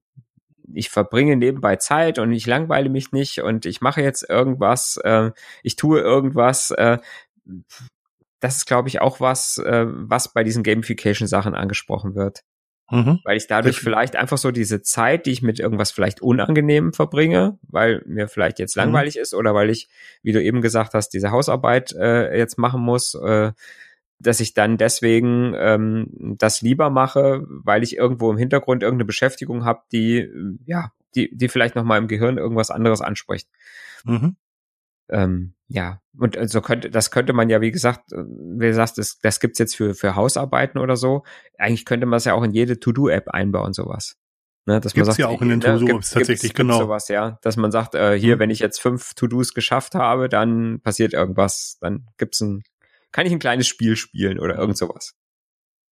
ich 0.72 0.90
verbringe 0.90 1.36
nebenbei 1.36 1.76
Zeit 1.76 2.18
und 2.18 2.32
ich 2.32 2.46
langweile 2.46 2.88
mich 2.88 3.12
nicht 3.12 3.40
und 3.40 3.66
ich 3.66 3.80
mache 3.80 4.02
jetzt 4.02 4.28
irgendwas, 4.28 4.98
äh, 5.04 5.30
ich 5.62 5.76
tue 5.76 6.00
irgendwas. 6.00 6.70
Äh, 6.72 6.98
das 8.40 8.56
ist, 8.56 8.66
glaube 8.66 8.88
ich, 8.88 9.00
auch 9.00 9.20
was, 9.20 9.58
äh, 9.58 9.86
was 9.86 10.32
bei 10.32 10.44
diesen 10.44 10.62
Gamification-Sachen 10.62 11.54
angesprochen 11.54 12.14
wird. 12.14 12.42
Mhm. 12.90 13.20
Weil 13.24 13.36
ich 13.36 13.46
dadurch 13.46 13.78
vielleicht 13.80 14.16
einfach 14.16 14.38
so 14.38 14.50
diese 14.50 14.82
Zeit, 14.82 15.26
die 15.26 15.32
ich 15.32 15.42
mit 15.42 15.58
irgendwas 15.58 15.90
vielleicht 15.90 16.22
unangenehm 16.22 16.92
verbringe, 16.92 17.58
weil 17.62 18.02
mir 18.06 18.28
vielleicht 18.28 18.58
jetzt 18.58 18.76
mhm. 18.76 18.82
langweilig 18.82 19.16
mhm. 19.16 19.22
ist 19.22 19.34
oder 19.34 19.54
weil 19.54 19.70
ich, 19.70 19.88
wie 20.22 20.32
du 20.32 20.42
eben 20.42 20.60
gesagt 20.60 20.94
hast, 20.94 21.10
diese 21.10 21.30
Hausarbeit 21.30 21.92
äh, 21.92 22.36
jetzt 22.36 22.58
machen 22.58 22.80
muss, 22.80 23.14
äh, 23.14 23.52
dass 24.18 24.40
ich 24.40 24.54
dann 24.54 24.78
deswegen 24.78 25.54
ähm, 25.58 26.36
das 26.38 26.62
lieber 26.62 26.88
mache, 26.90 27.44
weil 27.46 27.82
ich 27.82 27.96
irgendwo 27.96 28.30
im 28.30 28.38
Hintergrund 28.38 28.82
irgendeine 28.82 29.04
Beschäftigung 29.04 29.64
habe, 29.64 29.82
die 29.92 30.30
ja, 30.64 30.92
die 31.14 31.36
die 31.36 31.48
vielleicht 31.48 31.74
noch 31.74 31.84
mal 31.84 31.98
im 31.98 32.08
Gehirn 32.08 32.38
irgendwas 32.38 32.70
anderes 32.70 33.00
anspricht. 33.00 33.48
Mhm. 34.04 34.36
Ähm, 35.08 35.54
ja, 35.68 36.00
und 36.18 36.38
so 36.48 36.60
könnte, 36.60 36.90
das 36.90 37.10
könnte 37.10 37.32
man 37.32 37.50
ja, 37.50 37.60
wie 37.60 37.70
gesagt, 37.70 38.12
äh, 38.12 38.16
wie 38.18 38.66
gesagt, 38.66 38.98
das, 38.98 39.18
das 39.18 39.40
gibt's 39.40 39.58
jetzt 39.58 39.76
für, 39.76 39.94
für 39.94 40.14
Hausarbeiten 40.14 40.78
oder 40.80 40.96
so. 40.96 41.24
Eigentlich 41.58 41.84
könnte 41.84 42.06
man 42.06 42.18
es 42.18 42.24
ja 42.24 42.34
auch 42.34 42.42
in 42.42 42.52
jede 42.52 42.78
To-Do-App 42.78 43.28
einbauen, 43.28 43.72
sowas. 43.72 44.16
Ne, 44.64 44.80
dass 44.80 44.94
gibt's 44.94 45.06
man 45.06 45.14
sagt, 45.14 45.18
ja 45.18 45.28
auch 45.28 45.42
in 45.42 45.48
den 45.48 45.58
ne, 45.60 45.78
To-Do-Apps 45.78 46.10
tatsächlich, 46.10 46.54
genau. 46.54 46.78
sowas, 46.78 47.08
ja. 47.08 47.38
Dass 47.42 47.56
man 47.56 47.70
sagt, 47.70 47.94
äh, 47.94 48.18
hier, 48.18 48.36
Mhm. 48.36 48.40
wenn 48.40 48.50
ich 48.50 48.58
jetzt 48.60 48.80
fünf 48.80 49.14
To-Dos 49.14 49.54
geschafft 49.54 49.94
habe, 49.94 50.28
dann 50.28 50.80
passiert 50.80 51.12
irgendwas. 51.12 51.78
Dann 51.80 52.06
gibt's 52.16 52.40
ein, 52.40 52.62
kann 53.12 53.26
ich 53.26 53.32
ein 53.32 53.38
kleines 53.38 53.66
Spiel 53.68 53.96
spielen 53.96 54.38
oder 54.40 54.56
irgend 54.56 54.76
sowas. 54.76 55.14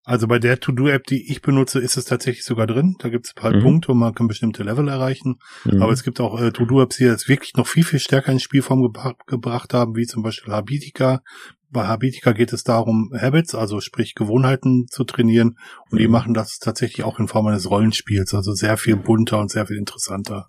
Also 0.04 0.26
bei 0.26 0.40
der 0.40 0.58
To-Do-App, 0.58 1.04
die 1.04 1.30
ich 1.30 1.42
benutze, 1.42 1.78
ist 1.78 1.96
es 1.96 2.06
tatsächlich 2.06 2.44
sogar 2.44 2.66
drin. 2.66 2.96
Da 2.98 3.08
gibt 3.08 3.26
es 3.26 3.34
halt 3.40 3.56
Mhm. 3.56 3.62
Punkte 3.62 3.92
und 3.92 3.98
man 3.98 4.14
kann 4.14 4.26
bestimmte 4.26 4.64
Level 4.64 4.88
erreichen. 4.88 5.38
Mhm. 5.64 5.80
Aber 5.80 5.92
es 5.92 6.02
gibt 6.02 6.20
auch 6.20 6.40
äh, 6.40 6.50
To-Do-Apps, 6.50 6.96
die 6.96 7.04
jetzt 7.04 7.28
wirklich 7.28 7.54
noch 7.54 7.68
viel, 7.68 7.84
viel 7.84 8.00
stärker 8.00 8.32
in 8.32 8.40
Spielform 8.40 8.82
gebra 8.82 9.14
gebracht 9.26 9.72
haben, 9.74 9.94
wie 9.94 10.06
zum 10.06 10.22
Beispiel 10.24 10.52
Habitica. 10.52 11.22
Bei 11.70 11.86
Habitica 11.86 12.32
geht 12.32 12.52
es 12.52 12.64
darum, 12.64 13.12
Habits, 13.16 13.54
also 13.54 13.80
sprich 13.80 14.14
Gewohnheiten 14.14 14.86
zu 14.90 15.04
trainieren. 15.04 15.56
Und 15.90 16.00
die 16.00 16.06
Mhm. 16.06 16.12
machen 16.12 16.34
das 16.34 16.58
tatsächlich 16.58 17.04
auch 17.04 17.20
in 17.20 17.28
Form 17.28 17.46
eines 17.46 17.70
Rollenspiels, 17.70 18.34
also 18.34 18.52
sehr 18.54 18.76
viel 18.76 18.96
bunter 18.96 19.38
und 19.38 19.50
sehr 19.52 19.66
viel 19.66 19.76
interessanter. 19.78 20.48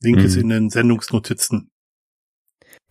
Link 0.00 0.18
ist 0.18 0.36
Mhm. 0.36 0.42
in 0.42 0.48
den 0.48 0.70
Sendungsnotizen. 0.70 1.70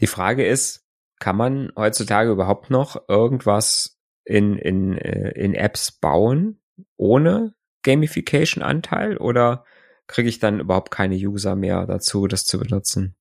Die 0.02 0.08
Frage 0.08 0.46
ist, 0.46 0.84
kann 1.20 1.36
man 1.36 1.72
heutzutage 1.76 2.32
überhaupt 2.32 2.70
noch 2.70 2.98
irgendwas 3.08 3.95
in, 4.26 4.58
in, 4.58 4.98
äh, 4.98 5.32
in 5.32 5.54
Apps 5.54 5.92
bauen 5.92 6.60
ohne 6.98 7.56
Gamification-Anteil 7.84 9.18
oder 9.18 9.64
kriege 10.08 10.30
ich 10.30 10.40
dann 10.40 10.60
überhaupt 10.60 10.92
keine 10.92 11.16
User 11.16 11.56
mehr 11.56 11.86
dazu, 11.86 12.28
das 12.28 12.46
zu 12.46 12.60
benutzen? 12.60 13.16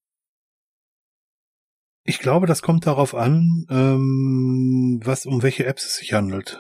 Ich 2.06 2.18
glaube, 2.18 2.46
das 2.46 2.60
kommt 2.60 2.86
darauf 2.86 3.14
an, 3.14 3.66
ähm, 3.70 5.00
was 5.02 5.24
um 5.24 5.42
welche 5.42 5.64
Apps 5.64 5.86
es 5.86 5.96
sich 5.96 6.12
handelt. 6.12 6.58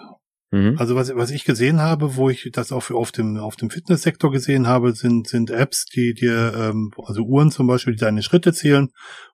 Mhm. 0.50 0.76
Also 0.78 0.94
was, 0.94 1.14
was 1.16 1.30
ich 1.30 1.44
gesehen 1.44 1.80
habe, 1.80 2.16
wo 2.16 2.30
ich 2.30 2.48
das 2.52 2.70
auch 2.70 2.90
auf 2.90 3.12
dem, 3.12 3.36
auf 3.38 3.56
dem 3.56 3.70
Fitnesssektor 3.70 4.30
gesehen 4.30 4.66
habe, 4.66 4.92
sind, 4.92 5.26
sind 5.28 5.50
Apps, 5.50 5.86
die 5.86 6.14
dir, 6.14 6.54
ähm, 6.56 6.92
also 7.04 7.22
Uhren 7.22 7.50
zum 7.50 7.66
Beispiel, 7.66 7.94
die 7.94 8.00
deine 8.00 8.22
Schritte 8.22 8.52
zählen 8.52 8.88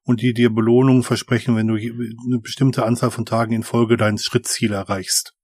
und 0.04 0.22
die 0.22 0.32
dir 0.32 0.50
Belohnungen 0.50 1.02
versprechen, 1.02 1.56
wenn 1.56 1.66
du 1.66 1.74
eine 1.74 2.40
bestimmte 2.40 2.84
Anzahl 2.84 3.10
von 3.10 3.26
Tagen 3.26 3.52
in 3.52 3.62
Folge 3.62 3.96
dein 3.96 4.18
Schrittziel 4.18 4.72
erreichst. 4.72 5.34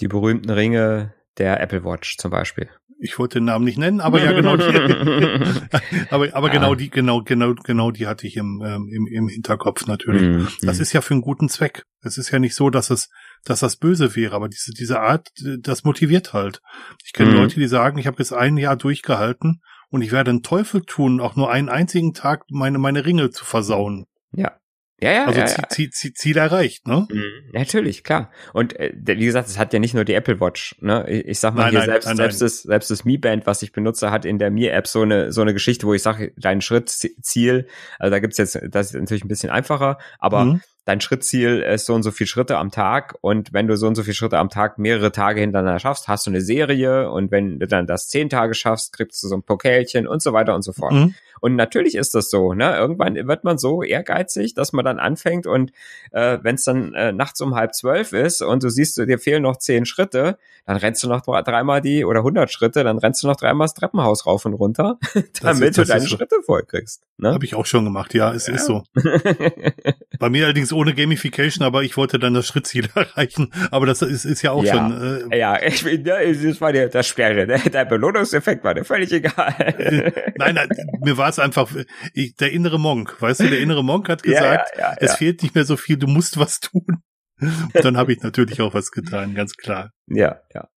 Die 0.00 0.08
berühmten 0.08 0.50
Ringe 0.50 1.14
der 1.38 1.60
Apple 1.60 1.84
Watch 1.84 2.16
zum 2.18 2.30
Beispiel. 2.30 2.68
Ich 3.02 3.18
wollte 3.18 3.38
den 3.38 3.46
Namen 3.46 3.64
nicht 3.64 3.78
nennen, 3.78 4.00
aber 4.02 4.22
ja 4.22 4.32
genau 4.32 4.58
die, 4.58 4.64
aber, 6.10 6.28
aber 6.34 6.46
Ja. 6.48 6.52
genau 6.52 6.74
die, 6.74 6.90
genau, 6.90 7.22
genau, 7.22 7.54
genau 7.54 7.90
die 7.90 8.06
hatte 8.06 8.26
ich 8.26 8.36
im, 8.36 8.62
ähm, 8.62 8.88
im, 8.92 9.06
im 9.06 9.28
Hinterkopf 9.28 9.86
natürlich. 9.86 10.22
Mhm. 10.22 10.48
Das 10.60 10.80
ist 10.80 10.92
ja 10.92 11.00
für 11.00 11.14
einen 11.14 11.22
guten 11.22 11.48
Zweck. 11.48 11.84
Es 12.02 12.18
ist 12.18 12.30
ja 12.30 12.38
nicht 12.38 12.54
so, 12.54 12.68
dass 12.68 12.90
es, 12.90 13.08
dass 13.44 13.60
das 13.60 13.76
böse 13.76 14.14
wäre, 14.16 14.34
aber 14.36 14.48
diese, 14.48 14.72
diese 14.72 15.00
Art, 15.00 15.28
das 15.60 15.84
motiviert 15.84 16.32
halt. 16.32 16.60
Ich 17.04 17.12
kenne 17.12 17.30
Mhm. 17.30 17.36
Leute, 17.36 17.54
die 17.60 17.66
sagen, 17.68 17.98
ich 17.98 18.06
habe 18.06 18.18
jetzt 18.18 18.32
ein 18.32 18.56
Jahr 18.56 18.76
durchgehalten 18.76 19.62
und 19.88 20.02
ich 20.02 20.12
werde 20.12 20.30
einen 20.30 20.42
Teufel 20.42 20.82
tun, 20.82 21.20
auch 21.20 21.36
nur 21.36 21.50
einen 21.50 21.68
einzigen 21.68 22.12
Tag 22.14 22.44
meine, 22.50 22.78
meine 22.78 23.04
Ringe 23.04 23.30
zu 23.30 23.44
versauen. 23.44 24.06
ja. 24.32 24.52
Ja, 25.02 25.12
ja, 25.12 25.24
Also 25.24 25.40
ja, 25.40 25.46
Ziel, 25.46 25.62
ja. 25.62 25.68
Ziel, 25.70 25.90
Ziel, 25.92 26.12
Ziel 26.12 26.36
erreicht, 26.36 26.86
ne? 26.86 27.08
Mhm, 27.10 27.22
Natürlich, 27.54 28.04
klar. 28.04 28.30
Und 28.52 28.78
äh, 28.78 28.92
wie 28.94 29.24
gesagt, 29.24 29.48
es 29.48 29.56
hat 29.58 29.72
ja 29.72 29.78
nicht 29.78 29.94
nur 29.94 30.04
die 30.04 30.12
Apple 30.12 30.40
Watch. 30.40 30.76
Ne? 30.82 31.08
Ich, 31.08 31.24
ich 31.26 31.38
sag 31.38 31.54
mal 31.54 31.62
Nein, 31.62 31.70
hier 31.70 31.78
nein, 31.78 31.88
selbst, 31.88 32.06
nein, 32.06 32.16
selbst 32.16 32.42
das 32.42 32.62
selbst 32.64 32.90
das 32.90 33.06
Mi 33.06 33.16
Band, 33.16 33.46
was 33.46 33.62
ich 33.62 33.72
benutze, 33.72 34.10
hat 34.10 34.26
in 34.26 34.38
der 34.38 34.50
Mi 34.50 34.66
App 34.66 34.86
so 34.86 35.00
eine 35.00 35.32
so 35.32 35.40
eine 35.40 35.54
Geschichte, 35.54 35.86
wo 35.86 35.94
ich 35.94 36.02
sage, 36.02 36.34
dein 36.36 36.60
Schrittziel. 36.60 37.66
Also 37.98 38.10
da 38.10 38.18
gibt's 38.18 38.36
jetzt, 38.36 38.60
das 38.70 38.88
ist 38.92 39.00
natürlich 39.00 39.24
ein 39.24 39.28
bisschen 39.28 39.48
einfacher, 39.48 39.96
aber 40.18 40.44
Mhm. 40.44 40.60
Dein 40.90 41.00
Schrittziel 41.00 41.60
ist 41.60 41.86
so 41.86 41.94
und 41.94 42.02
so 42.02 42.10
viel 42.10 42.26
Schritte 42.26 42.58
am 42.58 42.72
Tag 42.72 43.16
und 43.20 43.52
wenn 43.52 43.68
du 43.68 43.76
so 43.76 43.86
und 43.86 43.94
so 43.94 44.02
viele 44.02 44.14
Schritte 44.14 44.38
am 44.38 44.48
Tag 44.48 44.76
mehrere 44.78 45.12
Tage 45.12 45.40
hintereinander 45.40 45.78
schaffst, 45.78 46.08
hast 46.08 46.26
du 46.26 46.32
eine 46.32 46.40
Serie 46.40 47.10
und 47.10 47.30
wenn 47.30 47.60
du 47.60 47.68
dann 47.68 47.86
das 47.86 48.08
zehn 48.08 48.28
Tage 48.28 48.54
schaffst, 48.54 48.92
kriegst 48.92 49.22
du 49.22 49.28
so 49.28 49.36
ein 49.36 49.44
Pokaälchen 49.44 50.08
und 50.08 50.20
so 50.20 50.32
weiter 50.32 50.52
und 50.52 50.62
so 50.62 50.72
fort. 50.72 50.92
Mhm. 50.92 51.14
Und 51.40 51.56
natürlich 51.56 51.94
ist 51.94 52.14
das 52.14 52.30
so, 52.30 52.54
ne? 52.54 52.76
Irgendwann 52.76 53.14
wird 53.14 53.44
man 53.44 53.58
so 53.58 53.82
ehrgeizig, 53.82 54.54
dass 54.54 54.72
man 54.72 54.84
dann 54.84 54.98
anfängt 54.98 55.46
und 55.46 55.72
äh, 56.12 56.38
wenn 56.42 56.54
es 56.54 56.64
dann 56.64 56.94
äh, 56.94 57.12
nachts 57.12 57.40
um 57.40 57.54
halb 57.54 57.74
zwölf 57.74 58.12
ist 58.12 58.42
und 58.42 58.62
du 58.62 58.68
siehst, 58.70 58.96
dir 58.98 59.18
fehlen 59.18 59.42
noch 59.42 59.56
zehn 59.56 59.86
Schritte, 59.86 60.38
dann 60.66 60.76
rennst 60.76 61.02
du 61.02 61.08
noch 61.08 61.22
dre- 61.22 61.42
dreimal 61.42 61.80
die 61.80 62.04
oder 62.04 62.22
hundert 62.22 62.50
Schritte, 62.52 62.84
dann 62.84 62.98
rennst 62.98 63.22
du 63.22 63.26
noch 63.26 63.36
dreimal 63.36 63.64
das 63.66 63.74
Treppenhaus 63.74 64.26
rauf 64.26 64.44
und 64.44 64.54
runter, 64.54 64.98
damit 65.42 65.70
ist- 65.70 65.78
du 65.78 65.84
deine 65.84 66.02
so. 66.02 66.16
Schritte 66.16 66.36
voll 66.44 66.62
kriegst. 66.64 67.02
Ne? 67.16 67.32
Habe 67.32 67.44
ich 67.44 67.54
auch 67.54 67.66
schon 67.66 67.84
gemacht, 67.84 68.14
ja, 68.14 68.32
es 68.32 68.48
ist 68.48 68.66
so. 68.66 68.82
Bei 70.18 70.28
mir 70.28 70.44
allerdings 70.44 70.72
ohne 70.72 70.94
Gamification, 70.94 71.64
aber 71.66 71.82
ich 71.82 71.96
wollte 71.96 72.18
dann 72.18 72.34
das 72.34 72.46
Schrittziel 72.46 72.88
erreichen. 72.94 73.52
Aber 73.70 73.86
das 73.86 74.02
ist, 74.02 74.24
ist 74.24 74.42
ja 74.42 74.52
auch 74.52 74.62
Ja. 74.64 74.74
schon. 74.74 75.30
Äh, 75.32 75.38
ja, 75.38 75.62
ich 75.62 75.82
bin, 75.84 76.04
ja, 76.04 76.16
das 76.32 76.60
war 76.60 76.72
dir 76.72 76.88
das 76.88 77.06
Sperre, 77.06 77.46
der, 77.46 77.58
der 77.58 77.84
Belohnungseffekt 77.86 78.62
war 78.64 78.74
dir 78.74 78.84
völlig 78.84 79.12
egal. 79.12 79.54
nein, 80.36 80.54
nein, 80.54 80.68
mir 81.02 81.16
war 81.16 81.29
es 81.30 81.38
einfach 81.38 81.74
ich, 82.14 82.36
der 82.36 82.52
innere 82.52 82.78
Monk, 82.78 83.20
weißt 83.20 83.40
du, 83.40 83.48
der 83.50 83.60
innere 83.60 83.82
Monk 83.82 84.08
hat 84.08 84.22
Ja, 84.26 84.32
gesagt, 84.32 84.70
ja, 84.76 84.90
ja, 84.92 84.96
es 84.98 85.12
ja. 85.12 85.16
fehlt 85.16 85.42
nicht 85.42 85.54
mehr 85.54 85.64
so 85.64 85.76
viel, 85.76 85.96
du 85.96 86.06
musst 86.06 86.38
was 86.38 86.60
tun. 86.60 87.02
Und 87.40 87.84
dann 87.84 87.96
habe 87.96 88.12
ich 88.12 88.22
natürlich 88.22 88.60
auch 88.60 88.74
was 88.74 88.90
getan, 88.90 89.34
ganz 89.34 89.54
klar. 89.54 89.90
Ja, 90.06 90.40
ja. 90.54 90.68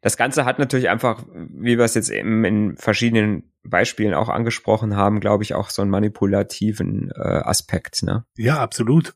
Das 0.00 0.16
Ganze 0.16 0.44
hat 0.44 0.60
natürlich 0.60 0.88
einfach, 0.88 1.26
wie 1.32 1.76
wir 1.76 1.84
es 1.84 1.94
jetzt 1.94 2.10
eben 2.10 2.44
in 2.44 2.76
verschiedenen 2.76 3.52
Beispielen 3.64 4.14
auch 4.14 4.28
angesprochen 4.28 4.94
haben, 4.94 5.18
glaube 5.18 5.42
ich, 5.42 5.54
auch 5.54 5.70
so 5.70 5.82
einen 5.82 5.90
manipulativen 5.90 7.10
äh, 7.16 7.18
Aspekt. 7.18 8.04
Ne? 8.04 8.24
Ja, 8.36 8.60
absolut. 8.60 9.14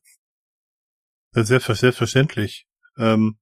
Selbstver- 1.35 1.77
selbstverständlich. 1.77 2.67
Ähm, 2.99 3.39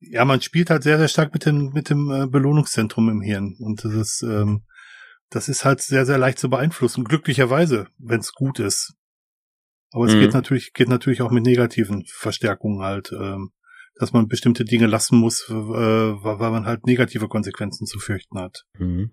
ja, 0.00 0.24
man 0.26 0.42
spielt 0.42 0.68
halt 0.68 0.82
sehr, 0.82 0.98
sehr 0.98 1.08
stark 1.08 1.32
mit 1.32 1.46
dem, 1.46 1.70
mit 1.72 1.88
dem 1.88 2.10
äh, 2.10 2.26
Belohnungszentrum 2.26 3.08
im 3.08 3.22
Hirn. 3.22 3.56
Und 3.58 3.84
das 3.84 3.94
ist, 3.94 4.22
ähm, 4.22 4.66
das 5.32 5.48
ist 5.48 5.64
halt 5.64 5.80
sehr, 5.80 6.06
sehr 6.06 6.18
leicht 6.18 6.38
zu 6.38 6.50
beeinflussen. 6.50 7.04
Glücklicherweise, 7.04 7.88
wenn 7.98 8.20
es 8.20 8.32
gut 8.32 8.58
ist. 8.58 8.94
Aber 9.92 10.04
es 10.04 10.14
Mhm. 10.14 10.20
geht 10.20 10.34
natürlich, 10.34 10.72
geht 10.72 10.88
natürlich 10.88 11.22
auch 11.22 11.30
mit 11.30 11.44
negativen 11.44 12.04
Verstärkungen 12.06 12.82
halt, 12.82 13.12
ähm, 13.12 13.52
dass 13.96 14.12
man 14.12 14.28
bestimmte 14.28 14.64
Dinge 14.64 14.86
lassen 14.86 15.18
muss, 15.18 15.48
äh, 15.48 15.52
weil 15.52 16.50
man 16.50 16.66
halt 16.66 16.86
negative 16.86 17.28
Konsequenzen 17.28 17.86
zu 17.86 17.98
fürchten 17.98 18.38
hat. 18.38 18.64
Mhm. 18.78 19.12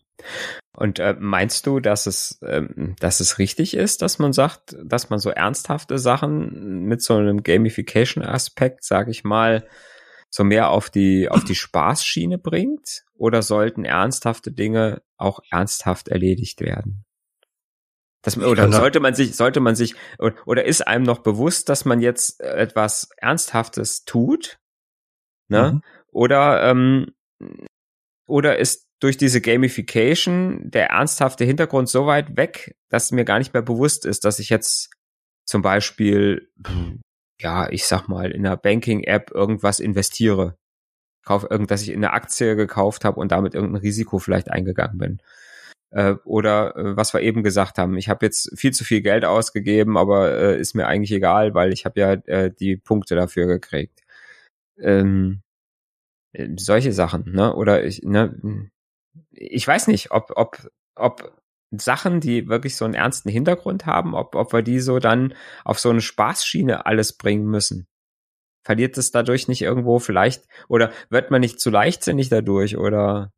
Und 0.75 0.99
äh, 0.99 1.15
meinst 1.19 1.67
du, 1.67 1.79
dass 1.79 2.05
es, 2.05 2.39
ähm, 2.43 2.95
dass 2.99 3.19
es 3.19 3.39
richtig 3.39 3.73
ist, 3.75 4.01
dass 4.01 4.19
man 4.19 4.31
sagt, 4.31 4.77
dass 4.83 5.09
man 5.09 5.19
so 5.19 5.29
ernsthafte 5.29 5.97
Sachen 5.97 6.83
mit 6.85 7.01
so 7.01 7.15
einem 7.15 7.43
Gamification-Aspekt, 7.43 8.83
sage 8.83 9.11
ich 9.11 9.23
mal, 9.23 9.67
so 10.29 10.43
mehr 10.43 10.69
auf 10.69 10.89
die 10.89 11.27
auf 11.29 11.43
die 11.43 11.55
Spaßschiene 11.55 12.37
bringt? 12.37 13.03
Oder 13.15 13.41
sollten 13.41 13.83
ernsthafte 13.83 14.51
Dinge 14.51 15.01
auch 15.19 15.39
ernsthaft 15.51 16.07
erledigt 16.07 16.61
werden? 16.61 17.05
Das, 18.21 18.37
oder 18.37 18.69
sollte 18.71 18.99
man 18.99 19.15
sich, 19.15 19.35
sollte 19.35 19.61
man 19.61 19.75
sich, 19.75 19.95
oder- 20.17 20.35
oder 20.45 20.65
ist 20.65 20.85
einem 20.85 21.03
noch 21.05 21.19
bewusst, 21.19 21.69
dass 21.69 21.85
man 21.85 22.01
jetzt 22.01 22.41
äh, 22.41 22.53
etwas 22.57 23.09
Ernsthaftes 23.17 24.03
tut? 24.03 24.59
Ne? 25.47 25.73
Mhm. 25.73 25.81
Oder, 26.11 26.63
ähm, 26.69 27.13
oder 28.27 28.57
ist 28.57 28.87
durch 28.99 29.15
diese 29.15 29.39
Gamification 29.39 30.69
der 30.69 30.87
ernsthafte 30.89 31.45
Hintergrund 31.45 31.87
so 31.89 32.05
weit 32.05 32.35
weg, 32.35 32.75
dass 32.89 33.11
mir 33.11 33.23
gar 33.23 33.39
nicht 33.39 33.53
mehr 33.53 33.61
bewusst 33.63 34.05
ist, 34.05 34.25
dass 34.25 34.39
ich 34.39 34.49
jetzt 34.49 34.89
zum 35.45 35.61
Beispiel, 35.61 36.51
ja, 37.39 37.69
ich 37.69 37.85
sag 37.87 38.07
mal, 38.09 38.31
in 38.31 38.45
einer 38.45 38.57
Banking-App 38.57 39.31
irgendwas 39.31 39.79
investiere. 39.79 40.57
Kauf 41.23 41.47
dass 41.49 41.81
ich 41.81 41.89
in 41.89 41.97
eine 41.97 42.13
Aktie 42.13 42.55
gekauft 42.55 43.05
habe 43.05 43.19
und 43.19 43.31
damit 43.31 43.53
irgendein 43.53 43.81
Risiko 43.81 44.19
vielleicht 44.19 44.49
eingegangen 44.49 44.97
bin. 44.97 45.21
Äh, 45.91 46.15
oder 46.23 46.75
äh, 46.75 46.97
was 46.97 47.13
wir 47.13 47.21
eben 47.21 47.43
gesagt 47.43 47.77
haben, 47.77 47.97
ich 47.97 48.09
habe 48.09 48.25
jetzt 48.25 48.57
viel 48.57 48.71
zu 48.71 48.83
viel 48.83 49.01
Geld 49.01 49.25
ausgegeben, 49.25 49.97
aber 49.97 50.31
äh, 50.31 50.59
ist 50.59 50.75
mir 50.75 50.87
eigentlich 50.87 51.11
egal, 51.11 51.53
weil 51.53 51.73
ich 51.73 51.85
habe 51.85 51.99
ja 51.99 52.49
die 52.49 52.77
Punkte 52.77 53.15
dafür 53.15 53.47
gekriegt. 53.47 54.01
Ähm, 54.79 55.41
äh, 56.33 56.49
solche 56.57 56.93
Sachen, 56.93 57.31
ne? 57.31 57.55
Oder 57.55 57.83
ich, 57.83 58.03
ne? 58.03 58.69
Ich 59.31 59.67
weiß 59.67 59.87
nicht, 59.87 60.11
ob, 60.11 60.31
ob, 60.35 60.69
ob 60.95 61.33
Sachen, 61.71 62.19
die 62.19 62.47
wirklich 62.47 62.75
so 62.75 62.85
einen 62.85 62.93
ernsten 62.95 63.29
Hintergrund 63.29 63.85
haben, 63.85 64.15
ob, 64.15 64.35
ob 64.35 64.53
wir 64.53 64.61
die 64.61 64.79
so 64.79 64.99
dann 64.99 65.33
auf 65.63 65.79
so 65.79 65.89
eine 65.89 66.01
Spaßschiene 66.01 66.85
alles 66.85 67.13
bringen 67.13 67.45
müssen. 67.45 67.87
Verliert 68.63 68.97
es 68.97 69.11
dadurch 69.11 69.47
nicht 69.47 69.61
irgendwo 69.61 69.99
vielleicht, 69.99 70.43
oder 70.67 70.91
wird 71.09 71.31
man 71.31 71.41
nicht 71.41 71.59
zu 71.59 71.69
leichtsinnig 71.69 72.29
dadurch, 72.29 72.77
oder 72.77 73.31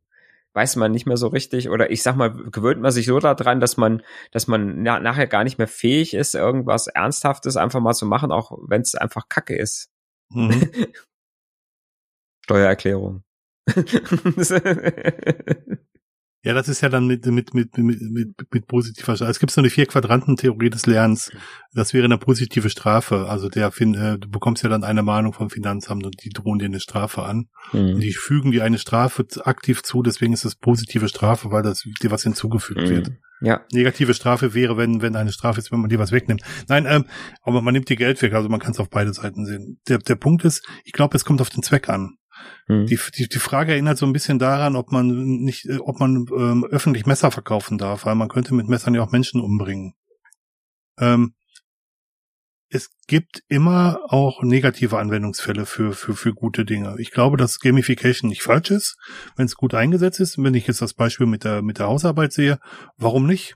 weiß 0.53 0.75
man 0.75 0.91
nicht 0.91 1.05
mehr 1.05 1.17
so 1.17 1.27
richtig, 1.27 1.69
oder 1.69 1.91
ich 1.91 2.03
sag 2.03 2.15
mal, 2.15 2.29
gewöhnt 2.29 2.81
man 2.81 2.91
sich 2.91 3.05
so 3.05 3.19
daran, 3.19 3.59
dass 3.59 3.77
man, 3.77 4.01
dass 4.31 4.47
man 4.47 4.83
na, 4.83 4.99
nachher 4.99 5.27
gar 5.27 5.43
nicht 5.43 5.57
mehr 5.57 5.67
fähig 5.67 6.13
ist, 6.13 6.35
irgendwas 6.35 6.87
Ernsthaftes 6.87 7.57
einfach 7.57 7.79
mal 7.79 7.93
zu 7.93 8.05
machen, 8.05 8.31
auch 8.31 8.57
wenn 8.67 8.81
es 8.81 8.95
einfach 8.95 9.29
Kacke 9.29 9.55
ist. 9.55 9.89
Mhm. 10.29 10.69
Steuererklärung. 12.45 13.23
Ja, 16.43 16.53
das 16.53 16.67
ist 16.67 16.81
ja 16.81 16.89
dann 16.89 17.05
mit, 17.05 17.25
mit, 17.27 17.53
mit, 17.53 17.77
mit, 17.77 18.01
mit, 18.01 18.29
mit 18.51 18.67
positiver 18.67 19.15
Strafe. 19.15 19.29
Es 19.29 19.39
gibt 19.39 19.51
so 19.51 19.61
eine 19.61 19.69
Vier-Quadranten-Theorie 19.69 20.71
des 20.71 20.87
Lernens. 20.87 21.31
Das 21.73 21.93
wäre 21.93 22.05
eine 22.05 22.17
positive 22.17 22.69
Strafe. 22.71 23.27
Also 23.29 23.47
der, 23.47 23.67
äh, 23.67 24.17
du 24.17 24.29
bekommst 24.29 24.63
ja 24.63 24.69
dann 24.69 24.83
eine 24.83 25.03
Mahnung 25.03 25.33
vom 25.33 25.51
Finanzamt 25.51 26.03
und 26.03 26.23
die 26.23 26.29
drohen 26.29 26.57
dir 26.57 26.65
eine 26.65 26.79
Strafe 26.79 27.23
an. 27.23 27.49
Mhm. 27.73 27.99
Die 27.99 28.13
fügen 28.13 28.51
dir 28.51 28.63
eine 28.63 28.79
Strafe 28.79 29.25
aktiv 29.43 29.83
zu, 29.83 30.01
deswegen 30.01 30.33
ist 30.33 30.45
es 30.45 30.55
positive 30.55 31.07
Strafe, 31.07 31.51
weil 31.51 31.61
das 31.61 31.83
dir 32.01 32.09
was 32.09 32.23
hinzugefügt 32.23 32.81
mhm. 32.81 32.89
wird. 32.89 33.11
Ja. 33.41 33.61
Negative 33.71 34.13
Strafe 34.13 34.53
wäre, 34.53 34.77
wenn, 34.77 35.01
wenn 35.01 35.15
eine 35.15 35.31
Strafe 35.31 35.59
ist, 35.59 35.71
wenn 35.71 35.79
man 35.79 35.89
dir 35.89 35.99
was 35.99 36.11
wegnimmt. 36.11 36.43
Nein, 36.67 36.85
ähm, 36.87 37.05
aber 37.41 37.61
man 37.61 37.73
nimmt 37.73 37.89
dir 37.89 37.95
Geld 37.95 38.21
weg, 38.21 38.33
also 38.33 38.49
man 38.49 38.59
kann 38.59 38.71
es 38.71 38.79
auf 38.79 38.89
beide 38.89 39.13
Seiten 39.13 39.45
sehen. 39.45 39.79
Der, 39.87 39.97
der 39.97 40.15
Punkt 40.15 40.45
ist, 40.45 40.65
ich 40.85 40.91
glaube, 40.91 41.17
es 41.17 41.25
kommt 41.25 41.41
auf 41.41 41.49
den 41.49 41.63
Zweck 41.63 41.89
an. 41.89 42.17
Mhm. 42.67 42.85
Die, 42.85 42.99
die, 43.15 43.27
die 43.27 43.39
Frage 43.39 43.73
erinnert 43.73 43.97
so 43.97 44.05
ein 44.05 44.13
bisschen 44.13 44.39
daran, 44.39 44.75
ob 44.75 44.91
man 44.91 45.07
nicht, 45.07 45.65
äh, 45.65 45.77
ob 45.77 45.99
man 45.99 46.25
ähm, 46.35 46.65
öffentlich 46.65 47.05
Messer 47.05 47.31
verkaufen 47.31 47.77
darf, 47.77 48.05
weil 48.05 48.15
man 48.15 48.29
könnte 48.29 48.53
mit 48.53 48.67
Messern 48.67 48.95
ja 48.95 49.01
auch 49.01 49.11
Menschen 49.11 49.41
umbringen. 49.41 49.93
Ähm, 50.99 51.33
es 52.73 52.89
gibt 53.05 53.43
immer 53.49 53.99
auch 54.07 54.43
negative 54.43 54.97
Anwendungsfälle 54.97 55.65
für, 55.65 55.91
für, 55.91 56.15
für 56.15 56.33
gute 56.33 56.63
Dinge. 56.63 56.95
Ich 56.99 57.11
glaube, 57.11 57.35
dass 57.35 57.59
Gamification 57.59 58.29
nicht 58.29 58.43
falsch 58.43 58.71
ist, 58.71 58.95
wenn 59.35 59.45
es 59.45 59.55
gut 59.55 59.73
eingesetzt 59.73 60.21
ist. 60.21 60.41
Wenn 60.41 60.53
ich 60.53 60.67
jetzt 60.67 60.81
das 60.81 60.93
Beispiel 60.93 61.27
mit 61.27 61.43
der, 61.43 61.61
mit 61.61 61.79
der 61.79 61.87
Hausarbeit 61.87 62.31
sehe, 62.31 62.59
warum 62.95 63.27
nicht? 63.27 63.55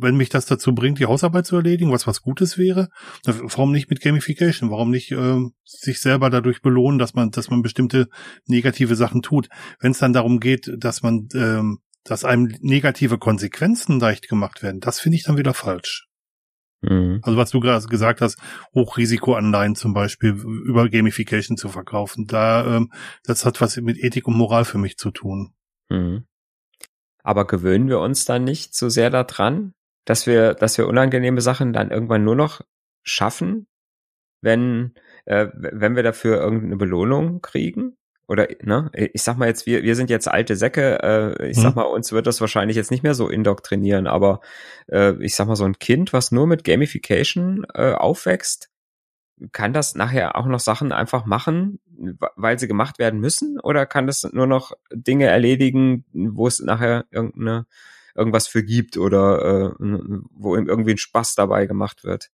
Wenn 0.00 0.16
mich 0.16 0.28
das 0.28 0.46
dazu 0.46 0.74
bringt, 0.74 0.98
die 0.98 1.06
Hausarbeit 1.06 1.46
zu 1.46 1.56
erledigen, 1.56 1.92
was 1.92 2.06
was 2.06 2.22
Gutes 2.22 2.58
wäre, 2.58 2.88
warum 3.24 3.72
nicht 3.72 3.90
mit 3.90 4.00
Gamification? 4.00 4.70
Warum 4.70 4.90
nicht 4.90 5.12
äh, 5.12 5.40
sich 5.64 6.00
selber 6.00 6.30
dadurch 6.30 6.62
belohnen, 6.62 6.98
dass 6.98 7.14
man, 7.14 7.30
dass 7.30 7.50
man 7.50 7.62
bestimmte 7.62 8.08
negative 8.46 8.96
Sachen 8.96 9.22
tut? 9.22 9.48
Wenn 9.80 9.92
es 9.92 9.98
dann 9.98 10.12
darum 10.12 10.40
geht, 10.40 10.70
dass 10.76 11.02
man, 11.02 11.28
ähm, 11.34 11.78
dass 12.04 12.24
einem 12.24 12.54
negative 12.60 13.18
Konsequenzen 13.18 14.00
leicht 14.00 14.28
gemacht 14.28 14.62
werden, 14.62 14.80
das 14.80 15.00
finde 15.00 15.16
ich 15.16 15.24
dann 15.24 15.38
wieder 15.38 15.54
falsch. 15.54 16.08
Mhm. 16.82 17.20
Also 17.22 17.36
was 17.36 17.50
du 17.50 17.60
gerade 17.60 17.86
gesagt 17.86 18.20
hast, 18.20 18.38
Hochrisikoanleihen 18.74 19.74
zum 19.74 19.92
Beispiel 19.92 20.30
über 20.30 20.88
Gamification 20.88 21.56
zu 21.56 21.68
verkaufen, 21.68 22.26
da 22.26 22.76
ähm, 22.76 22.92
das 23.24 23.44
hat 23.44 23.60
was 23.60 23.76
mit 23.76 23.98
Ethik 23.98 24.26
und 24.26 24.36
Moral 24.36 24.64
für 24.64 24.78
mich 24.78 24.96
zu 24.96 25.10
tun. 25.10 25.52
Mhm. 25.90 26.24
Aber 27.22 27.46
gewöhnen 27.46 27.88
wir 27.88 27.98
uns 27.98 28.24
dann 28.24 28.44
nicht 28.44 28.74
so 28.74 28.88
sehr 28.88 29.10
daran? 29.10 29.74
Dass 30.04 30.26
wir, 30.26 30.54
dass 30.54 30.78
wir 30.78 30.86
unangenehme 30.86 31.40
Sachen 31.40 31.72
dann 31.72 31.90
irgendwann 31.90 32.24
nur 32.24 32.36
noch 32.36 32.60
schaffen, 33.02 33.66
wenn, 34.40 34.94
äh, 35.26 35.48
wenn 35.54 35.96
wir 35.96 36.02
dafür 36.02 36.40
irgendeine 36.40 36.76
Belohnung 36.76 37.40
kriegen? 37.42 37.96
Oder, 38.26 38.46
ne, 38.62 38.90
ich 38.94 39.22
sag 39.22 39.38
mal 39.38 39.48
jetzt, 39.48 39.66
wir, 39.66 39.82
wir 39.82 39.96
sind 39.96 40.08
jetzt 40.08 40.28
alte 40.28 40.54
Säcke, 40.54 41.02
äh, 41.02 41.48
ich 41.50 41.56
sag 41.56 41.70
mhm. 41.70 41.82
mal, 41.82 41.82
uns 41.82 42.12
wird 42.12 42.28
das 42.28 42.40
wahrscheinlich 42.40 42.76
jetzt 42.76 42.92
nicht 42.92 43.02
mehr 43.02 43.14
so 43.14 43.28
indoktrinieren, 43.28 44.06
aber 44.06 44.40
äh, 44.86 45.14
ich 45.24 45.34
sag 45.34 45.48
mal, 45.48 45.56
so 45.56 45.64
ein 45.64 45.80
Kind, 45.80 46.12
was 46.12 46.30
nur 46.30 46.46
mit 46.46 46.62
Gamification 46.62 47.66
äh, 47.74 47.92
aufwächst, 47.92 48.70
kann 49.50 49.72
das 49.72 49.94
nachher 49.94 50.36
auch 50.36 50.46
noch 50.46 50.60
Sachen 50.60 50.92
einfach 50.92 51.26
machen, 51.26 51.80
weil 52.36 52.58
sie 52.58 52.68
gemacht 52.68 52.98
werden 52.98 53.20
müssen? 53.20 53.58
Oder 53.58 53.86
kann 53.86 54.06
das 54.06 54.22
nur 54.32 54.46
noch 54.46 54.72
Dinge 54.92 55.26
erledigen, 55.26 56.04
wo 56.12 56.46
es 56.46 56.60
nachher 56.60 57.06
irgendeine 57.10 57.66
irgendwas 58.14 58.48
für 58.48 58.62
gibt 58.62 58.96
oder 58.96 59.74
äh, 59.78 59.84
wo 60.30 60.56
irgendwie 60.56 60.92
ein 60.92 60.98
Spaß 60.98 61.34
dabei 61.34 61.66
gemacht 61.66 62.04
wird. 62.04 62.30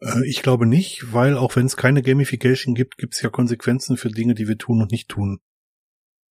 Äh, 0.00 0.26
ich 0.26 0.42
glaube 0.42 0.66
nicht, 0.66 1.12
weil 1.12 1.36
auch 1.36 1.56
wenn 1.56 1.66
es 1.66 1.76
keine 1.76 2.02
Gamification 2.02 2.74
gibt, 2.74 2.98
gibt 2.98 3.14
es 3.14 3.22
ja 3.22 3.30
Konsequenzen 3.30 3.96
für 3.96 4.08
Dinge, 4.08 4.34
die 4.34 4.48
wir 4.48 4.58
tun 4.58 4.82
und 4.82 4.90
nicht 4.90 5.08
tun. 5.08 5.40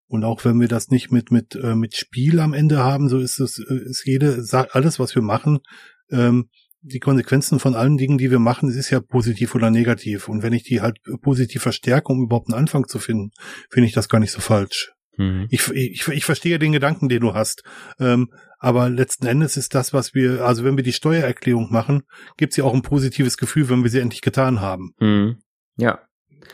Und 0.08 0.24
auch 0.24 0.44
wenn 0.44 0.60
wir 0.60 0.68
das 0.68 0.88
nicht 0.88 1.10
mit 1.10 1.30
mit 1.32 1.56
äh, 1.56 1.74
mit 1.74 1.96
Spiel 1.96 2.38
am 2.38 2.54
Ende 2.54 2.78
haben, 2.78 3.08
so 3.08 3.18
ist 3.18 3.40
es 3.40 3.58
äh, 3.58 3.74
ist 3.74 4.06
jede 4.06 4.44
alles, 4.70 4.98
was 5.00 5.14
wir 5.14 5.22
machen, 5.22 5.58
ähm, 6.10 6.48
die 6.80 7.00
Konsequenzen 7.00 7.58
von 7.58 7.74
allen 7.74 7.96
Dingen, 7.96 8.16
die 8.16 8.30
wir 8.30 8.38
machen, 8.38 8.70
ist 8.70 8.90
ja 8.90 9.00
positiv 9.00 9.56
oder 9.56 9.70
negativ. 9.70 10.28
Und 10.28 10.42
wenn 10.44 10.52
ich 10.52 10.62
die 10.62 10.80
halt 10.80 10.98
positiv 11.22 11.62
verstärke, 11.62 12.12
um 12.12 12.22
überhaupt 12.22 12.48
einen 12.48 12.60
Anfang 12.60 12.86
zu 12.86 13.00
finden, 13.00 13.30
finde 13.70 13.88
ich 13.88 13.92
das 13.92 14.08
gar 14.08 14.20
nicht 14.20 14.30
so 14.30 14.40
falsch. 14.40 14.92
Mhm. 15.16 15.46
Ich, 15.50 15.68
ich, 15.70 16.08
ich 16.08 16.24
verstehe 16.24 16.58
den 16.58 16.72
Gedanken, 16.72 17.08
den 17.08 17.20
du 17.20 17.34
hast. 17.34 17.62
Ähm, 17.98 18.30
aber 18.58 18.88
letzten 18.88 19.26
Endes 19.26 19.56
ist 19.56 19.74
das, 19.74 19.92
was 19.92 20.14
wir, 20.14 20.44
also 20.44 20.64
wenn 20.64 20.76
wir 20.76 20.84
die 20.84 20.92
Steuererklärung 20.92 21.70
machen, 21.70 22.02
gibt 22.36 22.52
es 22.52 22.56
ja 22.56 22.64
auch 22.64 22.74
ein 22.74 22.82
positives 22.82 23.36
Gefühl, 23.36 23.68
wenn 23.68 23.82
wir 23.82 23.90
sie 23.90 24.00
endlich 24.00 24.22
getan 24.22 24.60
haben. 24.60 24.92
Mhm. 24.98 25.38
Ja. 25.76 26.00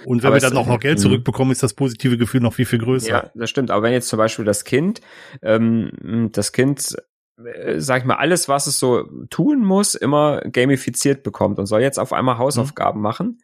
Und 0.04 0.22
wenn 0.22 0.28
aber 0.28 0.36
wir 0.36 0.40
dann 0.40 0.56
auch 0.56 0.66
noch 0.66 0.80
Geld 0.80 0.98
mhm. 0.98 1.02
zurückbekommen, 1.02 1.52
ist 1.52 1.62
das 1.62 1.74
positive 1.74 2.16
Gefühl 2.16 2.40
noch 2.40 2.54
viel, 2.54 2.64
viel 2.64 2.78
größer. 2.78 3.08
Ja, 3.08 3.30
das 3.34 3.50
stimmt. 3.50 3.70
Aber 3.70 3.82
wenn 3.82 3.92
jetzt 3.92 4.08
zum 4.08 4.16
Beispiel 4.16 4.44
das 4.44 4.64
Kind, 4.64 5.00
ähm, 5.42 6.30
das 6.32 6.52
Kind 6.52 6.96
äh, 7.44 7.80
sag 7.80 8.02
ich 8.02 8.04
mal, 8.04 8.16
alles, 8.16 8.48
was 8.48 8.66
es 8.66 8.78
so 8.78 9.04
tun 9.30 9.64
muss, 9.64 9.94
immer 9.94 10.40
gamifiziert 10.42 11.22
bekommt 11.22 11.58
und 11.58 11.66
soll 11.66 11.82
jetzt 11.82 11.98
auf 11.98 12.12
einmal 12.12 12.38
Hausaufgaben 12.38 13.00
mhm. 13.00 13.02
machen, 13.02 13.38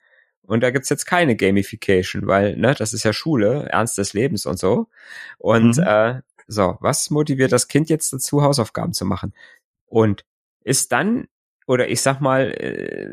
und 0.48 0.62
da 0.62 0.70
gibt's 0.70 0.88
jetzt 0.88 1.04
keine 1.04 1.36
Gamification, 1.36 2.26
weil, 2.26 2.56
ne, 2.56 2.74
das 2.74 2.94
ist 2.94 3.04
ja 3.04 3.12
Schule, 3.12 3.68
Ernst 3.68 3.98
des 3.98 4.14
Lebens 4.14 4.46
und 4.46 4.58
so. 4.58 4.88
Und 5.36 5.76
mhm. 5.76 5.82
äh, 5.82 6.20
so, 6.46 6.78
was 6.80 7.10
motiviert 7.10 7.52
das 7.52 7.68
Kind 7.68 7.90
jetzt 7.90 8.12
dazu, 8.12 8.42
Hausaufgaben 8.42 8.94
zu 8.94 9.04
machen? 9.04 9.34
Und 9.86 10.24
ist 10.64 10.92
dann, 10.92 11.28
oder 11.66 11.88
ich 11.88 12.00
sag 12.00 12.20
mal, 12.20 12.50
äh, 12.50 13.10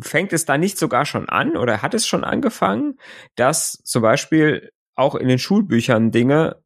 fängt 0.00 0.34
es 0.34 0.44
da 0.44 0.58
nicht 0.58 0.78
sogar 0.78 1.06
schon 1.06 1.28
an 1.28 1.56
oder 1.56 1.80
hat 1.80 1.94
es 1.94 2.06
schon 2.06 2.22
angefangen, 2.22 2.98
dass 3.34 3.80
zum 3.84 4.02
Beispiel 4.02 4.72
auch 4.94 5.14
in 5.14 5.28
den 5.28 5.38
Schulbüchern 5.38 6.10
Dinge 6.10 6.62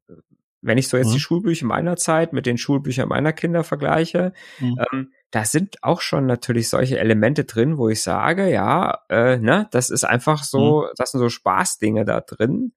wenn 0.66 0.78
ich 0.78 0.88
so 0.88 0.96
jetzt 0.96 1.08
mhm. 1.08 1.14
die 1.14 1.20
Schulbücher 1.20 1.66
meiner 1.66 1.96
Zeit 1.96 2.32
mit 2.32 2.44
den 2.44 2.58
Schulbüchern 2.58 3.08
meiner 3.08 3.32
Kinder 3.32 3.62
vergleiche, 3.62 4.32
mhm. 4.58 4.78
ähm, 4.92 5.12
da 5.30 5.44
sind 5.44 5.82
auch 5.82 6.00
schon 6.00 6.26
natürlich 6.26 6.68
solche 6.68 6.98
Elemente 6.98 7.44
drin, 7.44 7.78
wo 7.78 7.88
ich 7.88 8.02
sage, 8.02 8.50
ja, 8.50 9.00
äh, 9.08 9.38
ne, 9.38 9.68
das 9.70 9.90
ist 9.90 10.04
einfach 10.04 10.42
so, 10.42 10.82
mhm. 10.82 10.94
das 10.96 11.12
sind 11.12 11.20
so 11.20 11.28
Spaßdinge 11.28 12.04
da 12.04 12.20
drin. 12.20 12.72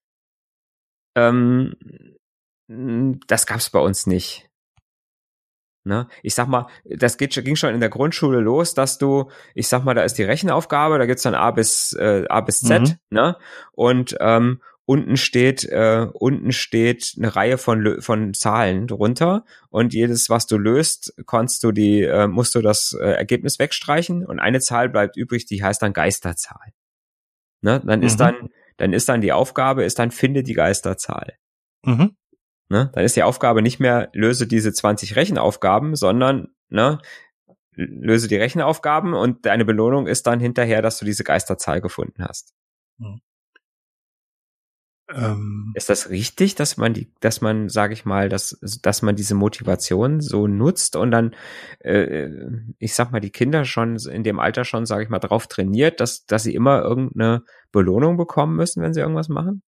Ähm, 1.15 1.73
das 3.27 3.47
gab's 3.47 3.71
bei 3.71 3.79
uns 3.79 4.05
nicht. 4.05 4.49
Ne? 5.83 6.07
Ich 6.21 6.35
sag 6.35 6.47
mal, 6.47 6.67
das 6.85 7.17
geht, 7.17 7.33
ging 7.43 7.55
schon 7.55 7.73
in 7.73 7.79
der 7.79 7.89
Grundschule 7.89 8.39
los, 8.39 8.75
dass 8.75 8.99
du, 8.99 9.31
ich 9.55 9.67
sag 9.67 9.83
mal, 9.83 9.95
da 9.95 10.03
ist 10.03 10.19
die 10.19 10.23
Rechenaufgabe, 10.23 10.99
da 10.99 11.07
gibt's 11.07 11.23
dann 11.23 11.33
A 11.33 11.49
bis 11.49 11.93
äh, 11.93 12.25
A 12.29 12.41
bis 12.41 12.59
Z, 12.59 12.81
mhm. 12.81 12.97
ne? 13.09 13.37
Und 13.71 14.15
ähm, 14.19 14.61
unten 14.89 15.17
steht, 15.17 15.65
äh, 15.65 16.07
unten 16.13 16.51
steht 16.51 17.13
eine 17.15 17.35
Reihe 17.35 17.59
von, 17.59 18.01
von 18.01 18.33
Zahlen 18.33 18.87
drunter 18.87 19.45
und 19.69 19.93
jedes, 19.93 20.31
was 20.31 20.47
du 20.47 20.57
löst, 20.57 21.13
kannst 21.27 21.63
du 21.63 21.71
die, 21.71 22.01
äh, 22.01 22.25
musst 22.25 22.55
du 22.55 22.61
das 22.63 22.97
äh, 22.99 23.05
Ergebnis 23.05 23.59
wegstreichen 23.59 24.25
und 24.25 24.39
eine 24.39 24.59
Zahl 24.61 24.89
bleibt 24.89 25.15
übrig, 25.15 25.45
die 25.45 25.63
heißt 25.63 25.83
dann 25.83 25.93
Geisterzahl. 25.93 26.73
Ne? 27.61 27.83
Dann 27.85 27.99
mhm. 27.99 28.05
ist 28.07 28.19
dann, 28.19 28.49
dann 28.77 28.91
ist 28.91 29.07
dann 29.07 29.21
die 29.21 29.31
Aufgabe, 29.31 29.83
ist 29.83 29.99
dann 29.99 30.09
finde 30.09 30.41
die 30.41 30.55
Geisterzahl. 30.55 31.37
Mhm. 31.85 32.15
Ne? 32.69 32.89
Dann 32.91 33.03
ist 33.03 33.15
die 33.15 33.21
Aufgabe 33.21 33.61
nicht 33.61 33.79
mehr, 33.79 34.09
löse 34.13 34.47
diese 34.47 34.73
20 34.73 35.15
Rechenaufgaben, 35.15 35.95
sondern 35.95 36.47
ne, 36.69 36.97
löse 37.75 38.27
die 38.27 38.37
Rechenaufgaben 38.37 39.13
und 39.13 39.45
deine 39.45 39.65
Belohnung 39.65 40.07
ist 40.07 40.25
dann 40.25 40.39
hinterher, 40.39 40.81
dass 40.81 40.97
du 40.97 41.05
diese 41.05 41.23
Geisterzahl 41.23 41.79
gefunden 41.79 42.23
hast. 42.23 42.55
Mhm. 42.97 43.21
Ähm, 45.11 45.71
ist 45.75 45.89
das 45.89 46.09
richtig, 46.09 46.55
dass 46.55 46.77
man 46.77 46.93
die, 46.93 47.11
dass 47.19 47.41
man, 47.41 47.69
sage 47.69 47.93
ich 47.93 48.05
mal, 48.05 48.29
dass, 48.29 48.59
dass 48.81 49.01
man 49.01 49.15
diese 49.15 49.33
Motivation 49.33 50.21
so 50.21 50.47
nutzt 50.47 50.95
und 50.95 51.11
dann, 51.11 51.35
äh, 51.79 52.29
ich 52.77 52.93
sag 52.93 53.11
mal, 53.11 53.19
die 53.19 53.31
Kinder 53.31 53.65
schon 53.65 53.97
in 53.97 54.23
dem 54.23 54.39
Alter 54.39 54.65
schon, 54.65 54.85
sage 54.85 55.03
ich 55.03 55.09
mal, 55.09 55.19
drauf 55.19 55.47
trainiert, 55.47 55.99
dass, 55.99 56.25
dass 56.25 56.43
sie 56.43 56.53
immer 56.53 56.81
irgendeine 56.83 57.43
Belohnung 57.71 58.17
bekommen 58.17 58.55
müssen, 58.55 58.83
wenn 58.83 58.93
sie 58.93 58.99
irgendwas 58.99 59.29
machen? 59.29 59.63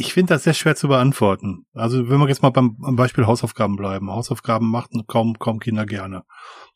Ich 0.00 0.12
finde 0.12 0.34
das 0.34 0.44
sehr 0.44 0.54
schwer 0.54 0.76
zu 0.76 0.86
beantworten. 0.86 1.66
Also 1.72 2.08
wenn 2.08 2.20
wir 2.20 2.28
jetzt 2.28 2.40
mal 2.40 2.50
beim, 2.50 2.76
beim 2.78 2.94
Beispiel 2.94 3.26
Hausaufgaben 3.26 3.74
bleiben. 3.74 4.12
Hausaufgaben 4.12 4.70
machen 4.70 5.08
kaum, 5.08 5.40
kaum 5.40 5.58
Kinder 5.58 5.86
gerne. 5.86 6.22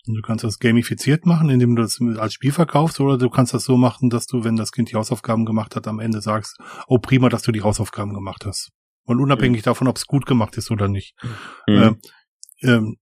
Und 0.09 0.15
du 0.17 0.23
kannst 0.23 0.43
das 0.43 0.59
gamifiziert 0.59 1.25
machen, 1.25 1.49
indem 1.49 1.77
du 1.77 1.83
das 1.83 2.01
als 2.19 2.35
Spiel 2.35 2.51
verkaufst, 2.51 2.99
oder 2.99 3.19
du 3.19 3.31
kannst 3.31 3.55
das 3.55 3.63
so 3.63 3.77
machen, 3.77 4.11
dass 4.11 4.27
du, 4.27 4.43
wenn 4.43 4.57
das 4.57 4.73
Kind 4.73 4.91
die 4.91 4.97
Hausaufgaben 4.97 5.45
gemacht 5.45 5.77
hat, 5.77 5.87
am 5.87 6.01
Ende 6.01 6.21
sagst, 6.21 6.59
oh 6.89 6.99
prima, 6.99 7.29
dass 7.29 7.43
du 7.43 7.53
die 7.53 7.63
Hausaufgaben 7.63 8.13
gemacht 8.13 8.45
hast. 8.45 8.71
Und 9.05 9.21
unabhängig 9.21 9.61
mhm. 9.61 9.67
davon, 9.67 9.87
ob 9.87 9.99
es 9.99 10.09
gut 10.09 10.27
gemacht 10.27 10.57
ist 10.57 10.73
oder 10.73 10.89
nicht. 10.89 11.15
Mhm. 11.69 12.01
Äh, 12.61 12.69
ähm, 12.73 12.97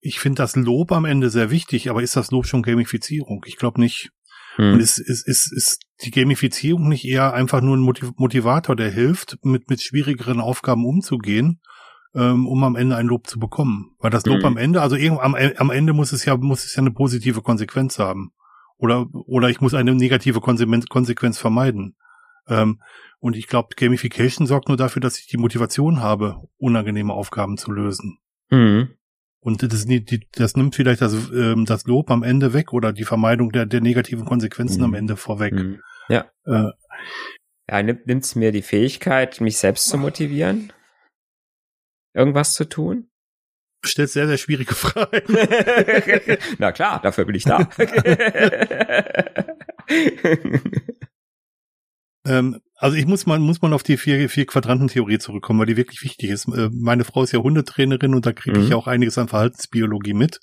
ich 0.00 0.18
finde 0.18 0.42
das 0.42 0.56
Lob 0.56 0.90
am 0.90 1.04
Ende 1.04 1.30
sehr 1.30 1.50
wichtig, 1.50 1.88
aber 1.88 2.02
ist 2.02 2.16
das 2.16 2.32
Lob 2.32 2.46
schon 2.46 2.64
Gamifizierung? 2.64 3.44
Ich 3.46 3.58
glaube 3.58 3.80
nicht. 3.80 4.10
Mhm. 4.58 4.74
Und 4.74 4.80
ist, 4.80 4.98
ist, 4.98 5.26
ist, 5.26 5.52
ist 5.52 5.82
die 6.04 6.10
Gamifizierung 6.10 6.88
nicht 6.88 7.04
eher 7.04 7.32
einfach 7.34 7.60
nur 7.60 7.76
ein 7.76 8.12
Motivator, 8.16 8.76
der 8.76 8.90
hilft, 8.90 9.38
mit, 9.42 9.68
mit 9.70 9.82
schwierigeren 9.82 10.40
Aufgaben 10.40 10.84
umzugehen? 10.86 11.60
ähm, 12.14 12.46
um 12.46 12.62
am 12.62 12.76
Ende 12.76 12.96
ein 12.96 13.06
Lob 13.06 13.26
zu 13.26 13.38
bekommen. 13.38 13.96
Weil 13.98 14.10
das 14.10 14.24
Lob 14.24 14.38
mhm. 14.38 14.44
am 14.44 14.56
Ende, 14.56 14.82
also 14.82 14.96
am, 14.96 15.34
am 15.34 15.70
Ende 15.70 15.92
muss 15.92 16.12
es 16.12 16.24
ja, 16.24 16.36
muss 16.36 16.64
es 16.64 16.76
ja 16.76 16.80
eine 16.80 16.92
positive 16.92 17.42
Konsequenz 17.42 17.98
haben. 17.98 18.32
Oder, 18.76 19.06
oder 19.12 19.50
ich 19.50 19.60
muss 19.60 19.74
eine 19.74 19.94
negative 19.94 20.40
Konsequenz 20.40 21.38
vermeiden. 21.38 21.96
Ähm, 22.48 22.80
und 23.18 23.36
ich 23.36 23.46
glaube, 23.46 23.68
Gamification 23.76 24.46
sorgt 24.46 24.68
nur 24.68 24.76
dafür, 24.76 25.00
dass 25.00 25.18
ich 25.18 25.26
die 25.26 25.38
Motivation 25.38 26.00
habe, 26.00 26.42
unangenehme 26.58 27.12
Aufgaben 27.12 27.56
zu 27.56 27.72
lösen. 27.72 28.18
Mhm. 28.50 28.90
Und 29.44 29.62
das, 29.62 29.84
die, 29.86 30.26
das 30.32 30.56
nimmt 30.56 30.74
vielleicht 30.74 31.02
das, 31.02 31.12
ähm, 31.30 31.66
das 31.66 31.84
Lob 31.84 32.10
am 32.10 32.22
Ende 32.22 32.54
weg 32.54 32.72
oder 32.72 32.92
die 32.94 33.04
Vermeidung 33.04 33.52
der, 33.52 33.66
der 33.66 33.82
negativen 33.82 34.24
Konsequenzen 34.24 34.78
Mhm. 34.78 34.84
am 34.84 34.94
Ende 34.94 35.16
vorweg. 35.16 35.52
Mhm. 35.52 35.80
Ja. 36.08 36.24
Äh, 36.46 36.70
Ja, 37.70 37.82
nimmt 37.82 38.06
nimmt's 38.06 38.34
mir 38.34 38.52
die 38.52 38.62
Fähigkeit, 38.62 39.40
mich 39.40 39.58
selbst 39.58 39.88
zu 39.88 39.96
motivieren? 39.98 40.72
Irgendwas 42.14 42.54
zu 42.54 42.64
tun? 42.68 43.08
stellt 43.86 44.08
sehr, 44.08 44.26
sehr 44.26 44.38
schwierige 44.38 44.74
Fragen. 44.74 45.36
Na 46.58 46.72
klar, 46.72 47.02
dafür 47.02 47.26
bin 47.26 47.34
ich 47.34 47.44
da. 47.44 47.68
Ähm, 52.26 52.60
also 52.84 52.98
ich 52.98 53.06
muss 53.06 53.24
mal, 53.24 53.38
muss 53.38 53.62
mal 53.62 53.72
auf 53.72 53.82
die 53.82 53.96
vier, 53.96 54.28
vier 54.28 54.44
Quadrantentheorie 54.44 55.16
zurückkommen, 55.16 55.58
weil 55.58 55.64
die 55.64 55.78
wirklich 55.78 56.02
wichtig 56.02 56.28
ist. 56.28 56.46
Äh, 56.48 56.68
Meine 56.70 57.04
Frau 57.04 57.22
ist 57.22 57.32
ja 57.32 57.38
Hundetrainerin 57.38 58.14
und 58.14 58.26
da 58.26 58.34
kriege 58.34 58.58
ich 58.58 58.66
Mhm. 58.66 58.70
ja 58.72 58.76
auch 58.76 58.86
einiges 58.86 59.16
an 59.16 59.26
Verhaltensbiologie 59.28 60.12
mit. 60.12 60.40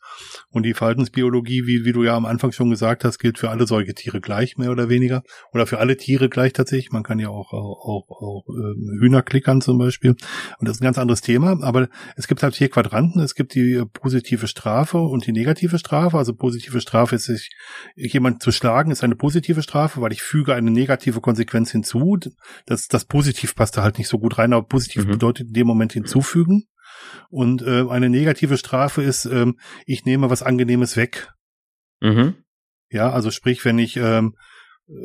Und 0.49 0.63
die 0.63 0.73
Verhaltensbiologie, 0.73 1.67
wie, 1.67 1.85
wie 1.85 1.91
du 1.91 2.03
ja 2.03 2.15
am 2.15 2.25
Anfang 2.25 2.51
schon 2.51 2.71
gesagt 2.71 3.03
hast, 3.03 3.19
gilt 3.19 3.37
für 3.37 3.51
alle 3.51 3.67
Säugetiere 3.67 4.21
gleich, 4.21 4.57
mehr 4.57 4.71
oder 4.71 4.89
weniger. 4.89 5.21
Oder 5.53 5.67
für 5.67 5.77
alle 5.77 5.97
Tiere 5.97 6.29
gleich 6.29 6.53
tatsächlich. 6.53 6.91
Man 6.91 7.03
kann 7.03 7.19
ja 7.19 7.29
auch, 7.29 7.53
auch, 7.53 7.77
auch, 7.85 8.09
auch 8.09 8.45
ähm, 8.49 8.97
Hühner 8.99 9.21
klickern 9.21 9.61
zum 9.61 9.77
Beispiel. 9.77 10.15
Und 10.57 10.67
das 10.67 10.77
ist 10.77 10.81
ein 10.81 10.85
ganz 10.85 10.97
anderes 10.97 11.21
Thema. 11.21 11.61
Aber 11.61 11.89
es 12.15 12.27
gibt 12.27 12.41
halt 12.41 12.55
vier 12.55 12.69
Quadranten. 12.69 13.21
Es 13.21 13.35
gibt 13.35 13.53
die 13.53 13.73
äh, 13.73 13.85
positive 13.85 14.47
Strafe 14.47 14.97
und 14.97 15.27
die 15.27 15.31
negative 15.31 15.77
Strafe. 15.77 16.17
Also 16.17 16.33
positive 16.33 16.81
Strafe 16.81 17.17
ist, 17.17 17.25
sich 17.25 17.51
jemand 17.95 18.41
zu 18.41 18.51
schlagen, 18.51 18.89
ist 18.89 19.03
eine 19.03 19.15
positive 19.15 19.61
Strafe, 19.61 20.01
weil 20.01 20.11
ich 20.11 20.23
füge 20.23 20.55
eine 20.55 20.71
negative 20.71 21.21
Konsequenz 21.21 21.69
hinzu. 21.69 22.17
Das, 22.65 22.87
das 22.87 23.05
Positiv 23.05 23.55
passt 23.55 23.77
da 23.77 23.83
halt 23.83 23.97
nicht 23.97 24.07
so 24.07 24.19
gut 24.19 24.37
rein, 24.37 24.53
aber 24.53 24.67
positiv 24.67 25.05
Mhm. 25.05 25.11
bedeutet 25.11 25.47
in 25.47 25.53
dem 25.53 25.67
Moment 25.67 25.93
hinzufügen. 25.93 26.65
Und 27.29 27.61
äh, 27.61 27.85
eine 27.89 28.09
negative 28.09 28.57
Strafe 28.57 29.01
ist, 29.01 29.25
ähm, 29.25 29.57
ich 29.85 30.05
nehme 30.05 30.29
was 30.29 30.43
Angenehmes 30.43 30.97
weg. 30.97 31.29
mhm. 32.01 32.35
Ja, 32.89 33.09
also 33.11 33.31
sprich, 33.31 33.63
wenn 33.63 33.79
ich 33.79 33.95
ähm, 33.95 34.35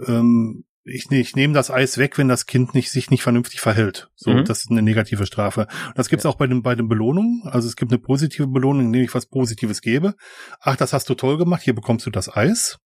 ähm, 0.07 0.65
ich, 0.89 1.11
ich 1.11 1.35
nehme 1.37 1.53
das 1.55 1.71
Eis 1.71 1.99
weg, 1.99 2.17
wenn 2.19 2.29
das 2.29 2.47
Kind 2.47 2.75
nicht 2.75 2.91
sich 2.91 3.11
nicht 3.11 3.23
vernünftig 3.23 3.61
verhält. 3.61 4.09
So, 4.15 4.31
Mhm. 4.33 4.45
das 4.45 4.61
ist 4.61 4.71
eine 4.71 4.83
negative 4.83 5.27
Strafe. 5.27 5.67
Das 5.95 6.09
gibt's 6.09 6.27
auch 6.27 6.37
bei 6.37 6.47
den 6.47 6.63
bei 6.63 6.75
den 6.75 6.89
Belohnungen. 6.89 7.43
Also 7.45 7.67
es 7.69 7.77
gibt 7.77 7.93
eine 7.93 8.01
positive 8.01 8.47
Belohnung, 8.49 8.87
indem 8.87 9.03
ich 9.03 9.15
was 9.15 9.27
Positives 9.27 9.81
gebe. 9.81 10.15
Ach, 10.61 10.77
das 10.77 10.93
hast 10.93 11.09
du 11.09 11.15
toll 11.15 11.39
gemacht. 11.39 11.63
Hier 11.63 11.75
bekommst 11.75 12.07
du 12.07 12.11
das 12.11 12.29
Eis. 12.35 12.79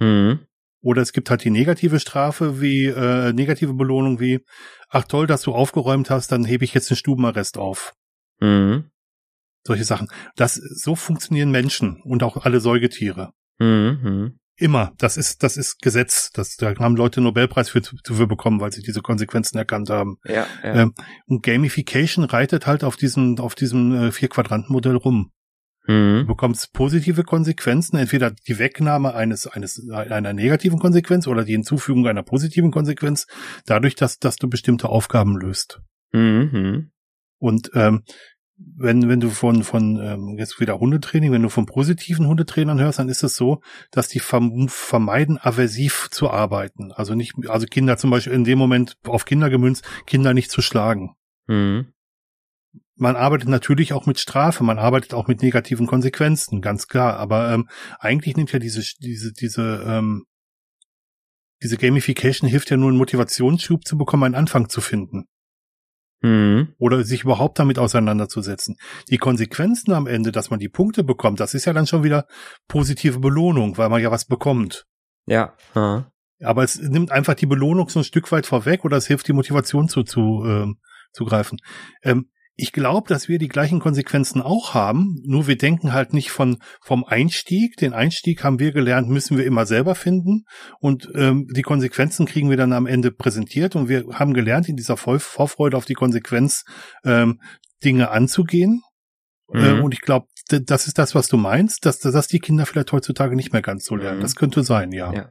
Mhm. 0.00 0.40
Oder 0.84 1.00
es 1.00 1.12
gibt 1.12 1.30
halt 1.30 1.42
die 1.42 1.50
negative 1.50 1.98
Strafe 1.98 2.60
wie 2.60 2.84
äh, 2.84 3.32
negative 3.32 3.72
Belohnung 3.72 4.20
wie 4.20 4.44
ach 4.90 5.04
toll, 5.04 5.26
dass 5.26 5.42
du 5.42 5.52
aufgeräumt 5.52 6.10
hast, 6.10 6.30
dann 6.30 6.44
hebe 6.44 6.64
ich 6.64 6.74
jetzt 6.74 6.90
den 6.90 6.96
Stubenarrest 6.96 7.56
auf. 7.56 7.94
Mhm. 8.38 8.90
Solche 9.66 9.84
Sachen. 9.84 10.08
Das 10.36 10.54
so 10.54 10.94
funktionieren 10.94 11.50
Menschen 11.50 12.02
und 12.04 12.22
auch 12.22 12.44
alle 12.44 12.60
Säugetiere. 12.60 13.32
Mhm. 13.58 14.38
Immer. 14.56 14.92
Das 14.98 15.16
ist 15.16 15.42
das 15.42 15.56
ist 15.56 15.80
Gesetz. 15.80 16.30
Das 16.32 16.56
da 16.56 16.74
haben 16.78 16.96
Leute 16.96 17.22
Nobelpreis 17.22 17.70
für, 17.70 17.80
für 18.04 18.26
bekommen, 18.26 18.60
weil 18.60 18.70
sie 18.70 18.82
diese 18.82 19.00
Konsequenzen 19.00 19.56
erkannt 19.56 19.88
haben. 19.88 20.18
Ja, 20.24 20.46
ja. 20.62 20.74
Ähm, 20.82 20.94
und 21.26 21.42
Gamification 21.42 22.24
reitet 22.24 22.66
halt 22.66 22.84
auf 22.84 22.96
diesem 22.96 23.38
auf 23.38 23.54
diesem 23.54 23.94
äh, 23.94 24.12
vier 24.12 24.28
Quadranten 24.28 24.72
Rum. 25.86 25.94
Du 25.94 26.22
Mhm. 26.22 26.26
bekommst 26.26 26.72
positive 26.72 27.24
Konsequenzen, 27.24 27.96
entweder 27.96 28.30
die 28.30 28.58
Wegnahme 28.58 29.14
eines, 29.14 29.46
eines, 29.46 29.88
einer 29.90 30.32
negativen 30.32 30.78
Konsequenz 30.78 31.26
oder 31.26 31.44
die 31.44 31.52
Hinzufügung 31.52 32.06
einer 32.06 32.22
positiven 32.22 32.70
Konsequenz, 32.70 33.26
dadurch, 33.66 33.94
dass, 33.94 34.18
dass 34.18 34.36
du 34.36 34.48
bestimmte 34.48 34.88
Aufgaben 34.88 35.36
löst. 35.36 35.80
Mhm. 36.12 36.90
Und 37.38 37.70
ähm, 37.74 38.02
wenn, 38.56 39.08
wenn 39.08 39.20
du 39.20 39.30
von, 39.30 39.64
von 39.64 39.98
ähm, 40.00 40.36
jetzt 40.38 40.60
wieder 40.60 40.78
Hundetraining, 40.78 41.32
wenn 41.32 41.42
du 41.42 41.48
von 41.48 41.66
positiven 41.66 42.28
Hundetrainern 42.28 42.80
hörst, 42.80 43.00
dann 43.00 43.08
ist 43.08 43.24
es 43.24 43.34
so, 43.34 43.60
dass 43.90 44.08
die 44.08 44.20
verm 44.20 44.68
vermeiden, 44.68 45.38
aversiv 45.40 46.08
zu 46.10 46.30
arbeiten. 46.30 46.92
Also 46.92 47.14
nicht, 47.14 47.34
also 47.48 47.66
Kinder 47.66 47.96
zum 47.96 48.10
Beispiel 48.10 48.32
in 48.32 48.44
dem 48.44 48.58
Moment 48.58 48.96
auf 49.06 49.24
Kinder 49.24 49.50
gemünzt, 49.50 49.84
Kinder 50.06 50.34
nicht 50.34 50.50
zu 50.50 50.62
schlagen. 50.62 51.16
Mhm. 51.48 51.93
Man 52.96 53.16
arbeitet 53.16 53.48
natürlich 53.48 53.92
auch 53.92 54.06
mit 54.06 54.18
Strafe, 54.20 54.64
man 54.64 54.78
arbeitet 54.78 55.14
auch 55.14 55.26
mit 55.26 55.42
negativen 55.42 55.86
Konsequenzen, 55.86 56.60
ganz 56.60 56.86
klar. 56.86 57.16
Aber 57.16 57.52
ähm, 57.52 57.68
eigentlich 57.98 58.36
nimmt 58.36 58.52
ja 58.52 58.58
diese 58.58 58.82
diese 59.00 59.32
diese 59.32 59.84
ähm, 59.86 60.24
diese 61.62 61.76
Gamification 61.76 62.48
hilft 62.48 62.70
ja 62.70 62.76
nur 62.76 62.88
einen 62.88 62.98
Motivationsschub 62.98 63.84
zu 63.84 63.96
bekommen, 63.96 64.24
einen 64.24 64.34
Anfang 64.34 64.68
zu 64.68 64.80
finden 64.80 65.24
Mhm. 66.24 66.74
oder 66.78 67.04
sich 67.04 67.24
überhaupt 67.24 67.58
damit 67.58 67.78
auseinanderzusetzen. 67.78 68.76
Die 69.10 69.18
Konsequenzen 69.18 69.92
am 69.92 70.06
Ende, 70.06 70.32
dass 70.32 70.48
man 70.48 70.58
die 70.58 70.70
Punkte 70.70 71.04
bekommt, 71.04 71.38
das 71.38 71.52
ist 71.52 71.66
ja 71.66 71.74
dann 71.74 71.86
schon 71.86 72.02
wieder 72.02 72.26
positive 72.66 73.20
Belohnung, 73.20 73.76
weil 73.76 73.90
man 73.90 74.00
ja 74.00 74.10
was 74.10 74.24
bekommt. 74.24 74.86
Ja. 75.26 75.54
Ja. 75.74 76.10
Aber 76.42 76.64
es 76.64 76.80
nimmt 76.80 77.12
einfach 77.12 77.34
die 77.34 77.44
Belohnung 77.44 77.90
so 77.90 78.00
ein 78.00 78.04
Stück 78.04 78.32
weit 78.32 78.46
vorweg 78.46 78.86
oder 78.86 78.96
es 78.96 79.06
hilft, 79.06 79.28
die 79.28 79.34
Motivation 79.34 79.86
zu, 79.86 80.02
zu, 80.02 80.44
ähm, 80.46 80.78
zu 81.12 81.26
greifen. 81.26 81.58
Ähm, 82.02 82.30
ich 82.56 82.72
glaube, 82.72 83.08
dass 83.08 83.28
wir 83.28 83.38
die 83.38 83.48
gleichen 83.48 83.80
Konsequenzen 83.80 84.40
auch 84.40 84.74
haben, 84.74 85.20
nur 85.24 85.46
wir 85.48 85.56
denken 85.56 85.92
halt 85.92 86.12
nicht 86.12 86.30
von 86.30 86.58
vom 86.80 87.04
Einstieg. 87.04 87.76
Den 87.76 87.92
Einstieg 87.92 88.44
haben 88.44 88.58
wir 88.60 88.72
gelernt, 88.72 89.08
müssen 89.08 89.36
wir 89.36 89.44
immer 89.44 89.66
selber 89.66 89.94
finden 89.94 90.44
und 90.78 91.08
ähm, 91.14 91.48
die 91.52 91.62
Konsequenzen 91.62 92.26
kriegen 92.26 92.50
wir 92.50 92.56
dann 92.56 92.72
am 92.72 92.86
Ende 92.86 93.10
präsentiert 93.10 93.74
und 93.76 93.88
wir 93.88 94.04
haben 94.12 94.34
gelernt, 94.34 94.68
in 94.68 94.76
dieser 94.76 94.96
Vor 94.96 95.18
Vorfreude 95.18 95.76
auf 95.76 95.84
die 95.84 95.94
Konsequenz 95.94 96.64
ähm, 97.04 97.40
Dinge 97.82 98.10
anzugehen. 98.10 98.82
Äh, 99.52 99.74
Mhm. 99.74 99.84
und 99.84 99.92
ich 99.94 100.00
glaube, 100.00 100.26
das 100.48 100.86
ist 100.86 100.96
das, 100.98 101.14
was 101.14 101.28
du 101.28 101.36
meinst, 101.36 101.84
dass, 101.84 101.98
dass 101.98 102.26
die 102.28 102.38
Kinder 102.38 102.64
vielleicht 102.66 102.92
heutzutage 102.92 103.36
nicht 103.36 103.52
mehr 103.52 103.60
ganz 103.62 103.84
so 103.84 103.94
lernen. 103.94 104.18
Mhm. 104.18 104.22
Das 104.22 104.36
könnte 104.36 104.62
sein, 104.64 104.90
ja. 104.92 105.12
Ja. 105.12 105.30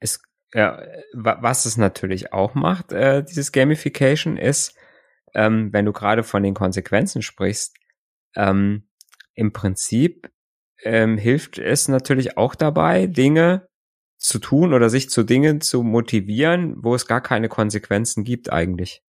Es, 0.00 0.20
ja, 0.52 0.82
wa- 1.14 1.38
was 1.40 1.64
es 1.66 1.76
natürlich 1.76 2.32
auch 2.32 2.54
macht, 2.54 2.92
äh, 2.92 3.22
dieses 3.24 3.52
Gamification, 3.52 4.36
ist, 4.36 4.74
ähm, 5.36 5.72
wenn 5.72 5.84
du 5.84 5.92
gerade 5.92 6.24
von 6.24 6.42
den 6.42 6.54
Konsequenzen 6.54 7.22
sprichst, 7.22 7.76
ähm, 8.34 8.88
im 9.34 9.52
Prinzip 9.52 10.30
ähm, 10.82 11.18
hilft 11.18 11.58
es 11.58 11.88
natürlich 11.88 12.36
auch 12.38 12.54
dabei, 12.54 13.06
Dinge 13.06 13.68
zu 14.18 14.38
tun 14.38 14.72
oder 14.72 14.88
sich 14.88 15.10
zu 15.10 15.22
Dingen 15.22 15.60
zu 15.60 15.82
motivieren, 15.82 16.76
wo 16.82 16.94
es 16.94 17.06
gar 17.06 17.20
keine 17.20 17.48
Konsequenzen 17.48 18.24
gibt 18.24 18.50
eigentlich. 18.50 19.02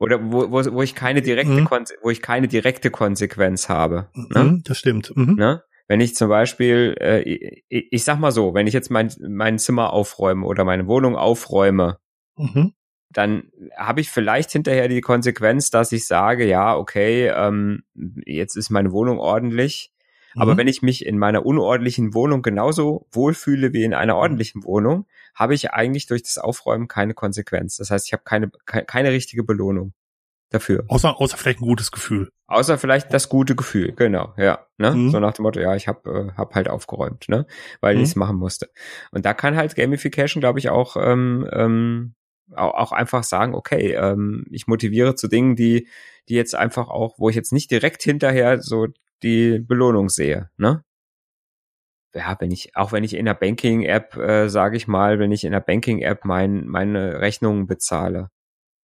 Oder 0.00 0.32
wo, 0.32 0.50
wo, 0.50 0.64
wo 0.72 0.82
ich 0.82 0.96
keine 0.96 1.22
direkte 1.22 1.60
Mhm. 1.60 1.64
Konse 1.64 1.94
wo 2.02 2.10
ich 2.10 2.20
keine 2.20 2.48
direkte 2.48 2.90
Konsequenz 2.90 3.68
habe. 3.68 4.08
Ne? 4.14 4.44
Mhm, 4.44 4.62
das 4.64 4.78
stimmt. 4.78 5.16
Mhm. 5.16 5.36
Ne? 5.36 5.62
Wenn 5.86 6.00
ich 6.00 6.16
zum 6.16 6.28
Beispiel, 6.28 6.96
äh, 7.00 7.20
ich, 7.22 7.64
ich 7.68 8.02
sag 8.04 8.18
mal 8.18 8.32
so, 8.32 8.52
wenn 8.52 8.66
ich 8.66 8.74
jetzt 8.74 8.90
mein, 8.90 9.12
mein 9.20 9.60
Zimmer 9.60 9.92
aufräume 9.92 10.44
oder 10.44 10.64
meine 10.64 10.88
Wohnung 10.88 11.14
aufräume, 11.16 11.98
Mhm. 12.36 12.72
Dann 13.12 13.50
habe 13.76 14.00
ich 14.00 14.10
vielleicht 14.10 14.50
hinterher 14.50 14.88
die 14.88 15.00
Konsequenz, 15.00 15.70
dass 15.70 15.92
ich 15.92 16.06
sage, 16.06 16.46
ja, 16.46 16.76
okay, 16.76 17.28
ähm, 17.28 17.82
jetzt 18.26 18.56
ist 18.56 18.70
meine 18.70 18.92
Wohnung 18.92 19.18
ordentlich. 19.18 19.90
Aber 20.34 20.54
Mhm. 20.54 20.58
wenn 20.58 20.68
ich 20.68 20.80
mich 20.80 21.04
in 21.04 21.18
meiner 21.18 21.44
unordentlichen 21.44 22.14
Wohnung 22.14 22.40
genauso 22.40 23.06
wohlfühle 23.12 23.74
wie 23.74 23.84
in 23.84 23.92
einer 23.92 24.16
ordentlichen 24.16 24.64
Wohnung, 24.64 25.06
habe 25.34 25.52
ich 25.54 25.72
eigentlich 25.72 26.06
durch 26.06 26.22
das 26.22 26.38
Aufräumen 26.38 26.88
keine 26.88 27.12
Konsequenz. 27.12 27.76
Das 27.76 27.90
heißt, 27.90 28.06
ich 28.06 28.14
habe 28.14 28.22
keine, 28.24 28.50
ke- 28.64 28.84
keine 28.86 29.10
richtige 29.12 29.44
Belohnung 29.44 29.92
dafür. 30.48 30.84
Außer, 30.88 31.20
außer 31.20 31.36
vielleicht 31.36 31.60
ein 31.60 31.66
gutes 31.66 31.92
Gefühl. 31.92 32.30
Außer 32.46 32.78
vielleicht 32.78 33.12
das 33.12 33.28
gute 33.28 33.54
Gefühl, 33.56 33.92
genau, 33.92 34.32
ja. 34.38 34.66
Ne? 34.78 34.92
Mhm. 34.94 35.10
So 35.10 35.20
nach 35.20 35.34
dem 35.34 35.42
Motto, 35.42 35.60
ja, 35.60 35.74
ich 35.76 35.86
habe 35.88 36.30
äh, 36.32 36.38
hab 36.38 36.54
halt 36.54 36.68
aufgeräumt, 36.68 37.28
ne? 37.28 37.46
Weil 37.82 37.96
Mhm. 37.96 38.02
ich 38.02 38.08
es 38.10 38.16
machen 38.16 38.36
musste. 38.36 38.70
Und 39.10 39.24
da 39.26 39.34
kann 39.34 39.56
halt 39.56 39.74
Gamification, 39.76 40.40
glaube 40.40 40.58
ich, 40.58 40.70
auch, 40.70 40.96
ähm, 40.98 41.46
ähm, 41.52 42.14
auch, 42.56 42.92
einfach 42.92 43.24
sagen, 43.24 43.54
okay, 43.54 43.92
ähm, 43.94 44.44
ich 44.50 44.66
motiviere 44.66 45.14
zu 45.14 45.28
Dingen, 45.28 45.56
die, 45.56 45.88
die 46.28 46.34
jetzt 46.34 46.54
einfach 46.54 46.88
auch, 46.88 47.18
wo 47.18 47.28
ich 47.28 47.36
jetzt 47.36 47.52
nicht 47.52 47.70
direkt 47.70 48.02
hinterher 48.02 48.60
so 48.60 48.88
die 49.22 49.58
Belohnung 49.58 50.08
sehe, 50.08 50.50
ne? 50.56 50.84
Ja, 52.14 52.36
wenn 52.40 52.50
ich, 52.50 52.76
auch 52.76 52.92
wenn 52.92 53.04
ich 53.04 53.14
in 53.14 53.24
der 53.24 53.34
Banking-App, 53.34 54.16
äh, 54.16 54.48
sage 54.48 54.76
ich 54.76 54.86
mal, 54.86 55.18
wenn 55.18 55.32
ich 55.32 55.44
in 55.44 55.52
der 55.52 55.60
Banking-App 55.60 56.24
mein, 56.26 56.66
meine 56.66 57.20
Rechnungen 57.20 57.66
bezahle, 57.66 58.28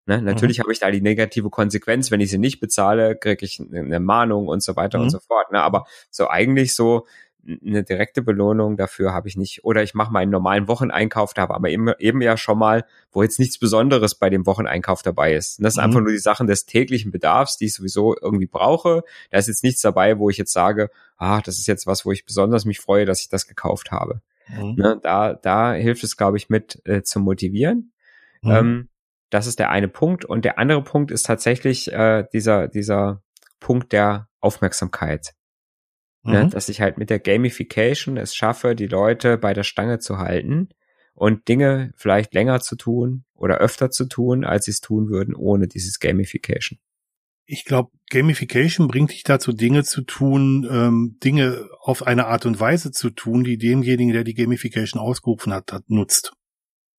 Ne? 0.08 0.22
Natürlich 0.22 0.58
habe 0.60 0.72
ich 0.72 0.78
da 0.78 0.90
die 0.90 1.02
negative 1.02 1.50
Konsequenz, 1.50 2.10
wenn 2.10 2.20
ich 2.20 2.30
sie 2.30 2.38
nicht 2.38 2.60
bezahle, 2.60 3.14
kriege 3.14 3.44
ich 3.44 3.60
eine 3.60 4.00
Mahnung 4.00 4.48
und 4.48 4.62
so 4.62 4.74
weiter 4.74 4.96
Mhm. 4.96 5.04
und 5.04 5.10
so 5.10 5.18
fort. 5.18 5.52
Ne? 5.52 5.60
Aber 5.60 5.84
so 6.10 6.28
eigentlich 6.28 6.74
so 6.74 7.06
eine 7.46 7.82
direkte 7.82 8.20
Belohnung 8.22 8.76
dafür 8.76 9.12
habe 9.12 9.28
ich 9.28 9.36
nicht. 9.36 9.64
Oder 9.64 9.82
ich 9.82 9.94
mache 9.94 10.12
meinen 10.12 10.30
normalen 10.30 10.68
Wocheneinkauf, 10.68 11.34
da 11.34 11.42
habe 11.42 11.54
aber 11.54 11.70
eben, 11.70 11.88
eben 11.98 12.20
ja 12.20 12.36
schon 12.36 12.58
mal, 12.58 12.84
wo 13.10 13.22
jetzt 13.22 13.38
nichts 13.38 13.58
Besonderes 13.58 14.16
bei 14.16 14.28
dem 14.28 14.44
Wocheneinkauf 14.46 15.02
dabei 15.02 15.34
ist. 15.34 15.58
Und 15.58 15.64
das 15.64 15.74
sind 15.74 15.82
Mhm. 15.82 15.90
einfach 15.90 16.00
nur 16.00 16.12
die 16.12 16.18
Sachen 16.18 16.46
des 16.46 16.66
täglichen 16.66 17.10
Bedarfs, 17.10 17.56
die 17.56 17.66
ich 17.66 17.74
sowieso 17.74 18.16
irgendwie 18.20 18.46
brauche. 18.46 19.02
Da 19.30 19.38
ist 19.38 19.48
jetzt 19.48 19.64
nichts 19.64 19.80
dabei, 19.80 20.18
wo 20.18 20.28
ich 20.28 20.36
jetzt 20.36 20.52
sage, 20.52 20.90
ah, 21.16 21.40
das 21.40 21.58
ist 21.58 21.66
jetzt 21.66 21.86
was, 21.86 22.04
wo 22.04 22.12
ich 22.12 22.26
besonders 22.26 22.64
mich 22.64 22.80
freue, 22.80 23.06
dass 23.06 23.20
ich 23.20 23.28
das 23.28 23.46
gekauft 23.46 23.92
habe. 23.92 24.20
Mhm. 24.48 24.74
Ne, 24.76 25.00
da, 25.02 25.34
da 25.34 25.72
hilft 25.72 26.04
es, 26.04 26.16
glaube 26.16 26.36
ich, 26.36 26.48
mit 26.48 26.80
äh, 26.86 27.02
zu 27.02 27.20
motivieren. 27.20 27.92
Mhm. 28.42 28.50
Ähm, 28.50 28.88
das 29.30 29.46
ist 29.46 29.58
der 29.58 29.70
eine 29.70 29.88
Punkt. 29.88 30.24
Und 30.24 30.44
der 30.44 30.58
andere 30.58 30.82
Punkt 30.82 31.10
ist 31.10 31.26
tatsächlich 31.26 31.92
äh, 31.92 32.24
dieser, 32.32 32.68
dieser 32.68 33.22
Punkt 33.60 33.92
der 33.92 34.28
Aufmerksamkeit. 34.40 35.34
Ne? 36.22 36.38
Mhm. 36.38 36.44
Ne? 36.44 36.50
Dass 36.50 36.68
ich 36.68 36.80
halt 36.80 36.98
mit 36.98 37.10
der 37.10 37.18
Gamification 37.18 38.16
es 38.16 38.34
schaffe, 38.34 38.74
die 38.74 38.86
Leute 38.86 39.38
bei 39.38 39.54
der 39.54 39.64
Stange 39.64 39.98
zu 39.98 40.18
halten 40.18 40.68
und 41.14 41.48
Dinge 41.48 41.92
vielleicht 41.96 42.34
länger 42.34 42.60
zu 42.60 42.76
tun 42.76 43.24
oder 43.34 43.58
öfter 43.58 43.90
zu 43.90 44.06
tun, 44.06 44.44
als 44.44 44.66
sie 44.66 44.70
es 44.70 44.80
tun 44.80 45.08
würden 45.08 45.34
ohne 45.34 45.66
dieses 45.66 45.98
Gamification. 45.98 46.78
Ich 47.50 47.64
glaube, 47.64 47.90
Gamification 48.10 48.88
bringt 48.88 49.10
dich 49.10 49.22
dazu, 49.22 49.52
Dinge 49.52 49.82
zu 49.82 50.02
tun, 50.02 50.68
ähm, 50.70 51.16
Dinge 51.24 51.66
auf 51.80 52.06
eine 52.06 52.26
Art 52.26 52.44
und 52.44 52.60
Weise 52.60 52.90
zu 52.92 53.08
tun, 53.08 53.42
die 53.42 53.56
demjenigen, 53.56 54.12
der 54.12 54.22
die 54.22 54.34
Gamification 54.34 55.00
ausgerufen 55.00 55.54
hat, 55.54 55.72
hat 55.72 55.88
nutzt. 55.88 56.32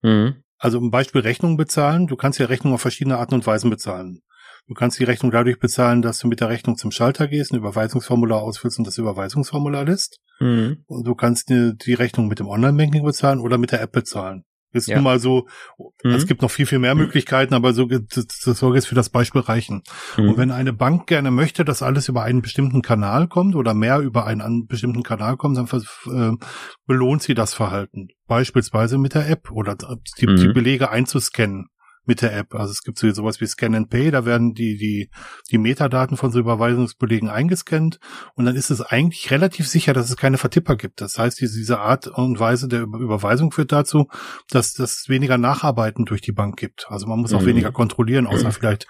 Mhm. 0.02 0.44
Also 0.58 0.80
ein 0.80 0.90
Beispiel 0.90 1.22
Rechnung 1.22 1.56
bezahlen. 1.56 2.08
Du 2.08 2.16
kannst 2.16 2.40
ja 2.40 2.48
Rechnung 2.48 2.74
auf 2.74 2.82
verschiedene 2.82 3.18
Arten 3.18 3.36
und 3.36 3.46
Weisen 3.46 3.70
bezahlen. 3.70 4.22
Du 4.70 4.76
kannst 4.76 5.00
die 5.00 5.04
Rechnung 5.04 5.32
dadurch 5.32 5.58
bezahlen, 5.58 6.04
dass 6.04 6.20
du 6.20 6.28
mit 6.28 6.42
der 6.42 6.50
Rechnung 6.50 6.78
zum 6.78 6.92
Schalter 6.92 7.28
gehst, 7.28 7.52
ein 7.52 7.58
Überweisungsformular 7.58 8.40
ausfüllst 8.40 8.78
und 8.78 8.86
das 8.86 9.00
Überweisungsformular 9.00 9.84
lässt. 9.84 10.20
Mhm. 10.40 10.84
Und 10.86 11.08
du 11.08 11.16
kannst 11.16 11.50
die, 11.50 11.74
die 11.76 11.96
Rechnung 11.96 12.28
mit 12.28 12.38
dem 12.38 12.48
Online-Banking 12.48 13.04
bezahlen 13.04 13.40
oder 13.40 13.58
mit 13.58 13.72
der 13.72 13.82
App 13.82 13.92
bezahlen. 13.92 14.44
Ist 14.72 14.88
ja. 14.88 14.98
nun 14.98 15.06
mal 15.06 15.20
so, 15.20 15.48
mhm. 16.04 16.12
es 16.12 16.28
gibt 16.28 16.44
noch 16.44 16.52
viel, 16.52 16.68
viel 16.68 16.78
mehr 16.78 16.94
Möglichkeiten, 16.94 17.56
aber 17.56 17.74
so 17.74 17.86
das, 17.88 18.28
das 18.28 18.60
soll 18.60 18.76
jetzt 18.76 18.86
für 18.86 18.94
das 18.94 19.10
Beispiel 19.10 19.42
reichen. 19.42 19.82
Mhm. 20.16 20.30
Und 20.30 20.38
wenn 20.38 20.52
eine 20.52 20.72
Bank 20.72 21.08
gerne 21.08 21.32
möchte, 21.32 21.66
dass 21.66 21.82
alles 21.82 22.08
über 22.08 22.22
einen 22.22 22.44
bestimmten 22.44 22.84
Kanal 22.84 23.28
kommt 23.28 23.56
oder 23.56 23.74
mehr 23.74 23.98
über 24.02 24.28
einen 24.28 24.68
bestimmten 24.68 25.02
Kanal 25.02 25.36
kommt, 25.38 25.58
dann 25.58 25.66
äh, 25.66 26.38
belohnt 26.86 27.24
sie 27.24 27.34
das 27.34 27.56
Verhalten. 27.56 28.10
Beispielsweise 28.28 29.00
mit 29.00 29.16
der 29.16 29.28
App 29.28 29.50
oder 29.50 29.76
die, 30.20 30.28
mhm. 30.28 30.36
die 30.36 30.50
Belege 30.50 30.92
einzuscannen 30.92 31.70
mit 32.06 32.22
der 32.22 32.36
App. 32.36 32.56
Also 32.56 32.72
es 32.72 32.82
gibt 32.82 32.98
so 32.98 33.10
sowas 33.12 33.42
wie 33.42 33.46
Scan 33.46 33.76
and 33.76 33.90
Pay, 33.90 34.12
da 34.12 34.26
werden 34.26 34.54
die, 34.54 34.78
die, 34.78 35.10
die 35.52 35.58
Metadaten 35.58 36.18
von 36.18 36.32
so 36.32 36.40
Überweisungsbelegen 36.40 37.30
eingescannt 37.30 38.00
und 38.36 38.46
dann 38.46 38.56
ist 38.56 38.70
es 38.72 38.82
eigentlich 38.82 39.32
relativ 39.32 39.68
sicher, 39.68 39.94
dass 39.94 40.10
es 40.10 40.18
keine 40.18 40.38
Vertipper 40.38 40.76
gibt. 40.76 41.02
Das 41.02 41.18
heißt, 41.18 41.40
diese, 41.40 41.80
Art 41.80 42.08
und 42.08 42.40
Weise 42.40 42.68
der 42.68 42.82
Überweisung 42.82 43.52
führt 43.52 43.72
dazu, 43.72 44.08
dass 44.50 44.74
das 44.74 45.06
weniger 45.08 45.38
Nacharbeiten 45.38 46.06
durch 46.06 46.22
die 46.22 46.32
Bank 46.32 46.58
gibt. 46.58 46.88
Also 46.90 47.08
man 47.08 47.20
muss 47.20 47.34
auch 47.34 47.42
mhm. 47.42 47.48
weniger 47.48 47.72
kontrollieren, 47.72 48.28
außer 48.28 48.52
vielleicht 48.52 48.88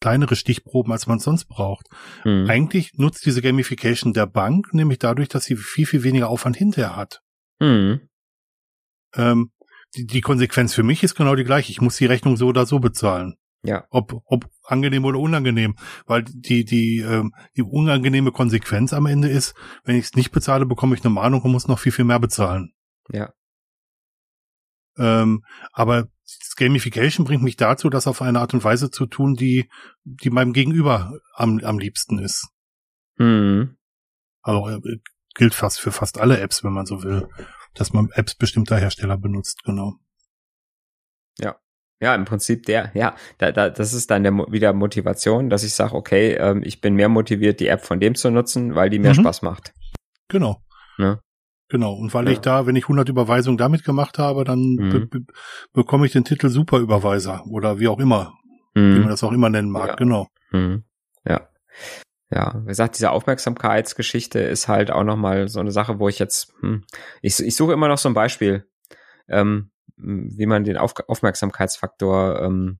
kleinere 0.00 0.34
Stichproben, 0.34 0.92
als 0.92 1.06
man 1.06 1.18
sonst 1.18 1.46
braucht. 1.46 1.86
Mhm. 2.24 2.46
Eigentlich 2.48 2.92
nutzt 2.94 3.24
diese 3.26 3.42
Gamification 3.42 4.12
der 4.12 4.26
Bank 4.26 4.72
nämlich 4.72 4.98
dadurch, 4.98 5.28
dass 5.28 5.44
sie 5.44 5.56
viel, 5.56 5.86
viel 5.86 6.02
weniger 6.02 6.28
Aufwand 6.28 6.56
hinterher 6.56 6.96
hat. 6.96 7.20
Mhm. 7.60 8.00
Ähm, 9.14 9.50
die, 9.96 10.06
die 10.06 10.20
Konsequenz 10.20 10.74
für 10.74 10.82
mich 10.82 11.02
ist 11.02 11.14
genau 11.14 11.34
die 11.34 11.44
gleiche. 11.44 11.70
Ich 11.70 11.80
muss 11.80 11.96
die 11.96 12.06
Rechnung 12.06 12.36
so 12.36 12.48
oder 12.48 12.66
so 12.66 12.78
bezahlen. 12.78 13.36
Ja. 13.62 13.84
Ob, 13.90 14.22
ob 14.24 14.48
angenehm 14.64 15.04
oder 15.04 15.18
unangenehm. 15.18 15.76
Weil 16.06 16.24
die, 16.24 16.64
die, 16.64 16.98
ähm, 16.98 17.34
die 17.56 17.62
unangenehme 17.62 18.32
Konsequenz 18.32 18.92
am 18.92 19.06
Ende 19.06 19.28
ist, 19.28 19.54
wenn 19.84 19.96
ich 19.96 20.06
es 20.06 20.14
nicht 20.14 20.30
bezahle, 20.30 20.66
bekomme 20.66 20.94
ich 20.94 21.04
eine 21.04 21.12
Mahnung 21.12 21.42
und 21.42 21.52
muss 21.52 21.68
noch 21.68 21.78
viel, 21.78 21.92
viel 21.92 22.04
mehr 22.04 22.20
bezahlen. 22.20 22.72
Ja. 23.10 23.32
Ähm, 24.96 25.44
aber 25.72 26.08
das 26.24 26.54
Gamification 26.56 27.26
bringt 27.26 27.42
mich 27.42 27.56
dazu, 27.56 27.90
das 27.90 28.06
auf 28.06 28.22
eine 28.22 28.40
Art 28.40 28.54
und 28.54 28.64
Weise 28.64 28.90
zu 28.90 29.06
tun, 29.06 29.34
die, 29.34 29.68
die 30.04 30.30
meinem 30.30 30.52
Gegenüber 30.52 31.18
am, 31.34 31.58
am 31.60 31.78
liebsten 31.78 32.18
ist. 32.18 32.48
Mhm. 33.16 33.76
Also 34.42 34.68
äh, 34.68 34.98
gilt 35.34 35.54
fast 35.54 35.80
für 35.80 35.92
fast 35.92 36.18
alle 36.18 36.40
Apps, 36.40 36.64
wenn 36.64 36.72
man 36.72 36.86
so 36.86 37.02
will 37.02 37.28
dass 37.74 37.92
man 37.92 38.08
Apps 38.14 38.34
bestimmter 38.34 38.76
Hersteller 38.78 39.16
benutzt, 39.16 39.62
genau. 39.64 39.94
Ja. 41.38 41.56
Ja, 42.02 42.14
im 42.14 42.24
Prinzip 42.24 42.64
der, 42.64 42.90
ja, 42.94 43.14
da, 43.38 43.52
da, 43.52 43.68
das 43.68 43.92
ist 43.92 44.10
dann 44.10 44.22
der, 44.22 44.32
wieder 44.32 44.72
Motivation, 44.72 45.50
dass 45.50 45.64
ich 45.64 45.74
sage, 45.74 45.94
okay, 45.94 46.32
ähm, 46.32 46.62
ich 46.64 46.80
bin 46.80 46.94
mehr 46.94 47.10
motiviert, 47.10 47.60
die 47.60 47.68
App 47.68 47.84
von 47.84 48.00
dem 48.00 48.14
zu 48.14 48.30
nutzen, 48.30 48.74
weil 48.74 48.88
die 48.88 48.98
mehr 48.98 49.12
mhm. 49.12 49.20
Spaß 49.20 49.42
macht. 49.42 49.74
Genau. 50.28 50.62
Ja. 50.96 51.20
Genau. 51.68 51.92
Und 51.92 52.14
weil 52.14 52.26
ja. 52.26 52.32
ich 52.32 52.38
da, 52.38 52.66
wenn 52.66 52.76
ich 52.76 52.84
100 52.84 53.08
Überweisungen 53.10 53.58
damit 53.58 53.84
gemacht 53.84 54.18
habe, 54.18 54.44
dann 54.44 54.60
mhm. 54.60 55.08
be 55.10 55.20
bekomme 55.72 56.06
ich 56.06 56.12
den 56.12 56.24
Titel 56.24 56.48
Superüberweiser 56.48 57.44
oder 57.50 57.78
wie 57.78 57.88
auch 57.88 57.98
immer, 57.98 58.32
mhm. 58.74 58.94
wie 58.94 59.00
man 59.00 59.08
das 59.10 59.22
auch 59.22 59.32
immer 59.32 59.50
nennen 59.50 59.70
mag. 59.70 59.88
Ja. 59.88 59.94
Genau. 59.96 60.28
Mhm. 60.52 60.84
Ja 61.26 61.50
ja, 62.30 62.60
wie 62.62 62.68
gesagt, 62.68 62.96
diese 62.96 63.10
Aufmerksamkeitsgeschichte 63.10 64.38
ist 64.38 64.68
halt 64.68 64.90
auch 64.90 65.04
nochmal 65.04 65.48
so 65.48 65.60
eine 65.60 65.72
Sache, 65.72 65.98
wo 65.98 66.08
ich 66.08 66.18
jetzt, 66.18 66.54
hm, 66.60 66.84
ich, 67.22 67.40
ich 67.40 67.56
suche 67.56 67.72
immer 67.72 67.88
noch 67.88 67.98
so 67.98 68.08
ein 68.08 68.14
Beispiel, 68.14 68.68
ähm, 69.28 69.70
wie 69.96 70.46
man 70.46 70.64
den 70.64 70.76
Auf 70.76 70.94
Aufmerksamkeitsfaktor, 71.08 72.40
ähm, 72.42 72.78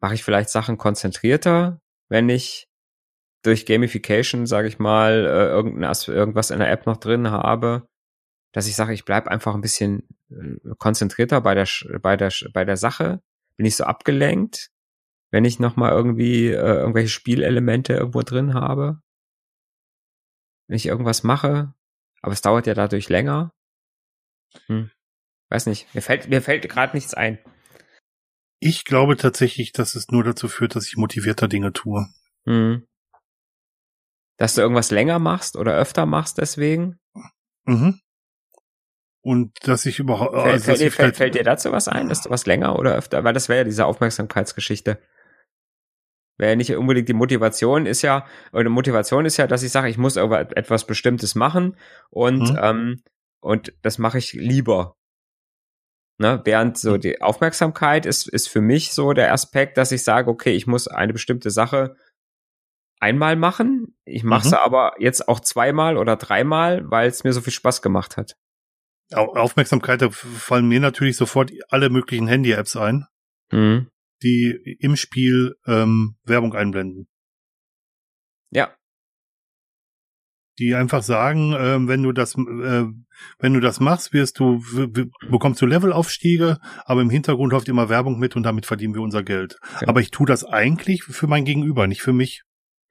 mache 0.00 0.14
ich 0.14 0.24
vielleicht 0.24 0.50
Sachen 0.50 0.78
konzentrierter, 0.78 1.80
wenn 2.08 2.28
ich 2.28 2.68
durch 3.42 3.66
Gamification, 3.66 4.46
sage 4.46 4.68
ich 4.68 4.78
mal, 4.78 5.26
äh, 5.26 5.48
irgendein, 5.48 5.92
irgendwas 6.06 6.50
in 6.50 6.60
der 6.60 6.70
App 6.70 6.86
noch 6.86 6.96
drin 6.96 7.30
habe, 7.30 7.88
dass 8.52 8.66
ich 8.66 8.76
sage, 8.76 8.92
ich 8.92 9.04
bleib 9.04 9.26
einfach 9.26 9.54
ein 9.54 9.60
bisschen 9.60 10.08
äh, 10.30 10.74
konzentrierter 10.78 11.40
bei 11.40 11.54
der, 11.54 11.66
bei 12.00 12.16
der, 12.16 12.32
bei 12.52 12.64
der 12.64 12.76
Sache, 12.76 13.20
bin 13.56 13.66
ich 13.66 13.76
so 13.76 13.84
abgelenkt, 13.84 14.70
wenn 15.32 15.46
ich 15.46 15.58
noch 15.58 15.76
mal 15.76 15.90
irgendwie 15.90 16.48
äh, 16.48 16.76
irgendwelche 16.76 17.08
Spielelemente 17.08 17.94
irgendwo 17.94 18.22
drin 18.22 18.54
habe. 18.54 19.00
Wenn 20.68 20.76
ich 20.76 20.86
irgendwas 20.86 21.22
mache, 21.22 21.74
aber 22.20 22.32
es 22.32 22.42
dauert 22.42 22.66
ja 22.66 22.74
dadurch 22.74 23.08
länger. 23.08 23.52
Hm. 24.66 24.90
Weiß 25.48 25.66
nicht, 25.66 25.92
mir 25.94 26.02
fällt 26.02 26.28
mir 26.28 26.42
fällt 26.42 26.68
gerade 26.68 26.94
nichts 26.94 27.14
ein. 27.14 27.38
Ich 28.60 28.84
glaube 28.84 29.16
tatsächlich, 29.16 29.72
dass 29.72 29.94
es 29.94 30.08
nur 30.08 30.22
dazu 30.22 30.48
führt, 30.48 30.76
dass 30.76 30.86
ich 30.86 30.96
motivierter 30.96 31.48
Dinge 31.48 31.72
tue. 31.72 32.06
Hm. 32.44 32.86
Dass 34.36 34.54
du 34.54 34.60
irgendwas 34.60 34.90
länger 34.90 35.18
machst 35.18 35.56
oder 35.56 35.74
öfter 35.74 36.04
machst 36.04 36.38
deswegen? 36.38 37.00
Mhm. 37.64 38.00
Und 39.22 39.66
dass 39.66 39.86
ich 39.86 39.98
überhaupt. 39.98 40.34
Fällt, 40.34 40.46
also, 40.46 40.64
fällt, 40.64 40.80
dir, 40.80 40.90
fällt, 40.90 41.16
fällt 41.16 41.34
dir 41.36 41.44
dazu 41.44 41.72
was 41.72 41.88
ein, 41.88 42.08
dass 42.08 42.22
du 42.22 42.30
was 42.30 42.44
länger 42.44 42.78
oder 42.78 42.94
öfter, 42.94 43.24
weil 43.24 43.32
das 43.32 43.48
wäre 43.48 43.58
ja 43.60 43.64
diese 43.64 43.86
Aufmerksamkeitsgeschichte. 43.86 45.00
Wäre 46.38 46.56
nicht 46.56 46.74
unbedingt 46.74 47.08
die 47.08 47.14
Motivation 47.14 47.86
ist 47.86 48.02
ja, 48.02 48.26
oder 48.52 48.68
Motivation 48.70 49.26
ist 49.26 49.36
ja, 49.36 49.46
dass 49.46 49.62
ich 49.62 49.70
sage, 49.70 49.88
ich 49.88 49.98
muss 49.98 50.16
etwas 50.16 50.86
Bestimmtes 50.86 51.34
machen 51.34 51.76
und, 52.10 52.50
mhm. 52.50 52.58
ähm, 52.60 53.02
und 53.40 53.72
das 53.82 53.98
mache 53.98 54.18
ich 54.18 54.32
lieber. 54.32 54.96
Ne? 56.18 56.40
Während 56.44 56.78
so 56.78 56.94
mhm. 56.94 57.00
die 57.00 57.20
Aufmerksamkeit 57.20 58.06
ist, 58.06 58.28
ist 58.28 58.48
für 58.48 58.60
mich 58.60 58.92
so 58.92 59.12
der 59.12 59.32
Aspekt, 59.32 59.76
dass 59.76 59.92
ich 59.92 60.04
sage, 60.04 60.30
okay, 60.30 60.52
ich 60.52 60.66
muss 60.66 60.88
eine 60.88 61.12
bestimmte 61.12 61.50
Sache 61.50 61.96
einmal 62.98 63.36
machen. 63.36 63.96
Ich 64.04 64.24
mache 64.24 64.46
mhm. 64.46 64.50
sie 64.50 64.60
aber 64.60 64.94
jetzt 64.98 65.28
auch 65.28 65.40
zweimal 65.40 65.96
oder 65.96 66.16
dreimal, 66.16 66.90
weil 66.90 67.08
es 67.08 67.24
mir 67.24 67.32
so 67.32 67.40
viel 67.40 67.52
Spaß 67.52 67.82
gemacht 67.82 68.16
hat. 68.16 68.36
Aufmerksamkeit, 69.12 70.00
da 70.00 70.10
fallen 70.10 70.68
mir 70.68 70.80
natürlich 70.80 71.18
sofort 71.18 71.52
alle 71.68 71.90
möglichen 71.90 72.28
Handy-Apps 72.28 72.76
ein. 72.76 73.06
Mhm 73.50 73.91
die 74.22 74.76
im 74.80 74.96
Spiel 74.96 75.56
ähm, 75.66 76.16
Werbung 76.24 76.54
einblenden. 76.54 77.08
Ja. 78.50 78.74
Die 80.58 80.74
einfach 80.74 81.02
sagen, 81.02 81.52
äh, 81.52 81.88
wenn 81.88 82.02
du 82.02 82.12
das, 82.12 82.34
äh, 82.34 82.84
wenn 83.38 83.54
du 83.54 83.60
das 83.60 83.80
machst, 83.80 84.12
wirst 84.12 84.38
du, 84.38 84.62
bekommst 85.30 85.62
du 85.62 85.66
Levelaufstiege, 85.66 86.58
aber 86.84 87.00
im 87.00 87.10
Hintergrund 87.10 87.52
läuft 87.52 87.68
immer 87.68 87.88
Werbung 87.88 88.18
mit 88.18 88.36
und 88.36 88.42
damit 88.42 88.66
verdienen 88.66 88.94
wir 88.94 89.00
unser 89.00 89.22
Geld. 89.22 89.56
Okay. 89.76 89.86
Aber 89.88 90.00
ich 90.00 90.10
tue 90.10 90.26
das 90.26 90.44
eigentlich 90.44 91.04
für 91.04 91.26
mein 91.26 91.44
Gegenüber, 91.44 91.86
nicht 91.86 92.02
für 92.02 92.12
mich. 92.12 92.42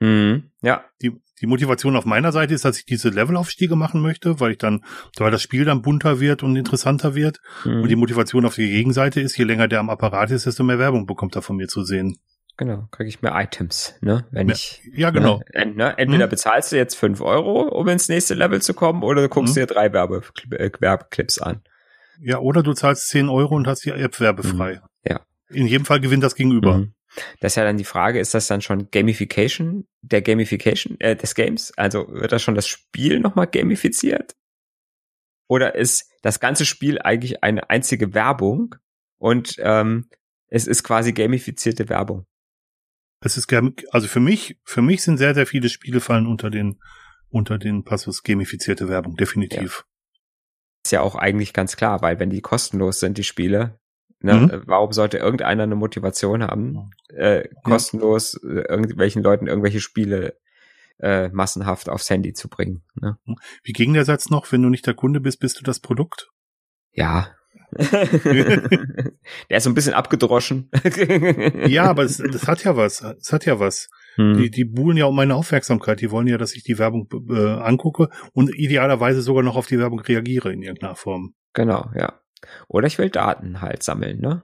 Mhm. 0.02 0.52
Ja. 0.62 0.84
Die, 1.02 1.12
die 1.40 1.48
Motivation 1.48 1.96
auf 1.96 2.06
meiner 2.06 2.32
Seite 2.32 2.54
ist, 2.54 2.66
dass 2.66 2.78
ich 2.78 2.86
diese 2.86 3.10
Levelaufstiege 3.10 3.76
machen 3.76 4.02
möchte, 4.02 4.40
weil 4.40 4.52
ich 4.52 4.58
dann, 4.58 4.84
weil 5.18 5.32
das 5.32 5.42
Spiel 5.42 5.64
dann 5.64 5.82
bunter 5.82 6.20
wird 6.20 6.44
und 6.44 6.56
interessanter 6.56 7.16
wird. 7.16 7.40
Mhm. 7.64 7.84
Und 7.84 7.88
die 7.88 7.96
Motivation 7.96 8.46
auf 8.46 8.56
der 8.56 8.68
Gegenseite 8.68 9.22
ist, 9.22 9.38
je 9.38 9.46
länger 9.46 9.68
der 9.68 9.80
am 9.80 9.90
Apparat 9.90 10.32
ist, 10.32 10.46
desto 10.46 10.64
mehr 10.64 10.80
Werbung 10.80 11.06
bekommt 11.06 11.36
er 11.36 11.42
von 11.42 11.56
mir 11.56 11.68
zu 11.68 11.84
sehen. 11.84 12.18
Genau, 12.58 12.88
kriege 12.92 13.10
ich 13.10 13.22
mehr 13.22 13.34
Items, 13.36 13.96
ne? 14.02 14.26
Wenn 14.32 14.50
ja, 14.50 14.54
ich. 14.54 14.82
Ja, 14.94 15.10
genau. 15.10 15.42
Ne, 15.54 15.66
ne, 15.68 15.98
entweder 15.98 16.26
hm? 16.26 16.30
bezahlst 16.30 16.72
du 16.72 16.76
jetzt 16.76 16.96
fünf 16.96 17.22
Euro, 17.22 17.62
um 17.62 17.88
ins 17.88 18.10
nächste 18.10 18.34
Level 18.34 18.62
zu 18.62 18.74
kommen, 18.74 19.04
oder 19.04 19.22
du 19.22 19.30
guckst 19.30 19.56
hm? 19.56 19.62
dir 19.62 19.68
drei 19.68 19.88
äh, 19.88 20.72
Werbeclips 20.80 21.40
an. 21.40 21.62
Ja, 22.20 22.40
oder 22.40 22.62
du 22.62 22.74
zahlst 22.74 23.08
zehn 23.08 23.30
Euro 23.30 23.56
und 23.56 23.68
hast 23.68 23.86
die 23.86 23.92
App 23.92 24.20
werbefrei. 24.20 24.76
Mhm. 24.76 25.10
Ja. 25.10 25.22
In 25.50 25.66
jedem 25.66 25.86
Fall 25.86 26.02
gewinnt 26.02 26.24
das 26.24 26.36
Gegenüber. 26.36 26.86
Das 27.40 27.54
ist 27.54 27.56
ja 27.58 27.64
dann 27.64 27.78
die 27.78 27.84
Frage, 27.84 28.20
ist 28.20 28.34
das 28.34 28.48
dann 28.48 28.62
schon 28.62 28.90
Gamification 28.90 29.88
der 30.02 30.22
Gamification 30.22 31.00
äh, 31.00 31.16
des 31.16 31.36
Games? 31.36 31.74
Also 31.78 32.08
wird 32.10 32.32
das 32.32 32.42
schon 32.42 32.56
das 32.56 32.68
Spiel 32.68 33.20
nochmal 33.20 33.48
gamifiziert? 33.48 34.36
Oder 35.48 35.76
ist 35.76 36.10
das 36.22 36.40
ganze 36.40 36.66
Spiel 36.66 37.00
eigentlich 37.02 37.44
eine 37.44 37.70
einzige 37.70 38.14
Werbung 38.14 38.76
und 39.18 39.56
ähm, 39.60 40.10
es 40.48 40.68
ist 40.68 40.84
quasi 40.84 41.12
gamifizierte 41.12 41.90
Werbung? 41.90 42.26
Es 43.24 43.38
ist 43.38 43.52
also 43.92 44.08
für 44.08 44.20
mich, 44.20 44.58
für 44.64 44.82
mich 44.82 45.04
sind 45.04 45.18
sehr, 45.18 45.36
sehr 45.36 45.46
viele 45.46 45.70
Spiele 45.70 46.00
fallen 46.00 46.26
unter 46.26 46.50
den 46.50 46.80
unter 47.32 47.58
den 47.58 47.84
Passus 47.84 48.24
gamifizierte 48.24 48.90
Werbung, 48.90 49.16
definitiv. 49.16 49.86
Ja. 49.86 49.92
Ist 50.84 50.92
ja 50.92 51.02
auch 51.02 51.16
eigentlich 51.16 51.54
ganz 51.54 51.78
klar, 51.78 52.02
weil 52.02 52.20
wenn 52.20 52.30
die 52.30 52.42
kostenlos 52.42 53.00
sind, 53.00 53.18
die 53.18 53.24
Spiele, 53.24 53.80
Ne? 54.22 54.34
Mhm. 54.34 54.64
Warum 54.66 54.92
sollte 54.92 55.18
irgendeiner 55.18 55.64
eine 55.64 55.76
Motivation 55.76 56.44
haben, 56.44 56.92
äh, 57.10 57.48
kostenlos 57.64 58.36
äh, 58.44 58.64
irgendwelchen 58.70 59.24
Leuten 59.24 59.48
irgendwelche 59.48 59.80
Spiele 59.80 60.38
äh, 61.00 61.30
massenhaft 61.30 61.90
aufs 61.90 62.10
Handy 62.10 62.34
zu 62.34 62.48
bringen? 62.48 62.84
Ne? 62.96 63.18
Wie 63.64 63.74
ging 63.74 63.94
der 63.94 64.06
Satz 64.06 64.30
noch? 64.30 64.52
Wenn 64.52 64.62
du 64.62 64.70
nicht 64.70 64.86
der 64.86 64.94
Kunde 64.94 65.20
bist, 65.20 65.40
bist 65.40 65.60
du 65.60 65.64
das 65.64 65.80
Produkt? 65.80 66.30
Ja. 66.92 67.30
der 67.72 69.14
ist 69.50 69.64
so 69.64 69.70
ein 69.70 69.74
bisschen 69.74 69.94
abgedroschen. 69.94 70.70
ja, 71.68 71.86
aber 71.86 72.04
es, 72.04 72.18
das 72.18 72.48
hat 72.48 72.64
ja 72.64 72.76
was. 72.76 73.02
Es 73.02 73.32
hat 73.32 73.46
ja 73.46 73.60
was. 73.60 73.90
Hm. 74.16 74.38
Die, 74.38 74.52
die 74.52 74.66
buhlen 74.66 74.98
ja 74.98 75.06
um 75.06 75.16
meine 75.16 75.36
Aufmerksamkeit. 75.36 76.02
Die 76.02 76.12
wollen 76.12 76.28
ja, 76.28 76.38
dass 76.38 76.54
ich 76.54 76.64
die 76.64 76.78
Werbung 76.78 77.08
äh, 77.30 77.60
angucke 77.62 78.10
und 78.34 78.54
idealerweise 78.54 79.22
sogar 79.22 79.44
noch 79.44 79.56
auf 79.56 79.68
die 79.68 79.80
Werbung 79.80 80.02
reagiere 80.02 80.52
in 80.52 80.62
irgendeiner 80.62 80.96
Form. 80.96 81.34
Genau, 81.54 81.90
ja. 81.96 82.21
Oder 82.68 82.88
ich 82.88 82.98
will 82.98 83.10
Daten 83.10 83.62
halt 83.62 83.84
sammeln, 83.84 84.20
ne? 84.20 84.44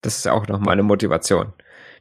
Das 0.00 0.16
ist 0.16 0.26
auch 0.26 0.48
noch 0.48 0.58
meine 0.58 0.82
Motivation. 0.82 1.52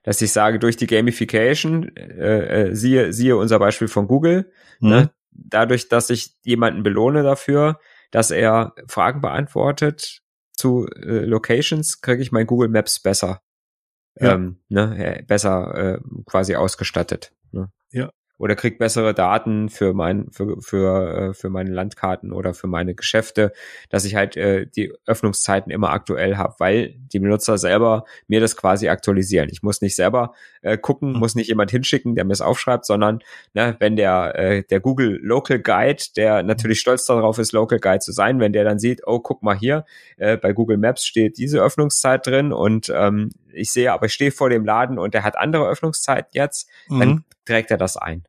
Dass 0.04 0.22
ich 0.22 0.32
sage, 0.32 0.58
durch 0.58 0.78
die 0.78 0.88
Gamification, 0.88 1.96
äh, 1.96 2.70
äh, 2.70 2.76
siehe, 2.76 3.14
siehe 3.14 3.38
unser 3.38 3.60
Beispiel 3.60 3.88
von 3.88 4.08
Google, 4.08 4.52
mhm. 4.80 4.90
ne? 4.90 5.12
dadurch, 5.32 5.88
dass 5.88 6.10
ich 6.10 6.36
jemanden 6.44 6.84
belohne 6.84 7.24
dafür, 7.24 7.80
dass 8.10 8.32
er 8.32 8.74
Fragen 8.88 9.22
beantwortet 9.22 10.22
zu 10.54 10.88
äh, 10.88 11.26
Locations, 11.26 12.02
kriege 12.02 12.22
ich 12.22 12.32
mein 12.32 12.48
Google 12.48 12.70
Maps 12.70 13.00
besser, 13.00 13.42
ja. 14.20 14.34
ähm, 14.34 14.58
ne, 14.68 15.24
besser 15.28 15.76
äh, 15.76 16.00
quasi 16.26 16.56
ausgestattet. 16.56 17.34
Ne? 17.52 17.72
Ja 17.92 18.12
oder 18.42 18.56
krieg 18.56 18.80
bessere 18.80 19.14
Daten 19.14 19.70
für 19.70 19.94
mein 19.94 20.32
für 20.32 20.60
für 20.62 21.30
äh, 21.30 21.34
für 21.36 21.52
meine 21.52 21.70
Landkarten 21.70 22.34
oder 22.34 22.56
für 22.56 22.66
meine 22.66 22.96
Geschäfte, 22.96 23.54
dass 23.90 24.04
ich 24.04 24.16
halt 24.16 24.36
äh, 24.36 24.66
die 24.66 24.92
Öffnungszeiten 25.06 25.72
immer 25.72 25.92
aktuell 25.92 26.38
habe, 26.38 26.56
weil 26.58 26.96
die 27.14 27.20
Benutzer 27.20 27.60
selber 27.60 28.04
mir 28.28 28.40
das 28.40 28.58
quasi 28.58 28.90
aktualisieren. 28.90 29.48
Ich 29.52 29.62
muss 29.62 29.82
nicht 29.82 29.96
selber 29.96 30.34
äh, 30.64 30.76
gucken, 30.76 31.14
mhm. 31.14 31.20
muss 31.20 31.36
nicht 31.36 31.50
jemand 31.50 31.70
hinschicken, 31.70 32.16
der 32.16 32.26
mir 32.26 32.34
es 32.34 32.42
aufschreibt, 32.42 32.88
sondern 32.88 33.20
ne, 33.54 33.76
wenn 33.78 33.96
der 33.96 34.34
äh, 34.34 34.64
der 34.64 34.80
Google 34.80 35.20
Local 35.22 35.60
Guide, 35.60 36.04
der 36.18 36.42
natürlich 36.42 36.80
mhm. 36.80 36.82
stolz 36.82 37.06
darauf 37.06 37.38
ist, 37.38 37.52
Local 37.52 37.80
Guide 37.80 38.00
zu 38.00 38.12
sein, 38.12 38.40
wenn 38.40 38.54
der 38.54 38.64
dann 38.64 38.80
sieht, 38.80 39.02
oh 39.06 39.20
guck 39.20 39.44
mal 39.44 39.56
hier, 39.56 39.86
äh, 40.18 40.36
bei 40.36 40.52
Google 40.52 40.78
Maps 40.78 41.06
steht 41.06 41.38
diese 41.38 41.62
Öffnungszeit 41.62 42.26
drin 42.26 42.54
und 42.54 42.92
ähm, 42.96 43.30
ich 43.54 43.72
sehe, 43.72 43.94
aber 43.94 44.08
ich 44.08 44.14
stehe 44.14 44.32
vor 44.32 44.50
dem 44.50 44.66
Laden 44.66 44.98
und 44.98 45.14
der 45.14 45.24
hat 45.24 45.38
andere 45.38 45.68
Öffnungszeiten 45.68 46.32
jetzt, 46.34 46.68
mhm. 46.90 47.00
dann 47.00 47.24
trägt 47.46 47.70
er 47.70 47.78
das 47.78 47.98
ein. 47.98 48.24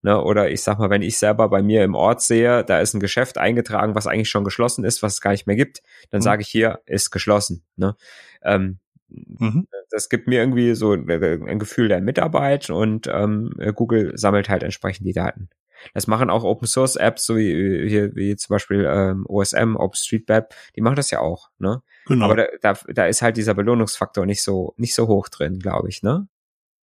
Ne, 0.00 0.22
oder 0.22 0.48
ich 0.48 0.62
sag 0.62 0.78
mal, 0.78 0.90
wenn 0.90 1.02
ich 1.02 1.18
selber 1.18 1.48
bei 1.48 1.60
mir 1.60 1.82
im 1.82 1.96
Ort 1.96 2.22
sehe, 2.22 2.62
da 2.64 2.78
ist 2.78 2.94
ein 2.94 3.00
Geschäft 3.00 3.36
eingetragen, 3.36 3.96
was 3.96 4.06
eigentlich 4.06 4.30
schon 4.30 4.44
geschlossen 4.44 4.84
ist, 4.84 5.02
was 5.02 5.14
es 5.14 5.20
gar 5.20 5.32
nicht 5.32 5.48
mehr 5.48 5.56
gibt, 5.56 5.82
dann 6.10 6.20
mhm. 6.20 6.22
sage 6.22 6.42
ich 6.42 6.48
hier, 6.48 6.80
ist 6.86 7.10
geschlossen. 7.10 7.64
Ne? 7.74 7.96
Ähm, 8.42 8.78
mhm. 9.08 9.66
Das 9.90 10.08
gibt 10.08 10.28
mir 10.28 10.38
irgendwie 10.38 10.74
so 10.76 10.92
ein 10.92 11.58
Gefühl 11.58 11.88
der 11.88 12.00
Mitarbeit 12.00 12.70
und 12.70 13.08
ähm, 13.12 13.50
Google 13.74 14.16
sammelt 14.16 14.48
halt 14.48 14.62
entsprechend 14.62 15.04
die 15.04 15.12
Daten. 15.12 15.48
Das 15.94 16.06
machen 16.06 16.30
auch 16.30 16.44
Open 16.44 16.66
Source 16.66 16.96
Apps, 16.96 17.26
so 17.26 17.36
wie, 17.36 17.54
wie, 17.54 18.14
wie 18.14 18.36
zum 18.36 18.54
Beispiel 18.54 18.86
ähm, 18.88 19.24
OSM, 19.28 19.76
OpenStreetMap, 19.76 20.54
die 20.76 20.80
machen 20.80 20.96
das 20.96 21.10
ja 21.10 21.20
auch, 21.20 21.50
ne? 21.58 21.82
Genau. 22.06 22.24
Aber 22.24 22.36
da, 22.36 22.46
da, 22.60 22.78
da 22.88 23.06
ist 23.06 23.22
halt 23.22 23.36
dieser 23.36 23.54
Belohnungsfaktor 23.54 24.26
nicht 24.26 24.42
so 24.42 24.74
nicht 24.76 24.94
so 24.94 25.08
hoch 25.08 25.28
drin, 25.28 25.58
glaube 25.58 25.88
ich, 25.88 26.02
ne? 26.02 26.28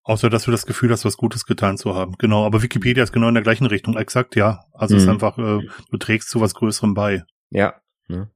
Außer, 0.08 0.30
dass 0.30 0.44
du 0.44 0.52
das 0.52 0.68
Gefühl 0.68 0.92
hast, 0.92 1.04
was 1.04 1.18
Gutes 1.18 1.48
getan 1.48 1.78
zu 1.78 1.96
haben. 1.96 2.14
Genau, 2.20 2.46
aber 2.46 2.62
Wikipedia 2.62 3.04
ist 3.04 3.12
genau 3.12 3.28
in 3.28 3.34
der 3.34 3.42
gleichen 3.42 3.66
Richtung. 3.66 3.98
Exakt, 3.98 4.36
ja. 4.36 4.64
Also 4.72 4.94
mhm. 4.94 4.98
es 4.98 5.04
ist 5.04 5.10
einfach, 5.10 5.38
äh, 5.40 5.68
du 5.90 5.98
trägst 5.98 6.30
zu 6.30 6.40
was 6.42 6.54
Größerem 6.54 6.94
bei. 6.94 7.24
Ja. 7.50 7.82
Ne? 8.08 8.30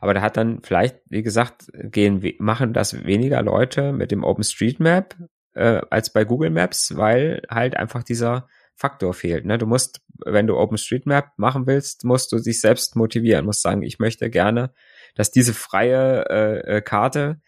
Aber 0.00 0.12
da 0.12 0.20
hat 0.20 0.36
dann 0.36 0.60
vielleicht, 0.62 0.96
wie 1.06 1.22
gesagt, 1.22 1.70
gehen, 1.72 2.22
machen 2.38 2.74
das 2.74 3.04
weniger 3.06 3.42
Leute 3.42 3.92
mit 3.92 4.10
dem 4.10 4.22
OpenStreetMap 4.22 5.16
äh, 5.54 5.80
als 5.88 6.12
bei 6.12 6.24
Google 6.24 6.50
Maps, 6.50 6.94
weil 6.94 7.42
halt 7.48 7.74
einfach 7.74 8.02
dieser 8.02 8.46
Faktor 8.74 9.14
fehlt. 9.14 9.46
Ne? 9.46 9.56
Du 9.56 9.66
musst, 9.66 10.02
wenn 10.26 10.46
du 10.46 10.58
OpenStreetMap 10.58 11.38
machen 11.38 11.66
willst, 11.66 12.04
musst 12.04 12.32
du 12.32 12.38
dich 12.38 12.60
selbst 12.60 12.96
motivieren, 12.96 13.46
musst 13.46 13.62
sagen, 13.62 13.82
ich 13.82 13.98
möchte 13.98 14.28
gerne, 14.28 14.74
dass 15.14 15.30
diese 15.30 15.54
freie 15.54 16.26
äh, 16.28 16.76
äh 16.76 16.82
Karte 16.82 17.40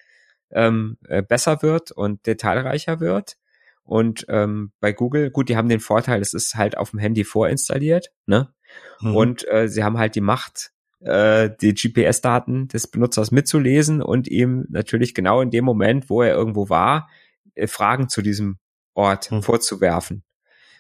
ähm, 0.51 0.97
äh, 1.07 1.23
besser 1.23 1.63
wird 1.63 1.93
und 1.93 2.27
detailreicher 2.27 3.01
wird. 3.01 3.37
Und 3.85 4.25
ähm, 4.29 4.73
bei 4.81 4.93
Google, 4.93 5.31
gut, 5.31 5.49
die 5.49 5.57
haben 5.57 5.69
den 5.69 5.81
Vorteil, 5.81 6.21
es 6.21 6.33
ist 6.33 6.55
halt 6.55 6.77
auf 6.77 6.91
dem 6.91 7.01
Handy 7.01 7.25
vorinstalliert, 7.25 8.13
ne? 8.27 8.53
Mhm. 9.01 9.17
Und 9.17 9.49
äh, 9.49 9.69
sie 9.69 9.83
haben 9.83 9.99
halt 9.99 10.15
die 10.15 10.21
Macht, 10.21 10.71
äh, 11.01 11.51
die 11.61 11.75
GPS-Daten 11.75 12.69
des 12.69 12.87
Benutzers 12.87 13.31
mitzulesen 13.31 14.03
und 14.03 14.29
ihm 14.29 14.67
natürlich 14.69 15.15
genau 15.15 15.41
in 15.41 15.51
dem 15.51 15.65
Moment, 15.65 16.09
wo 16.09 16.23
er 16.23 16.35
irgendwo 16.35 16.69
war, 16.69 17.09
äh, 17.55 17.67
Fragen 17.67 18.09
zu 18.09 18.23
diesem 18.23 18.59
Ort 18.95 19.31
mhm. 19.31 19.43
vorzuwerfen. 19.43 20.25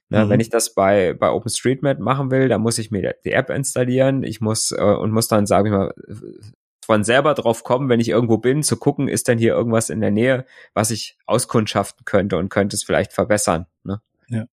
Ne, 0.09 0.25
mhm. 0.25 0.31
Wenn 0.31 0.41
ich 0.41 0.51
das 0.51 0.75
bei, 0.75 1.15
bei 1.15 1.31
OpenStreetMap 1.31 2.01
machen 2.01 2.31
will, 2.31 2.49
dann 2.49 2.61
muss 2.61 2.79
ich 2.79 2.91
mir 2.91 3.15
die 3.25 3.33
App 3.33 3.49
installieren. 3.49 4.25
Ich 4.25 4.41
muss 4.41 4.73
äh, 4.73 4.83
und 4.83 5.13
muss 5.13 5.29
dann, 5.29 5.47
sage 5.47 5.69
ich 5.69 5.73
mal, 5.73 5.95
von 6.91 7.05
selber 7.05 7.34
drauf 7.34 7.62
kommen, 7.62 7.88
wenn 7.88 8.01
ich 8.01 8.09
irgendwo 8.09 8.38
bin, 8.38 8.64
zu 8.64 8.76
gucken, 8.76 9.07
ist 9.07 9.28
denn 9.28 9.38
hier 9.38 9.55
irgendwas 9.55 9.91
in 9.91 10.01
der 10.01 10.11
Nähe, 10.11 10.45
was 10.74 10.91
ich 10.91 11.16
auskundschaften 11.24 12.05
könnte 12.05 12.36
und 12.36 12.49
könnte 12.49 12.74
es 12.74 12.82
vielleicht 12.82 13.12
verbessern. 13.12 13.66
Ne? 13.84 14.03
Ja. 14.26 14.47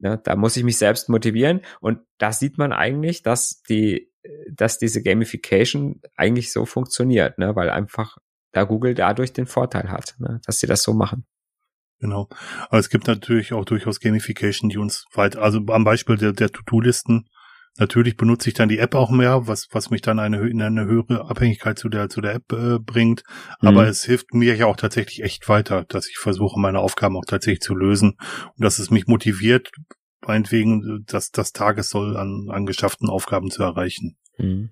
Ne, 0.00 0.20
da 0.24 0.34
muss 0.34 0.56
ich 0.56 0.64
mich 0.64 0.78
selbst 0.78 1.08
motivieren 1.08 1.60
und 1.78 2.00
da 2.18 2.32
sieht 2.32 2.58
man 2.58 2.72
eigentlich, 2.72 3.22
dass 3.22 3.62
die, 3.62 4.10
dass 4.50 4.78
diese 4.80 5.00
Gamification 5.00 6.02
eigentlich 6.16 6.50
so 6.50 6.66
funktioniert, 6.66 7.38
ne, 7.38 7.54
weil 7.54 7.70
einfach 7.70 8.18
da 8.50 8.64
Google 8.64 8.94
dadurch 8.94 9.32
den 9.32 9.46
Vorteil 9.46 9.92
hat, 9.92 10.16
ne, 10.18 10.40
dass 10.44 10.58
sie 10.58 10.66
das 10.66 10.82
so 10.82 10.92
machen. 10.92 11.24
Genau. 12.00 12.28
Aber 12.68 12.80
es 12.80 12.88
gibt 12.88 13.06
natürlich 13.06 13.52
auch 13.52 13.64
durchaus 13.64 14.00
Gamification, 14.00 14.70
die 14.70 14.78
uns 14.78 15.06
weit, 15.12 15.36
also 15.36 15.60
am 15.68 15.84
Beispiel 15.84 16.16
der, 16.16 16.32
der 16.32 16.50
To-Do-Listen, 16.50 17.28
Natürlich 17.76 18.16
benutze 18.16 18.48
ich 18.48 18.54
dann 18.54 18.68
die 18.68 18.78
App 18.78 18.94
auch 18.94 19.10
mehr, 19.10 19.48
was, 19.48 19.66
was 19.72 19.90
mich 19.90 20.00
dann 20.00 20.20
eine, 20.20 20.48
in 20.48 20.62
eine 20.62 20.84
höhere 20.84 21.28
Abhängigkeit 21.28 21.76
zu 21.78 21.88
der, 21.88 22.08
zu 22.08 22.20
der 22.20 22.34
App 22.34 22.52
äh, 22.52 22.78
bringt. 22.78 23.24
Aber 23.58 23.82
mhm. 23.82 23.88
es 23.88 24.04
hilft 24.04 24.32
mir 24.32 24.54
ja 24.54 24.66
auch 24.66 24.76
tatsächlich 24.76 25.22
echt 25.22 25.48
weiter, 25.48 25.84
dass 25.84 26.08
ich 26.08 26.18
versuche, 26.18 26.60
meine 26.60 26.78
Aufgaben 26.78 27.16
auch 27.16 27.24
tatsächlich 27.26 27.60
zu 27.60 27.74
lösen 27.74 28.16
und 28.56 28.64
dass 28.64 28.78
es 28.78 28.90
mich 28.90 29.08
motiviert, 29.08 29.72
meinetwegen 30.24 31.04
dass 31.06 31.30
das 31.30 31.52
Tagessoll 31.52 32.16
an, 32.16 32.48
an 32.50 32.64
geschafften 32.64 33.10
Aufgaben 33.10 33.50
zu 33.50 33.64
erreichen. 33.64 34.16
Mhm. 34.38 34.70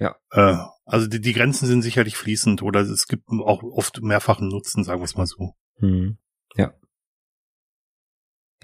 Ja. 0.00 0.16
Äh, 0.32 0.56
also 0.84 1.06
die, 1.06 1.20
die 1.20 1.32
Grenzen 1.32 1.66
sind 1.66 1.82
sicherlich 1.82 2.16
fließend 2.16 2.62
oder 2.62 2.80
es 2.80 3.06
gibt 3.06 3.28
auch 3.28 3.62
oft 3.62 4.02
mehrfachen 4.02 4.48
Nutzen, 4.48 4.82
sagen 4.82 5.00
wir 5.00 5.04
es 5.04 5.16
mal 5.16 5.26
so. 5.26 5.54
Mhm. 5.78 6.18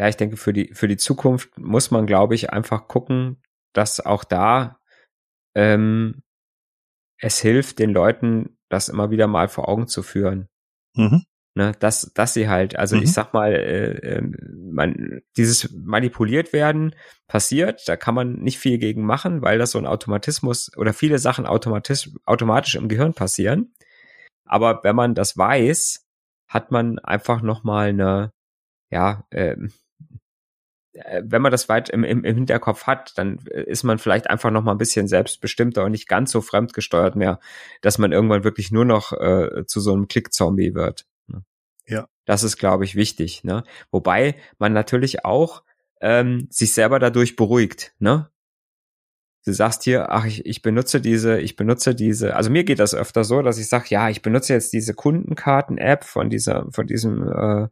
Ja 0.00 0.08
ich 0.08 0.16
denke, 0.16 0.38
für 0.38 0.54
die, 0.54 0.72
für 0.72 0.88
die 0.88 0.96
Zukunft 0.96 1.58
muss 1.58 1.90
man, 1.90 2.06
glaube 2.06 2.34
ich, 2.34 2.54
einfach 2.54 2.88
gucken, 2.88 3.36
dass 3.74 4.00
auch 4.00 4.24
da 4.24 4.80
ähm, 5.54 6.22
es 7.18 7.38
hilft, 7.38 7.78
den 7.78 7.90
Leuten 7.90 8.56
das 8.70 8.88
immer 8.88 9.10
wieder 9.10 9.26
mal 9.26 9.48
vor 9.48 9.68
Augen 9.68 9.88
zu 9.88 10.02
führen. 10.02 10.48
Mhm. 10.94 11.24
Ne, 11.54 11.72
dass, 11.80 12.12
dass 12.14 12.32
sie 12.32 12.48
halt, 12.48 12.76
also 12.76 12.96
mhm. 12.96 13.02
ich 13.02 13.12
sag 13.12 13.34
mal, 13.34 13.52
äh, 13.52 13.98
äh, 13.98 14.22
man, 14.22 15.20
dieses 15.36 15.70
manipuliert 15.70 16.54
werden 16.54 16.94
passiert, 17.26 17.86
da 17.86 17.98
kann 17.98 18.14
man 18.14 18.38
nicht 18.38 18.58
viel 18.58 18.78
gegen 18.78 19.04
machen, 19.04 19.42
weil 19.42 19.58
das 19.58 19.72
so 19.72 19.78
ein 19.78 19.86
Automatismus 19.86 20.74
oder 20.78 20.94
viele 20.94 21.18
Sachen 21.18 21.44
automatisch, 21.44 22.08
automatisch 22.24 22.74
im 22.76 22.88
Gehirn 22.88 23.12
passieren. 23.12 23.74
Aber 24.46 24.82
wenn 24.82 24.96
man 24.96 25.14
das 25.14 25.36
weiß, 25.36 26.06
hat 26.48 26.70
man 26.70 26.98
einfach 27.00 27.42
nochmal 27.42 27.90
eine, 27.90 28.32
ja, 28.88 29.26
äh, 29.28 29.56
wenn 31.22 31.42
man 31.42 31.52
das 31.52 31.68
weit 31.68 31.88
im, 31.88 32.04
im, 32.04 32.24
im 32.24 32.36
Hinterkopf 32.36 32.86
hat, 32.86 33.16
dann 33.16 33.38
äh, 33.50 33.62
ist 33.62 33.82
man 33.82 33.98
vielleicht 33.98 34.28
einfach 34.28 34.50
noch 34.50 34.62
mal 34.62 34.72
ein 34.72 34.78
bisschen 34.78 35.08
selbstbestimmter 35.08 35.84
und 35.84 35.92
nicht 35.92 36.08
ganz 36.08 36.30
so 36.30 36.40
fremdgesteuert 36.40 37.16
mehr, 37.16 37.40
dass 37.80 37.98
man 37.98 38.12
irgendwann 38.12 38.44
wirklich 38.44 38.70
nur 38.70 38.84
noch 38.84 39.12
äh, 39.12 39.64
zu 39.66 39.80
so 39.80 39.92
einem 39.92 40.08
Klick-Zombie 40.08 40.74
wird. 40.74 41.06
Ne? 41.26 41.44
Ja. 41.86 42.06
Das 42.24 42.42
ist, 42.42 42.58
glaube 42.58 42.84
ich, 42.84 42.94
wichtig. 42.94 43.44
Ne? 43.44 43.64
Wobei 43.90 44.36
man 44.58 44.72
natürlich 44.72 45.24
auch 45.24 45.62
ähm, 46.00 46.46
sich 46.50 46.72
selber 46.72 46.98
dadurch 46.98 47.36
beruhigt. 47.36 47.92
Ne? 47.98 48.30
Du 49.44 49.52
sagst 49.52 49.84
hier, 49.84 50.10
ach, 50.10 50.26
ich, 50.26 50.44
ich 50.44 50.60
benutze 50.60 51.00
diese, 51.00 51.40
ich 51.40 51.56
benutze 51.56 51.94
diese, 51.94 52.36
also 52.36 52.50
mir 52.50 52.64
geht 52.64 52.78
das 52.78 52.94
öfter 52.94 53.24
so, 53.24 53.40
dass 53.40 53.58
ich 53.58 53.68
sage, 53.68 53.86
ja, 53.88 54.10
ich 54.10 54.20
benutze 54.20 54.52
jetzt 54.52 54.72
diese 54.72 54.92
Kundenkarten-App 54.94 56.04
von 56.04 56.28
dieser, 56.28 56.70
von 56.70 56.86
diesem, 56.86 57.26
äh, 57.26 57.68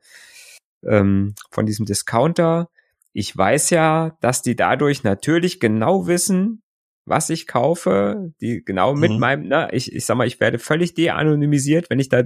ähm, 0.84 1.34
von 1.50 1.66
diesem 1.66 1.84
Discounter 1.84 2.70
ich 3.12 3.36
weiß 3.36 3.70
ja, 3.70 4.16
dass 4.20 4.42
die 4.42 4.56
dadurch 4.56 5.02
natürlich 5.02 5.60
genau 5.60 6.06
wissen, 6.06 6.62
was 7.08 7.30
ich 7.30 7.46
kaufe, 7.46 8.32
die 8.40 8.62
genau 8.64 8.94
mit 8.94 9.12
mhm. 9.12 9.18
meinem, 9.18 9.48
ne, 9.48 9.68
ich, 9.72 9.92
ich 9.94 10.04
sag 10.04 10.16
mal, 10.16 10.26
ich 10.26 10.40
werde 10.40 10.58
völlig 10.58 10.94
de-anonymisiert, 10.94 11.90
wenn 11.90 11.98
ich 11.98 12.08
da, 12.08 12.24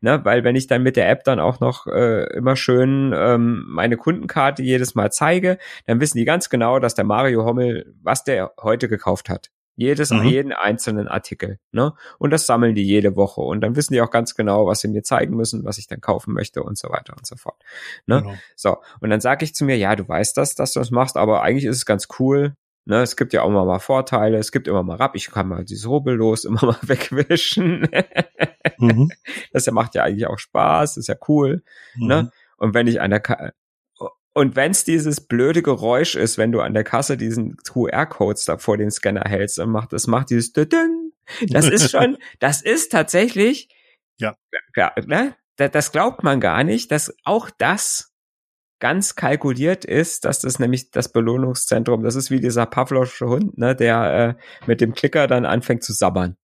ne, 0.00 0.24
weil 0.24 0.44
wenn 0.44 0.56
ich 0.56 0.66
dann 0.66 0.82
mit 0.82 0.96
der 0.96 1.08
App 1.08 1.24
dann 1.24 1.40
auch 1.40 1.60
noch 1.60 1.86
äh, 1.86 2.24
immer 2.36 2.56
schön 2.56 3.12
ähm, 3.14 3.64
meine 3.68 3.96
Kundenkarte 3.96 4.62
jedes 4.62 4.94
Mal 4.94 5.10
zeige, 5.12 5.58
dann 5.86 6.00
wissen 6.00 6.18
die 6.18 6.24
ganz 6.24 6.50
genau, 6.50 6.78
dass 6.78 6.94
der 6.94 7.04
Mario 7.04 7.44
Hommel, 7.44 7.94
was 8.02 8.24
der 8.24 8.52
heute 8.60 8.88
gekauft 8.88 9.28
hat. 9.28 9.50
Jedes, 9.76 10.10
mhm. 10.10 10.22
jeden 10.24 10.52
einzelnen 10.52 11.08
Artikel, 11.08 11.58
ne? 11.72 11.94
Und 12.18 12.30
das 12.30 12.46
sammeln 12.46 12.74
die 12.74 12.84
jede 12.84 13.16
Woche. 13.16 13.40
Und 13.40 13.60
dann 13.60 13.74
wissen 13.74 13.92
die 13.92 14.00
auch 14.00 14.10
ganz 14.10 14.34
genau, 14.34 14.66
was 14.66 14.80
sie 14.80 14.88
mir 14.88 15.02
zeigen 15.02 15.34
müssen, 15.36 15.64
was 15.64 15.78
ich 15.78 15.88
dann 15.88 16.00
kaufen 16.00 16.32
möchte 16.32 16.62
und 16.62 16.78
so 16.78 16.90
weiter 16.90 17.14
und 17.16 17.26
so 17.26 17.36
fort. 17.36 17.60
Ne? 18.06 18.22
Genau. 18.22 18.34
So. 18.54 18.76
Und 19.00 19.10
dann 19.10 19.20
sage 19.20 19.44
ich 19.44 19.54
zu 19.54 19.64
mir, 19.64 19.76
ja, 19.76 19.96
du 19.96 20.06
weißt 20.06 20.36
das, 20.36 20.54
dass 20.54 20.72
du 20.72 20.80
das 20.80 20.90
machst, 20.90 21.16
aber 21.16 21.42
eigentlich 21.42 21.64
ist 21.64 21.76
es 21.76 21.86
ganz 21.86 22.08
cool. 22.18 22.54
Ne, 22.86 23.00
es 23.00 23.16
gibt 23.16 23.32
ja 23.32 23.40
auch 23.42 23.48
immer 23.48 23.64
mal 23.64 23.78
Vorteile, 23.78 24.36
es 24.36 24.52
gibt 24.52 24.68
immer 24.68 24.82
mal 24.82 24.96
Rab, 24.96 25.16
ich 25.16 25.30
kann 25.30 25.48
mal 25.48 25.64
dieses 25.64 25.88
Rubbellos 25.88 26.44
immer 26.44 26.66
mal 26.66 26.76
wegwischen. 26.82 27.88
mhm. 28.76 29.10
Das 29.52 29.70
macht 29.70 29.94
ja 29.94 30.04
eigentlich 30.04 30.26
auch 30.26 30.38
Spaß, 30.38 30.98
ist 30.98 31.08
ja 31.08 31.16
cool. 31.26 31.62
Ne? 31.96 32.02
Mhm. 32.02 32.08
Ne? 32.08 32.30
Und 32.58 32.74
wenn 32.74 32.86
ich 32.86 32.98
Ka 33.22 33.52
und 34.34 34.56
wenn 34.56 34.72
es 34.72 34.84
dieses 34.84 35.20
blöde 35.20 35.62
Geräusch 35.62 36.16
ist, 36.16 36.38
wenn 36.38 36.52
du 36.52 36.60
an 36.60 36.74
der 36.74 36.84
Kasse 36.84 37.16
diesen 37.16 37.56
QR-Codes 37.56 38.44
da 38.44 38.58
vor 38.58 38.76
den 38.76 38.90
Scanner 38.90 39.24
hältst 39.26 39.60
und 39.60 39.70
macht, 39.70 39.92
das 39.92 40.08
macht 40.08 40.30
dieses 40.30 40.52
das 41.48 41.68
ist 41.68 41.90
schon, 41.90 42.18
das 42.40 42.60
ist 42.60 42.90
tatsächlich, 42.90 43.68
ja, 44.18 44.34
ja 44.76 44.92
ne? 45.06 45.36
das 45.56 45.92
glaubt 45.92 46.24
man 46.24 46.40
gar 46.40 46.64
nicht, 46.64 46.90
dass 46.90 47.14
auch 47.24 47.48
das 47.58 48.12
ganz 48.80 49.14
kalkuliert 49.14 49.84
ist, 49.84 50.24
dass 50.24 50.40
das 50.40 50.58
nämlich 50.58 50.90
das 50.90 51.12
Belohnungszentrum, 51.12 52.02
das 52.02 52.16
ist 52.16 52.30
wie 52.30 52.40
dieser 52.40 52.66
Pavlovsche 52.66 53.26
Hund, 53.26 53.56
ne, 53.56 53.76
der 53.76 54.36
äh, 54.38 54.66
mit 54.66 54.80
dem 54.80 54.94
Klicker 54.94 55.26
dann 55.26 55.46
anfängt 55.46 55.84
zu 55.84 55.92
sabbern. 55.92 56.36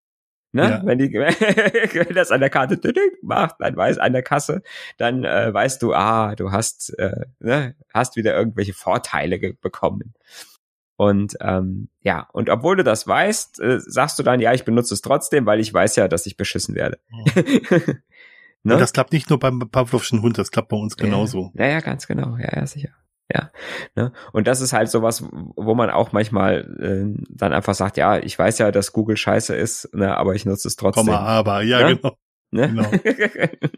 Ne? 0.53 0.63
Ja. 0.63 0.83
Wenn, 0.85 0.99
die, 0.99 1.13
wenn 1.13 2.15
das 2.15 2.31
an 2.31 2.41
der 2.41 2.51
Karte 2.51 2.79
macht, 3.23 3.57
dann 3.61 3.77
weiß 3.77 3.99
an 3.99 4.13
der 4.13 4.23
Kasse, 4.23 4.63
dann 4.99 5.25
äh, 5.25 5.53
weißt 5.53 5.81
du, 5.83 5.95
ah, 5.95 6.35
du 6.35 6.51
hast, 6.51 6.99
äh, 6.99 7.27
ne, 7.39 7.77
hast 7.95 8.17
wieder 8.17 8.37
irgendwelche 8.37 8.73
Vorteile 8.73 9.39
bekommen. 9.61 10.15
Und 10.97 11.37
ähm, 11.41 11.89
ja, 12.03 12.29
und 12.33 12.51
obwohl 12.51 12.77
du 12.77 12.85
das 12.85 13.07
weißt, 13.07 13.61
äh, 13.61 13.81
sagst 13.81 14.19
du 14.19 14.23
dann, 14.23 14.41
ja, 14.41 14.53
ich 14.53 14.65
benutze 14.65 14.93
es 14.93 15.01
trotzdem, 15.01 15.47
weil 15.47 15.61
ich 15.61 15.73
weiß 15.73 15.97
ja, 15.97 16.09
dass 16.09 16.27
ich 16.27 16.37
beschissen 16.37 16.75
werde. 16.75 16.99
Mhm. 17.09 17.33
ne? 18.65 18.75
Und 18.75 18.81
das 18.81 18.93
klappt 18.93 19.13
nicht 19.13 19.31
nur 19.31 19.39
beim 19.39 19.61
Pavlovschen 19.61 20.21
Hund, 20.21 20.37
das 20.37 20.51
klappt 20.51 20.69
bei 20.69 20.77
uns 20.77 20.97
genauso. 20.97 21.53
Ja, 21.55 21.69
ja, 21.69 21.81
ganz 21.81 22.07
genau, 22.07 22.37
ja, 22.37 22.55
ja, 22.55 22.67
sicher. 22.67 22.91
Ja, 23.33 23.51
ne? 23.95 24.13
Und 24.33 24.47
das 24.47 24.61
ist 24.61 24.73
halt 24.73 24.91
sowas, 24.91 25.25
wo 25.31 25.75
man 25.75 25.91
auch 25.91 26.13
manchmal 26.13 26.61
äh, 26.81 27.25
dann 27.29 27.53
einfach 27.53 27.75
sagt, 27.75 27.97
ja, 27.97 28.19
ich 28.19 28.39
weiß 28.39 28.59
ja, 28.59 28.73
dass 28.73 28.93
Google 28.93 29.17
scheiße 29.17 29.55
ist, 29.55 29.95
ne, 29.95 30.17
aber 30.17 30.35
ich 30.35 30.45
nutze 30.45 30.69
es 30.69 30.77
trotzdem. 30.77 31.07
Komma, 31.07 31.19
aber, 31.19 31.63
ja, 31.63 31.89
ne? 31.89 31.97
genau. 31.97 32.17
Ne? 32.51 32.69
genau. 32.69 32.91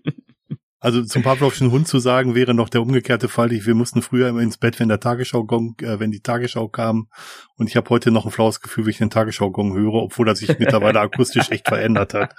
Also 0.83 1.05
zum 1.05 1.23
Pavlovschen 1.23 1.71
Hund 1.71 1.87
zu 1.87 2.01
sagen, 2.01 2.35
wäre 2.35 2.55
noch 2.55 2.69
der 2.69 2.83
umgekehrte 2.83 3.29
Fall. 3.29 3.53
Wir 3.53 3.75
mussten 3.77 4.03
früher 4.03 4.29
immer 4.29 4.41
ins 4.41 4.59
Bett, 4.59 4.81
wenn 4.81 4.89
der 4.89 4.99
Tagesschau-Gong, 4.99 5.77
äh, 5.81 6.01
wenn 6.01 6.11
die 6.11 6.23
Tagesschau 6.23 6.67
kam. 6.67 7.07
Und 7.57 7.69
ich 7.69 7.77
habe 7.77 7.89
heute 7.91 8.11
noch 8.11 8.25
ein 8.25 8.33
flaues 8.33 8.61
Gefühl, 8.61 8.87
wenn 8.87 8.91
ich 8.91 8.99
den 8.99 9.09
Tagesschau-Gong 9.09 9.75
höre, 9.75 9.95
obwohl 9.95 10.27
er 10.27 10.35
sich 10.35 10.49
mittlerweile 10.59 10.99
akustisch 10.99 11.51
echt 11.51 11.69
verändert 11.69 12.15
hat. 12.15 12.35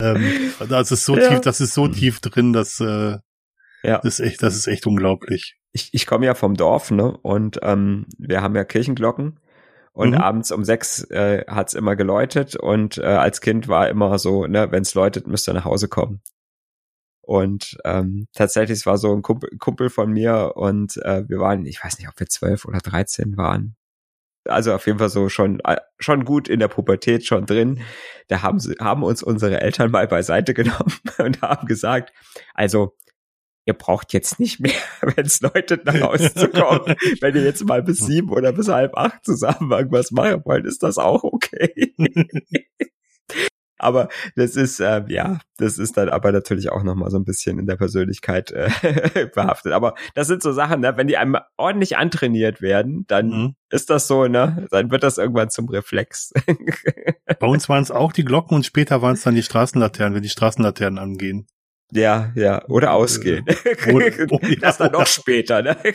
Ähm, 0.00 0.24
das 0.68 0.92
ist 0.92 1.04
so 1.04 1.16
ja. 1.16 1.28
tief, 1.28 1.40
das 1.40 1.60
ist 1.60 1.74
so 1.74 1.88
tief 1.88 2.20
drin, 2.20 2.52
dass 2.52 2.78
äh, 2.78 3.18
ja. 3.82 3.98
das 3.98 4.20
ist 4.20 4.20
echt, 4.20 4.44
das 4.44 4.54
ist 4.54 4.68
echt 4.68 4.86
unglaublich 4.86 5.56
ich, 5.72 5.92
ich 5.92 6.06
komme 6.06 6.26
ja 6.26 6.34
vom 6.34 6.54
Dorf, 6.54 6.90
ne? 6.90 7.16
Und 7.22 7.58
ähm, 7.62 8.06
wir 8.18 8.42
haben 8.42 8.54
ja 8.56 8.64
Kirchenglocken. 8.64 9.38
Und 9.94 10.12
mhm. 10.12 10.18
abends 10.18 10.50
um 10.52 10.64
sechs 10.64 11.04
äh, 11.10 11.44
hat's 11.46 11.74
immer 11.74 11.96
geläutet 11.96 12.56
und 12.56 12.96
äh, 12.96 13.02
als 13.02 13.42
Kind 13.42 13.68
war 13.68 13.90
immer 13.90 14.18
so, 14.18 14.46
ne, 14.46 14.72
wenn's 14.72 14.94
läutet, 14.94 15.26
müsst 15.26 15.46
ihr 15.48 15.52
nach 15.52 15.66
Hause 15.66 15.88
kommen. 15.88 16.22
Und 17.20 17.78
ähm, 17.84 18.26
tatsächlich, 18.32 18.78
es 18.78 18.86
war 18.86 18.96
so 18.96 19.14
ein 19.14 19.22
Kumpel, 19.22 19.50
Kumpel 19.58 19.90
von 19.90 20.10
mir 20.10 20.52
und 20.56 20.96
äh, 20.96 21.28
wir 21.28 21.38
waren, 21.38 21.66
ich 21.66 21.82
weiß 21.82 21.98
nicht, 21.98 22.08
ob 22.08 22.18
wir 22.18 22.26
zwölf 22.26 22.64
oder 22.64 22.78
dreizehn 22.78 23.36
waren. 23.36 23.76
Also 24.44 24.74
auf 24.74 24.86
jeden 24.86 24.98
Fall 24.98 25.08
so 25.08 25.28
schon 25.28 25.60
äh, 25.60 25.76
schon 25.98 26.24
gut 26.24 26.48
in 26.48 26.58
der 26.58 26.68
Pubertät 26.68 27.24
schon 27.24 27.46
drin. 27.46 27.80
Da 28.28 28.42
haben 28.42 28.58
sie 28.58 28.74
haben 28.80 29.04
uns 29.04 29.22
unsere 29.22 29.60
Eltern 29.60 29.90
mal 29.92 30.08
beiseite 30.08 30.52
genommen 30.54 30.98
und 31.18 31.42
haben 31.42 31.66
gesagt, 31.66 32.12
also 32.54 32.96
ihr 33.64 33.74
braucht 33.74 34.12
jetzt 34.12 34.40
nicht 34.40 34.60
mehr, 34.60 34.72
wenn 35.02 35.26
es 35.26 35.40
läutet, 35.40 35.84
nach 35.84 36.00
Hause 36.00 36.34
zu 36.34 36.48
kommen. 36.48 36.94
wenn 37.20 37.34
ihr 37.34 37.44
jetzt 37.44 37.64
mal 37.64 37.82
bis 37.82 37.98
sieben 37.98 38.30
oder 38.30 38.52
bis 38.52 38.68
halb 38.68 38.96
acht 38.96 39.24
zusammen 39.24 39.70
irgendwas 39.70 40.10
machen 40.10 40.42
wollt, 40.44 40.66
ist 40.66 40.82
das 40.82 40.98
auch 40.98 41.22
okay. 41.24 41.94
aber 43.78 44.08
das 44.36 44.54
ist, 44.56 44.80
äh, 44.80 45.02
ja, 45.08 45.40
das 45.58 45.78
ist 45.78 45.96
dann 45.96 46.08
aber 46.08 46.30
natürlich 46.30 46.70
auch 46.70 46.82
nochmal 46.84 47.10
so 47.10 47.18
ein 47.18 47.24
bisschen 47.24 47.58
in 47.58 47.66
der 47.66 47.76
Persönlichkeit 47.76 48.52
äh, 48.52 48.70
behaftet. 49.34 49.72
Aber 49.72 49.94
das 50.14 50.28
sind 50.28 50.42
so 50.42 50.52
Sachen, 50.52 50.80
ne, 50.80 50.96
wenn 50.96 51.08
die 51.08 51.16
einem 51.16 51.36
ordentlich 51.56 51.96
antrainiert 51.96 52.62
werden, 52.62 53.04
dann 53.08 53.28
mhm. 53.28 53.54
ist 53.70 53.90
das 53.90 54.06
so, 54.06 54.28
ne, 54.28 54.66
dann 54.70 54.90
wird 54.90 55.02
das 55.02 55.18
irgendwann 55.18 55.50
zum 55.50 55.68
Reflex. 55.68 56.32
Bei 57.40 57.46
uns 57.46 57.68
waren 57.68 57.82
es 57.82 57.90
auch 57.90 58.12
die 58.12 58.24
Glocken 58.24 58.56
und 58.56 58.66
später 58.66 59.02
waren 59.02 59.14
es 59.14 59.22
dann 59.22 59.34
die 59.34 59.42
Straßenlaternen, 59.42 60.14
wenn 60.14 60.22
die 60.22 60.28
Straßenlaternen 60.28 60.98
angehen. 60.98 61.46
Ja, 61.94 62.32
ja, 62.34 62.66
oder 62.68 62.94
ausgehen. 62.94 63.44
Oder, 63.92 64.06
oh, 64.30 64.38
ja, 64.42 64.56
das 64.60 64.78
dann 64.78 64.92
noch 64.92 65.06
später, 65.06 65.62
ne? 65.62 65.76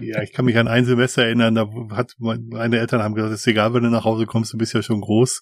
Ja, 0.00 0.20
ich 0.22 0.32
kann 0.32 0.44
mich 0.44 0.58
an 0.58 0.68
ein 0.68 0.84
Semester 0.84 1.24
erinnern, 1.24 1.54
da 1.54 1.68
hat 1.90 2.14
meine 2.18 2.78
Eltern 2.78 3.02
haben 3.02 3.14
gesagt, 3.14 3.32
es 3.32 3.40
ist 3.40 3.46
egal, 3.46 3.72
wenn 3.72 3.82
du 3.82 3.88
nach 3.88 4.04
Hause 4.04 4.26
kommst, 4.26 4.52
du 4.52 4.58
bist 4.58 4.74
ja 4.74 4.82
schon 4.82 5.00
groß. 5.00 5.40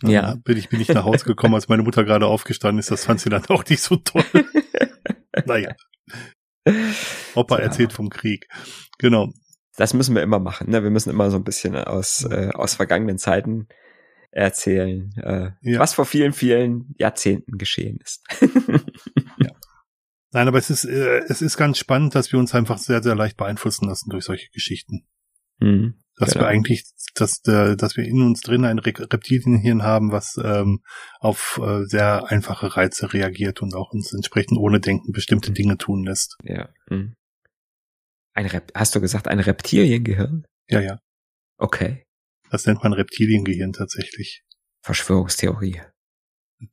Dann 0.00 0.10
ja. 0.10 0.34
Bin 0.44 0.56
ich 0.56 0.68
bin 0.68 0.80
ich 0.80 0.88
nach 0.88 1.04
Hause 1.04 1.24
gekommen, 1.24 1.54
als 1.54 1.68
meine 1.68 1.82
Mutter 1.82 2.04
gerade 2.04 2.26
aufgestanden 2.26 2.78
ist. 2.78 2.90
Das 2.90 3.04
fand 3.04 3.20
sie 3.20 3.30
dann 3.30 3.44
auch 3.48 3.64
nicht 3.64 3.82
so 3.82 3.96
toll. 3.96 4.24
naja. 5.46 5.74
Opa 7.34 7.58
ja. 7.58 7.64
erzählt 7.64 7.92
vom 7.92 8.08
Krieg. 8.08 8.46
Genau. 8.98 9.30
Das 9.76 9.94
müssen 9.94 10.14
wir 10.14 10.22
immer 10.22 10.38
machen. 10.38 10.70
Ne? 10.70 10.82
Wir 10.82 10.90
müssen 10.90 11.10
immer 11.10 11.30
so 11.30 11.36
ein 11.36 11.44
bisschen 11.44 11.76
aus, 11.76 12.24
äh, 12.24 12.50
aus 12.52 12.74
vergangenen 12.74 13.18
Zeiten 13.18 13.68
erzählen, 14.30 15.10
äh, 15.22 15.50
ja. 15.62 15.78
was 15.80 15.94
vor 15.94 16.04
vielen, 16.04 16.32
vielen 16.32 16.94
Jahrzehnten 16.98 17.58
geschehen 17.58 17.98
ist. 18.02 18.22
ja. 19.38 19.50
Nein, 20.32 20.48
aber 20.48 20.58
es 20.58 20.70
ist, 20.70 20.84
äh, 20.84 21.20
es 21.28 21.40
ist 21.40 21.56
ganz 21.56 21.78
spannend, 21.78 22.14
dass 22.14 22.32
wir 22.32 22.38
uns 22.38 22.54
einfach 22.54 22.78
sehr, 22.78 23.02
sehr 23.02 23.14
leicht 23.14 23.36
beeinflussen 23.36 23.88
lassen 23.88 24.10
durch 24.10 24.24
solche 24.24 24.50
Geschichten. 24.50 25.06
Mhm, 25.60 25.94
dass 26.16 26.34
genau. 26.34 26.44
wir 26.44 26.48
eigentlich, 26.48 26.84
dass, 27.14 27.40
äh, 27.46 27.76
dass 27.76 27.96
wir 27.96 28.04
in 28.04 28.22
uns 28.22 28.42
drin 28.42 28.64
ein 28.64 28.78
Reptilienhirn 28.78 29.82
haben, 29.82 30.12
was 30.12 30.38
ähm, 30.42 30.82
auf 31.18 31.60
äh, 31.62 31.84
sehr 31.84 32.30
einfache 32.30 32.76
Reize 32.76 33.12
reagiert 33.12 33.62
und 33.62 33.74
auch 33.74 33.92
uns 33.92 34.12
entsprechend 34.12 34.58
ohne 34.58 34.80
Denken 34.80 35.12
bestimmte 35.12 35.52
Dinge 35.52 35.78
tun 35.78 36.04
lässt. 36.04 36.36
Ja. 36.42 36.68
Mhm. 36.90 37.14
Ein 38.34 38.46
Rep 38.46 38.70
Hast 38.74 38.94
du 38.94 39.00
gesagt, 39.00 39.26
ein 39.26 39.40
Reptiliengehirn? 39.40 40.44
Ja, 40.68 40.80
ja. 40.80 41.00
Okay. 41.56 42.04
Das 42.50 42.66
nennt 42.66 42.82
man 42.82 42.92
Reptiliengehirn 42.92 43.72
tatsächlich. 43.72 44.42
Verschwörungstheorie. 44.82 45.80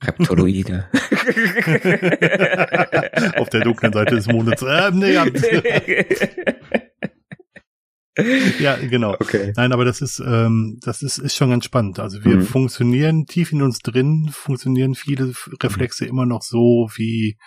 Reptoloide. 0.01 0.89
Auf 3.37 3.49
der 3.49 3.61
dunklen 3.61 3.93
Seite 3.93 4.15
des 4.15 4.25
Mondes. 4.27 4.63
Äh, 4.63 4.89
nee, 4.91 5.13
ja. 5.13 5.25
ja, 8.59 8.77
genau. 8.77 9.13
Okay. 9.13 9.53
Nein, 9.55 9.73
aber 9.73 9.85
das 9.85 10.01
ist, 10.01 10.19
ähm, 10.19 10.79
das 10.81 11.03
ist, 11.03 11.19
ist 11.19 11.35
schon 11.35 11.51
ganz 11.51 11.65
spannend. 11.65 11.99
Also 11.99 12.23
wir 12.23 12.37
mhm. 12.37 12.45
funktionieren 12.45 13.27
tief 13.27 13.51
in 13.51 13.61
uns 13.61 13.77
drin, 13.79 14.29
funktionieren 14.31 14.95
viele 14.95 15.33
Reflexe 15.61 16.05
mhm. 16.05 16.09
immer 16.09 16.25
noch 16.25 16.41
so, 16.41 16.89
wie 16.95 17.37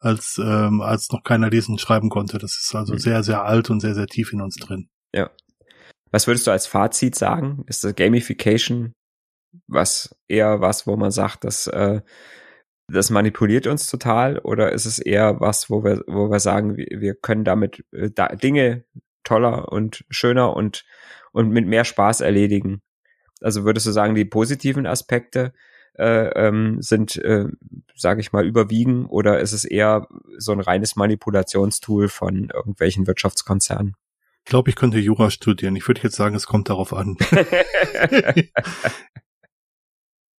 als, 0.00 0.40
ähm, 0.42 0.80
als 0.80 1.10
noch 1.10 1.22
keiner 1.22 1.48
lesen 1.48 1.72
und 1.72 1.80
schreiben 1.80 2.10
konnte. 2.10 2.38
Das 2.38 2.58
ist 2.58 2.74
also 2.74 2.94
mhm. 2.94 2.98
sehr, 2.98 3.22
sehr 3.22 3.44
alt 3.44 3.70
und 3.70 3.78
sehr, 3.80 3.94
sehr 3.94 4.06
tief 4.06 4.32
in 4.32 4.40
uns 4.40 4.56
drin. 4.56 4.88
Ja. 5.12 5.30
Was 6.14 6.28
würdest 6.28 6.46
du 6.46 6.52
als 6.52 6.68
Fazit 6.68 7.16
sagen? 7.16 7.64
Ist 7.66 7.82
das 7.82 7.96
Gamification 7.96 8.94
was 9.66 10.14
eher 10.28 10.60
was, 10.60 10.86
wo 10.86 10.94
man 10.94 11.10
sagt, 11.10 11.42
dass 11.42 11.66
äh, 11.66 12.02
das 12.86 13.10
manipuliert 13.10 13.66
uns 13.66 13.88
total 13.88 14.38
oder 14.38 14.70
ist 14.70 14.86
es 14.86 15.00
eher 15.00 15.40
was, 15.40 15.70
wo 15.70 15.82
wir, 15.82 16.04
wo 16.06 16.30
wir 16.30 16.38
sagen, 16.38 16.76
wir, 16.76 16.86
wir 17.00 17.14
können 17.16 17.42
damit 17.42 17.84
äh, 17.90 18.10
Dinge 18.36 18.84
toller 19.24 19.72
und 19.72 20.04
schöner 20.08 20.54
und, 20.54 20.84
und 21.32 21.50
mit 21.50 21.66
mehr 21.66 21.82
Spaß 21.84 22.20
erledigen? 22.20 22.80
Also 23.40 23.64
würdest 23.64 23.86
du 23.86 23.90
sagen, 23.90 24.14
die 24.14 24.24
positiven 24.24 24.86
Aspekte 24.86 25.52
äh, 25.98 26.28
ähm, 26.28 26.80
sind, 26.80 27.16
äh, 27.16 27.48
sage 27.96 28.20
ich 28.20 28.32
mal, 28.32 28.46
überwiegen 28.46 29.06
oder 29.06 29.40
ist 29.40 29.52
es 29.52 29.64
eher 29.64 30.06
so 30.38 30.52
ein 30.52 30.60
reines 30.60 30.94
Manipulationstool 30.94 32.06
von 32.06 32.50
irgendwelchen 32.54 33.08
Wirtschaftskonzernen? 33.08 33.96
Ich 34.44 34.50
glaube, 34.50 34.68
ich 34.68 34.76
könnte 34.76 34.98
Jura 34.98 35.30
studieren. 35.30 35.74
Ich 35.74 35.88
würde 35.88 36.02
jetzt 36.02 36.16
sagen, 36.16 36.36
es 36.36 36.46
kommt 36.46 36.68
darauf 36.68 36.92
an. 36.92 37.16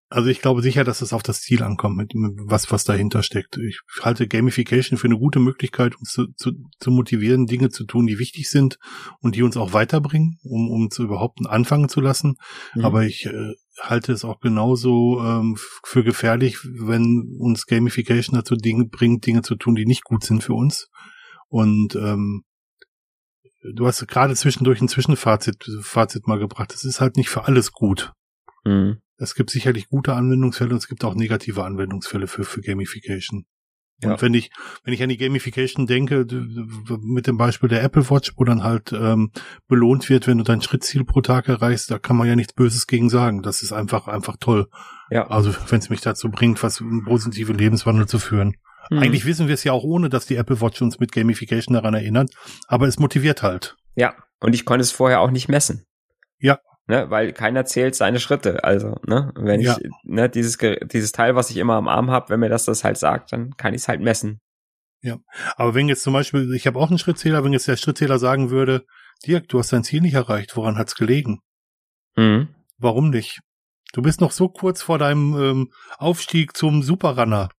also 0.10 0.30
ich 0.30 0.41
glaube 0.41 0.62
sicher, 0.62 0.84
dass 0.84 1.01
es 1.01 1.12
auf 1.12 1.24
das 1.24 1.41
Ziel 1.41 1.64
ankommt, 1.64 1.97
mit, 1.97 2.14
was, 2.14 2.72
was 2.72 2.84
dahinter 2.84 3.24
steckt. 3.24 3.58
Ich 3.58 3.82
halte 4.01 4.28
Gamification 4.28 4.99
für 4.99 5.08
eine 5.08 5.18
gute 5.18 5.39
Möglichkeit, 5.39 5.95
uns 5.97 6.12
zu, 6.12 6.28
zu, 6.36 6.51
zu 6.80 6.91
motivieren, 6.91 7.47
Dinge 7.47 7.72
zu 7.72 7.84
tun, 7.84 8.06
die 8.06 8.20
wichtig 8.20 8.47
sind 8.47 8.78
und 9.22 9.36
die 9.36 9.41
uns 9.41 9.58
auch 9.58 9.74
weiterbringen, 9.74 10.38
um, 10.43 10.70
um 10.70 10.91
zu 10.91 11.01
überhaupt 11.01 11.39
anfangen 11.47 11.89
zu 11.89 11.99
lassen. 11.99 12.36
Mhm. 12.76 12.86
Aber 12.86 13.06
ich 13.06 13.26
äh, 13.26 13.53
halte 13.82 14.14
es 14.14 14.24
auch 14.24 14.39
genauso 14.39 15.20
ähm, 15.20 15.58
für 15.84 16.03
gefährlich, 16.03 16.60
wenn 16.64 17.36
uns 17.39 17.66
Gamification 17.66 18.36
dazu 18.36 18.56
Dinge 18.56 18.86
bringt, 18.86 19.26
Dinge 19.26 19.41
zu 19.41 19.56
tun, 19.56 19.74
die 19.74 19.88
nicht 19.88 20.03
gut 20.03 20.24
sind 20.24 20.43
für 20.43 20.53
uns. 20.53 20.89
Und 21.47 21.95
ähm, 21.95 22.43
du 23.74 23.88
hast 23.88 24.05
gerade 24.07 24.36
zwischendurch 24.36 24.82
ein 24.82 24.88
Zwischenfazit 24.88 25.70
Fazit 25.82 26.28
mal 26.28 26.39
gebracht. 26.39 26.74
Es 26.74 26.84
ist 26.84 27.01
halt 27.01 27.18
nicht 27.18 27.30
für 27.30 27.45
alles 27.45 27.72
gut. 27.72 28.13
Mhm. 28.63 28.97
Es 29.18 29.36
gibt 29.36 29.49
sicherlich 29.49 29.88
gute 29.88 30.13
Anwendungsfälle 30.13 30.72
und 30.72 30.78
es 30.78 30.88
gibt 30.88 31.03
auch 31.05 31.16
negative 31.16 31.63
Anwendungsfälle 31.63 32.28
für, 32.28 32.43
für 32.43 32.61
Gamification. 32.61 33.45
Und 34.03 34.09
ja. 34.09 34.22
wenn 34.22 34.34
ich, 34.34 34.51
wenn 34.84 34.93
ich 34.93 35.01
an 35.01 35.09
die 35.09 35.18
Gamification 35.18 35.88
denke, 35.88 36.26
mit 37.01 37.28
dem 37.28 37.38
Beispiel 37.38 37.70
der 37.70 37.82
Apple 37.82 38.09
Watch, 38.09 38.34
wo 38.36 38.43
dann 38.43 38.61
halt 38.61 38.91
ähm, 38.91 39.32
belohnt 39.70 40.09
wird, 40.09 40.28
wenn 40.28 40.38
du 40.38 40.43
dein 40.43 40.61
Schrittziel 40.61 41.05
pro 41.05 41.22
Tag 41.22 41.47
erreichst, 41.47 41.89
da 41.91 41.97
kann 41.97 42.18
man 42.18 42.28
ja 42.28 42.36
nichts 42.36 42.53
Böses 42.53 42.88
gegen 42.88 43.09
sagen. 43.09 43.41
Das 43.41 43.63
ist 43.63 43.72
einfach, 43.72 44.09
einfach 44.09 44.36
toll. 44.38 44.68
Ja. 45.09 45.28
Also 45.28 45.55
wenn 45.70 45.80
es 45.80 45.89
mich 45.89 46.01
dazu 46.01 46.30
bringt, 46.30 46.61
was 46.61 46.82
einen 46.82 47.05
positiven 47.05 47.57
Lebenswandel 47.57 48.05
zu 48.05 48.20
führen. 48.20 48.55
Mhm. 48.89 48.99
Eigentlich 48.99 49.25
wissen 49.25 49.47
wir 49.47 49.53
es 49.53 49.63
ja 49.63 49.71
auch 49.71 49.83
ohne, 49.83 50.09
dass 50.09 50.25
die 50.25 50.36
Apple 50.36 50.61
Watch 50.61 50.81
uns 50.81 50.99
mit 50.99 51.11
Gamification 51.11 51.73
daran 51.73 51.93
erinnert, 51.93 52.31
aber 52.67 52.88
es 52.88 52.99
motiviert 52.99 53.43
halt. 53.43 53.75
Ja, 53.95 54.13
und 54.39 54.53
ich 54.53 54.65
konnte 54.65 54.81
es 54.81 54.91
vorher 54.91 55.21
auch 55.21 55.31
nicht 55.31 55.47
messen. 55.47 55.86
Ja. 56.39 56.59
Ne, 56.88 57.09
weil 57.09 57.33
keiner 57.33 57.65
zählt 57.65 57.95
seine 57.95 58.19
Schritte. 58.19 58.63
Also, 58.63 58.97
ne, 59.07 59.33
wenn 59.36 59.59
ja. 59.59 59.75
ich, 59.79 59.89
ne, 60.03 60.29
dieses, 60.29 60.57
dieses 60.57 61.11
Teil, 61.11 61.36
was 61.36 61.49
ich 61.49 61.57
immer 61.57 61.75
am 61.75 61.88
Arm 61.88 62.11
habe, 62.11 62.29
wenn 62.29 62.39
mir 62.39 62.49
das 62.49 62.65
das 62.65 62.83
halt 62.83 62.97
sagt, 62.97 63.33
dann 63.33 63.55
kann 63.57 63.73
ich 63.73 63.81
es 63.81 63.88
halt 63.88 64.01
messen. 64.01 64.39
Ja. 65.01 65.17
Aber 65.55 65.73
wenn 65.73 65.88
jetzt 65.88 66.03
zum 66.03 66.13
Beispiel, 66.13 66.53
ich 66.53 66.67
habe 66.67 66.79
auch 66.79 66.89
einen 66.89 66.99
Schrittzähler, 66.99 67.43
wenn 67.43 67.53
jetzt 67.53 67.67
der 67.67 67.77
Schrittzähler 67.77 68.19
sagen 68.19 68.51
würde, 68.51 68.86
Dirk, 69.25 69.47
du 69.49 69.59
hast 69.59 69.73
dein 69.73 69.83
Ziel 69.83 70.01
nicht 70.01 70.13
erreicht, 70.13 70.55
woran 70.55 70.77
hat's 70.77 70.95
gelegen? 70.95 71.39
Mhm. 72.15 72.49
Warum 72.77 73.09
nicht? 73.09 73.39
Du 73.93 74.01
bist 74.01 74.19
noch 74.19 74.31
so 74.31 74.49
kurz 74.49 74.81
vor 74.81 74.97
deinem 74.97 75.36
ähm, 75.41 75.71
Aufstieg 75.97 76.55
zum 76.55 76.83
Superrunner. 76.83 77.49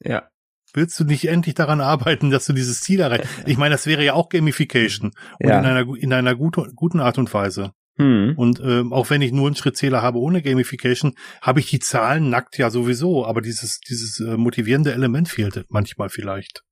Ja. 0.00 0.28
Willst 0.74 0.98
du 1.00 1.04
nicht 1.04 1.28
endlich 1.28 1.54
daran 1.54 1.80
arbeiten, 1.80 2.30
dass 2.30 2.46
du 2.46 2.52
dieses 2.52 2.80
Ziel 2.80 3.00
erreichst? 3.00 3.28
Ich 3.46 3.56
meine, 3.56 3.74
das 3.74 3.86
wäre 3.86 4.04
ja 4.04 4.14
auch 4.14 4.28
Gamification 4.28 5.12
und 5.40 5.48
ja. 5.48 5.58
in 5.58 5.66
einer 5.66 5.96
in 5.96 6.12
einer 6.12 6.34
gute, 6.36 6.70
guten 6.74 7.00
Art 7.00 7.18
und 7.18 7.32
Weise. 7.32 7.72
Hm. 7.96 8.34
Und 8.36 8.60
ähm, 8.60 8.92
auch 8.92 9.10
wenn 9.10 9.20
ich 9.20 9.32
nur 9.32 9.46
einen 9.46 9.56
Schrittzähler 9.56 10.00
habe 10.00 10.18
ohne 10.18 10.42
Gamification, 10.42 11.14
habe 11.42 11.60
ich 11.60 11.66
die 11.66 11.80
Zahlen 11.80 12.30
nackt 12.30 12.56
ja 12.56 12.70
sowieso, 12.70 13.26
aber 13.26 13.40
dieses 13.40 13.80
dieses 13.80 14.20
äh, 14.20 14.36
motivierende 14.36 14.92
Element 14.92 15.28
fehlte 15.28 15.64
manchmal 15.68 16.08
vielleicht. 16.08 16.62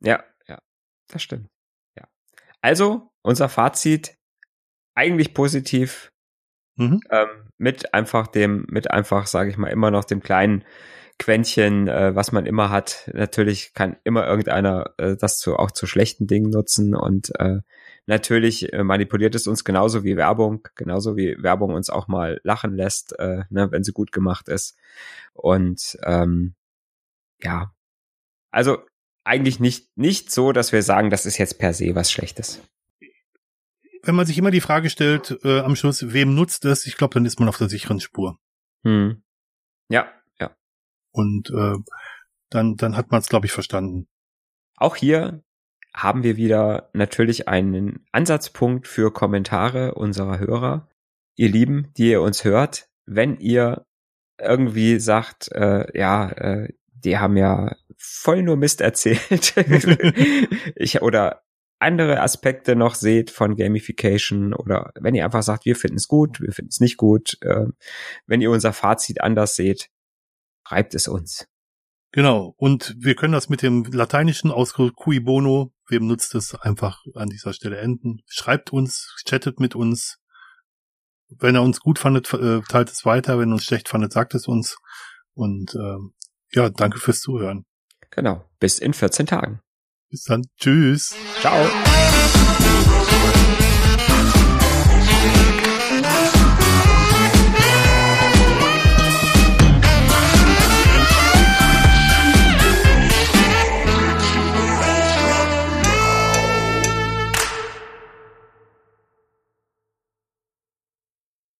Ja, 0.00 0.24
ja, 0.48 0.58
das 1.08 1.22
stimmt. 1.22 1.48
Ja. 1.96 2.08
Also 2.60 3.10
unser 3.22 3.48
Fazit 3.48 4.16
eigentlich 4.94 5.34
positiv. 5.34 6.10
Mhm. 6.76 7.00
Ähm, 7.10 7.28
mit 7.56 7.94
einfach 7.94 8.26
dem, 8.26 8.66
mit 8.68 8.90
einfach, 8.90 9.26
sage 9.26 9.50
ich 9.50 9.56
mal, 9.56 9.68
immer 9.68 9.90
noch 9.90 10.04
dem 10.04 10.20
kleinen 10.20 10.64
Quäntchen, 11.18 11.88
äh, 11.88 12.14
was 12.14 12.32
man 12.32 12.46
immer 12.46 12.70
hat. 12.70 13.10
Natürlich 13.12 13.72
kann 13.72 13.96
immer 14.04 14.26
irgendeiner 14.26 14.94
äh, 14.98 15.16
das 15.16 15.38
zu, 15.38 15.56
auch 15.56 15.70
zu 15.70 15.86
schlechten 15.86 16.26
Dingen 16.26 16.50
nutzen 16.50 16.94
und 16.94 17.30
äh, 17.38 17.60
natürlich 18.06 18.72
äh, 18.72 18.82
manipuliert 18.82 19.34
es 19.34 19.46
uns 19.46 19.64
genauso 19.64 20.04
wie 20.04 20.16
Werbung, 20.16 20.66
genauso 20.74 21.16
wie 21.16 21.36
Werbung 21.40 21.74
uns 21.74 21.88
auch 21.88 22.08
mal 22.08 22.40
lachen 22.42 22.74
lässt, 22.76 23.18
äh, 23.18 23.44
ne, 23.48 23.70
wenn 23.70 23.84
sie 23.84 23.92
gut 23.92 24.12
gemacht 24.12 24.48
ist. 24.48 24.76
Und 25.32 25.96
ähm, 26.02 26.54
ja, 27.40 27.72
also 28.50 28.78
eigentlich 29.22 29.60
nicht 29.60 29.96
nicht 29.96 30.32
so, 30.32 30.52
dass 30.52 30.72
wir 30.72 30.82
sagen, 30.82 31.10
das 31.10 31.26
ist 31.26 31.38
jetzt 31.38 31.58
per 31.58 31.72
se 31.72 31.94
was 31.94 32.10
Schlechtes. 32.10 32.60
Wenn 34.02 34.16
man 34.16 34.26
sich 34.26 34.36
immer 34.36 34.50
die 34.50 34.60
Frage 34.60 34.90
stellt, 34.90 35.38
äh, 35.44 35.60
am 35.60 35.76
Schluss, 35.76 36.12
wem 36.12 36.34
nutzt 36.34 36.64
es? 36.66 36.86
Ich 36.86 36.96
glaube, 36.96 37.14
dann 37.14 37.24
ist 37.24 37.38
man 37.38 37.48
auf 37.48 37.56
der 37.56 37.70
sicheren 37.70 38.00
Spur. 38.00 38.38
Hm. 38.82 39.22
Ja, 39.88 40.12
und 41.14 41.50
äh, 41.50 41.76
dann, 42.50 42.76
dann 42.76 42.96
hat 42.96 43.10
man 43.10 43.20
es, 43.20 43.28
glaube 43.28 43.46
ich, 43.46 43.52
verstanden. 43.52 44.08
Auch 44.76 44.96
hier 44.96 45.42
haben 45.94 46.24
wir 46.24 46.36
wieder 46.36 46.90
natürlich 46.92 47.48
einen 47.48 48.04
Ansatzpunkt 48.12 48.88
für 48.88 49.12
Kommentare 49.12 49.94
unserer 49.94 50.40
Hörer. 50.40 50.88
Ihr 51.36 51.48
Lieben, 51.48 51.92
die 51.96 52.10
ihr 52.10 52.20
uns 52.20 52.44
hört, 52.44 52.88
wenn 53.06 53.38
ihr 53.38 53.86
irgendwie 54.40 54.98
sagt, 54.98 55.52
äh, 55.52 55.86
ja, 55.96 56.30
äh, 56.30 56.72
die 56.92 57.18
haben 57.18 57.36
ja 57.36 57.76
voll 57.96 58.42
nur 58.42 58.56
Mist 58.56 58.80
erzählt. 58.80 59.54
ich 60.74 61.00
oder 61.00 61.42
andere 61.78 62.20
Aspekte 62.20 62.74
noch 62.74 62.94
seht 62.94 63.30
von 63.30 63.56
Gamification 63.56 64.54
oder 64.54 64.90
wenn 64.98 65.14
ihr 65.14 65.24
einfach 65.24 65.42
sagt, 65.42 65.64
wir 65.64 65.76
finden 65.76 65.96
es 65.96 66.08
gut, 66.08 66.40
wir 66.40 66.52
finden 66.52 66.70
es 66.70 66.80
nicht 66.80 66.96
gut, 66.96 67.36
äh, 67.42 67.66
wenn 68.26 68.40
ihr 68.40 68.50
unser 68.50 68.72
Fazit 68.72 69.20
anders 69.20 69.54
seht, 69.54 69.90
schreibt 70.66 70.94
es 70.94 71.08
uns. 71.08 71.46
Genau. 72.12 72.54
Und 72.56 72.94
wir 72.98 73.16
können 73.16 73.32
das 73.32 73.48
mit 73.48 73.62
dem 73.62 73.84
lateinischen 73.84 74.50
Ausdruck 74.52 74.94
cui 74.94 75.20
bono, 75.20 75.72
wem 75.88 76.06
nutzt 76.06 76.34
es, 76.34 76.54
einfach 76.54 77.00
an 77.14 77.28
dieser 77.28 77.52
Stelle 77.52 77.78
enden. 77.78 78.22
Schreibt 78.26 78.72
uns, 78.72 79.14
chattet 79.26 79.58
mit 79.58 79.74
uns. 79.74 80.18
Wenn 81.28 81.56
er 81.56 81.62
uns 81.62 81.80
gut 81.80 81.98
fandet, 81.98 82.32
äh, 82.32 82.60
teilt 82.68 82.90
es 82.90 83.04
weiter. 83.04 83.38
Wenn 83.38 83.50
er 83.50 83.54
uns 83.54 83.64
schlecht 83.64 83.88
fandet, 83.88 84.12
sagt 84.12 84.34
es 84.34 84.46
uns. 84.46 84.76
Und 85.34 85.74
äh, 85.74 85.98
ja, 86.52 86.70
danke 86.70 87.00
fürs 87.00 87.20
Zuhören. 87.20 87.64
Genau. 88.10 88.48
Bis 88.60 88.78
in 88.78 88.94
14 88.94 89.26
Tagen. 89.26 89.60
Bis 90.08 90.22
dann. 90.22 90.42
Tschüss. 90.56 91.16
Ciao. 91.40 91.68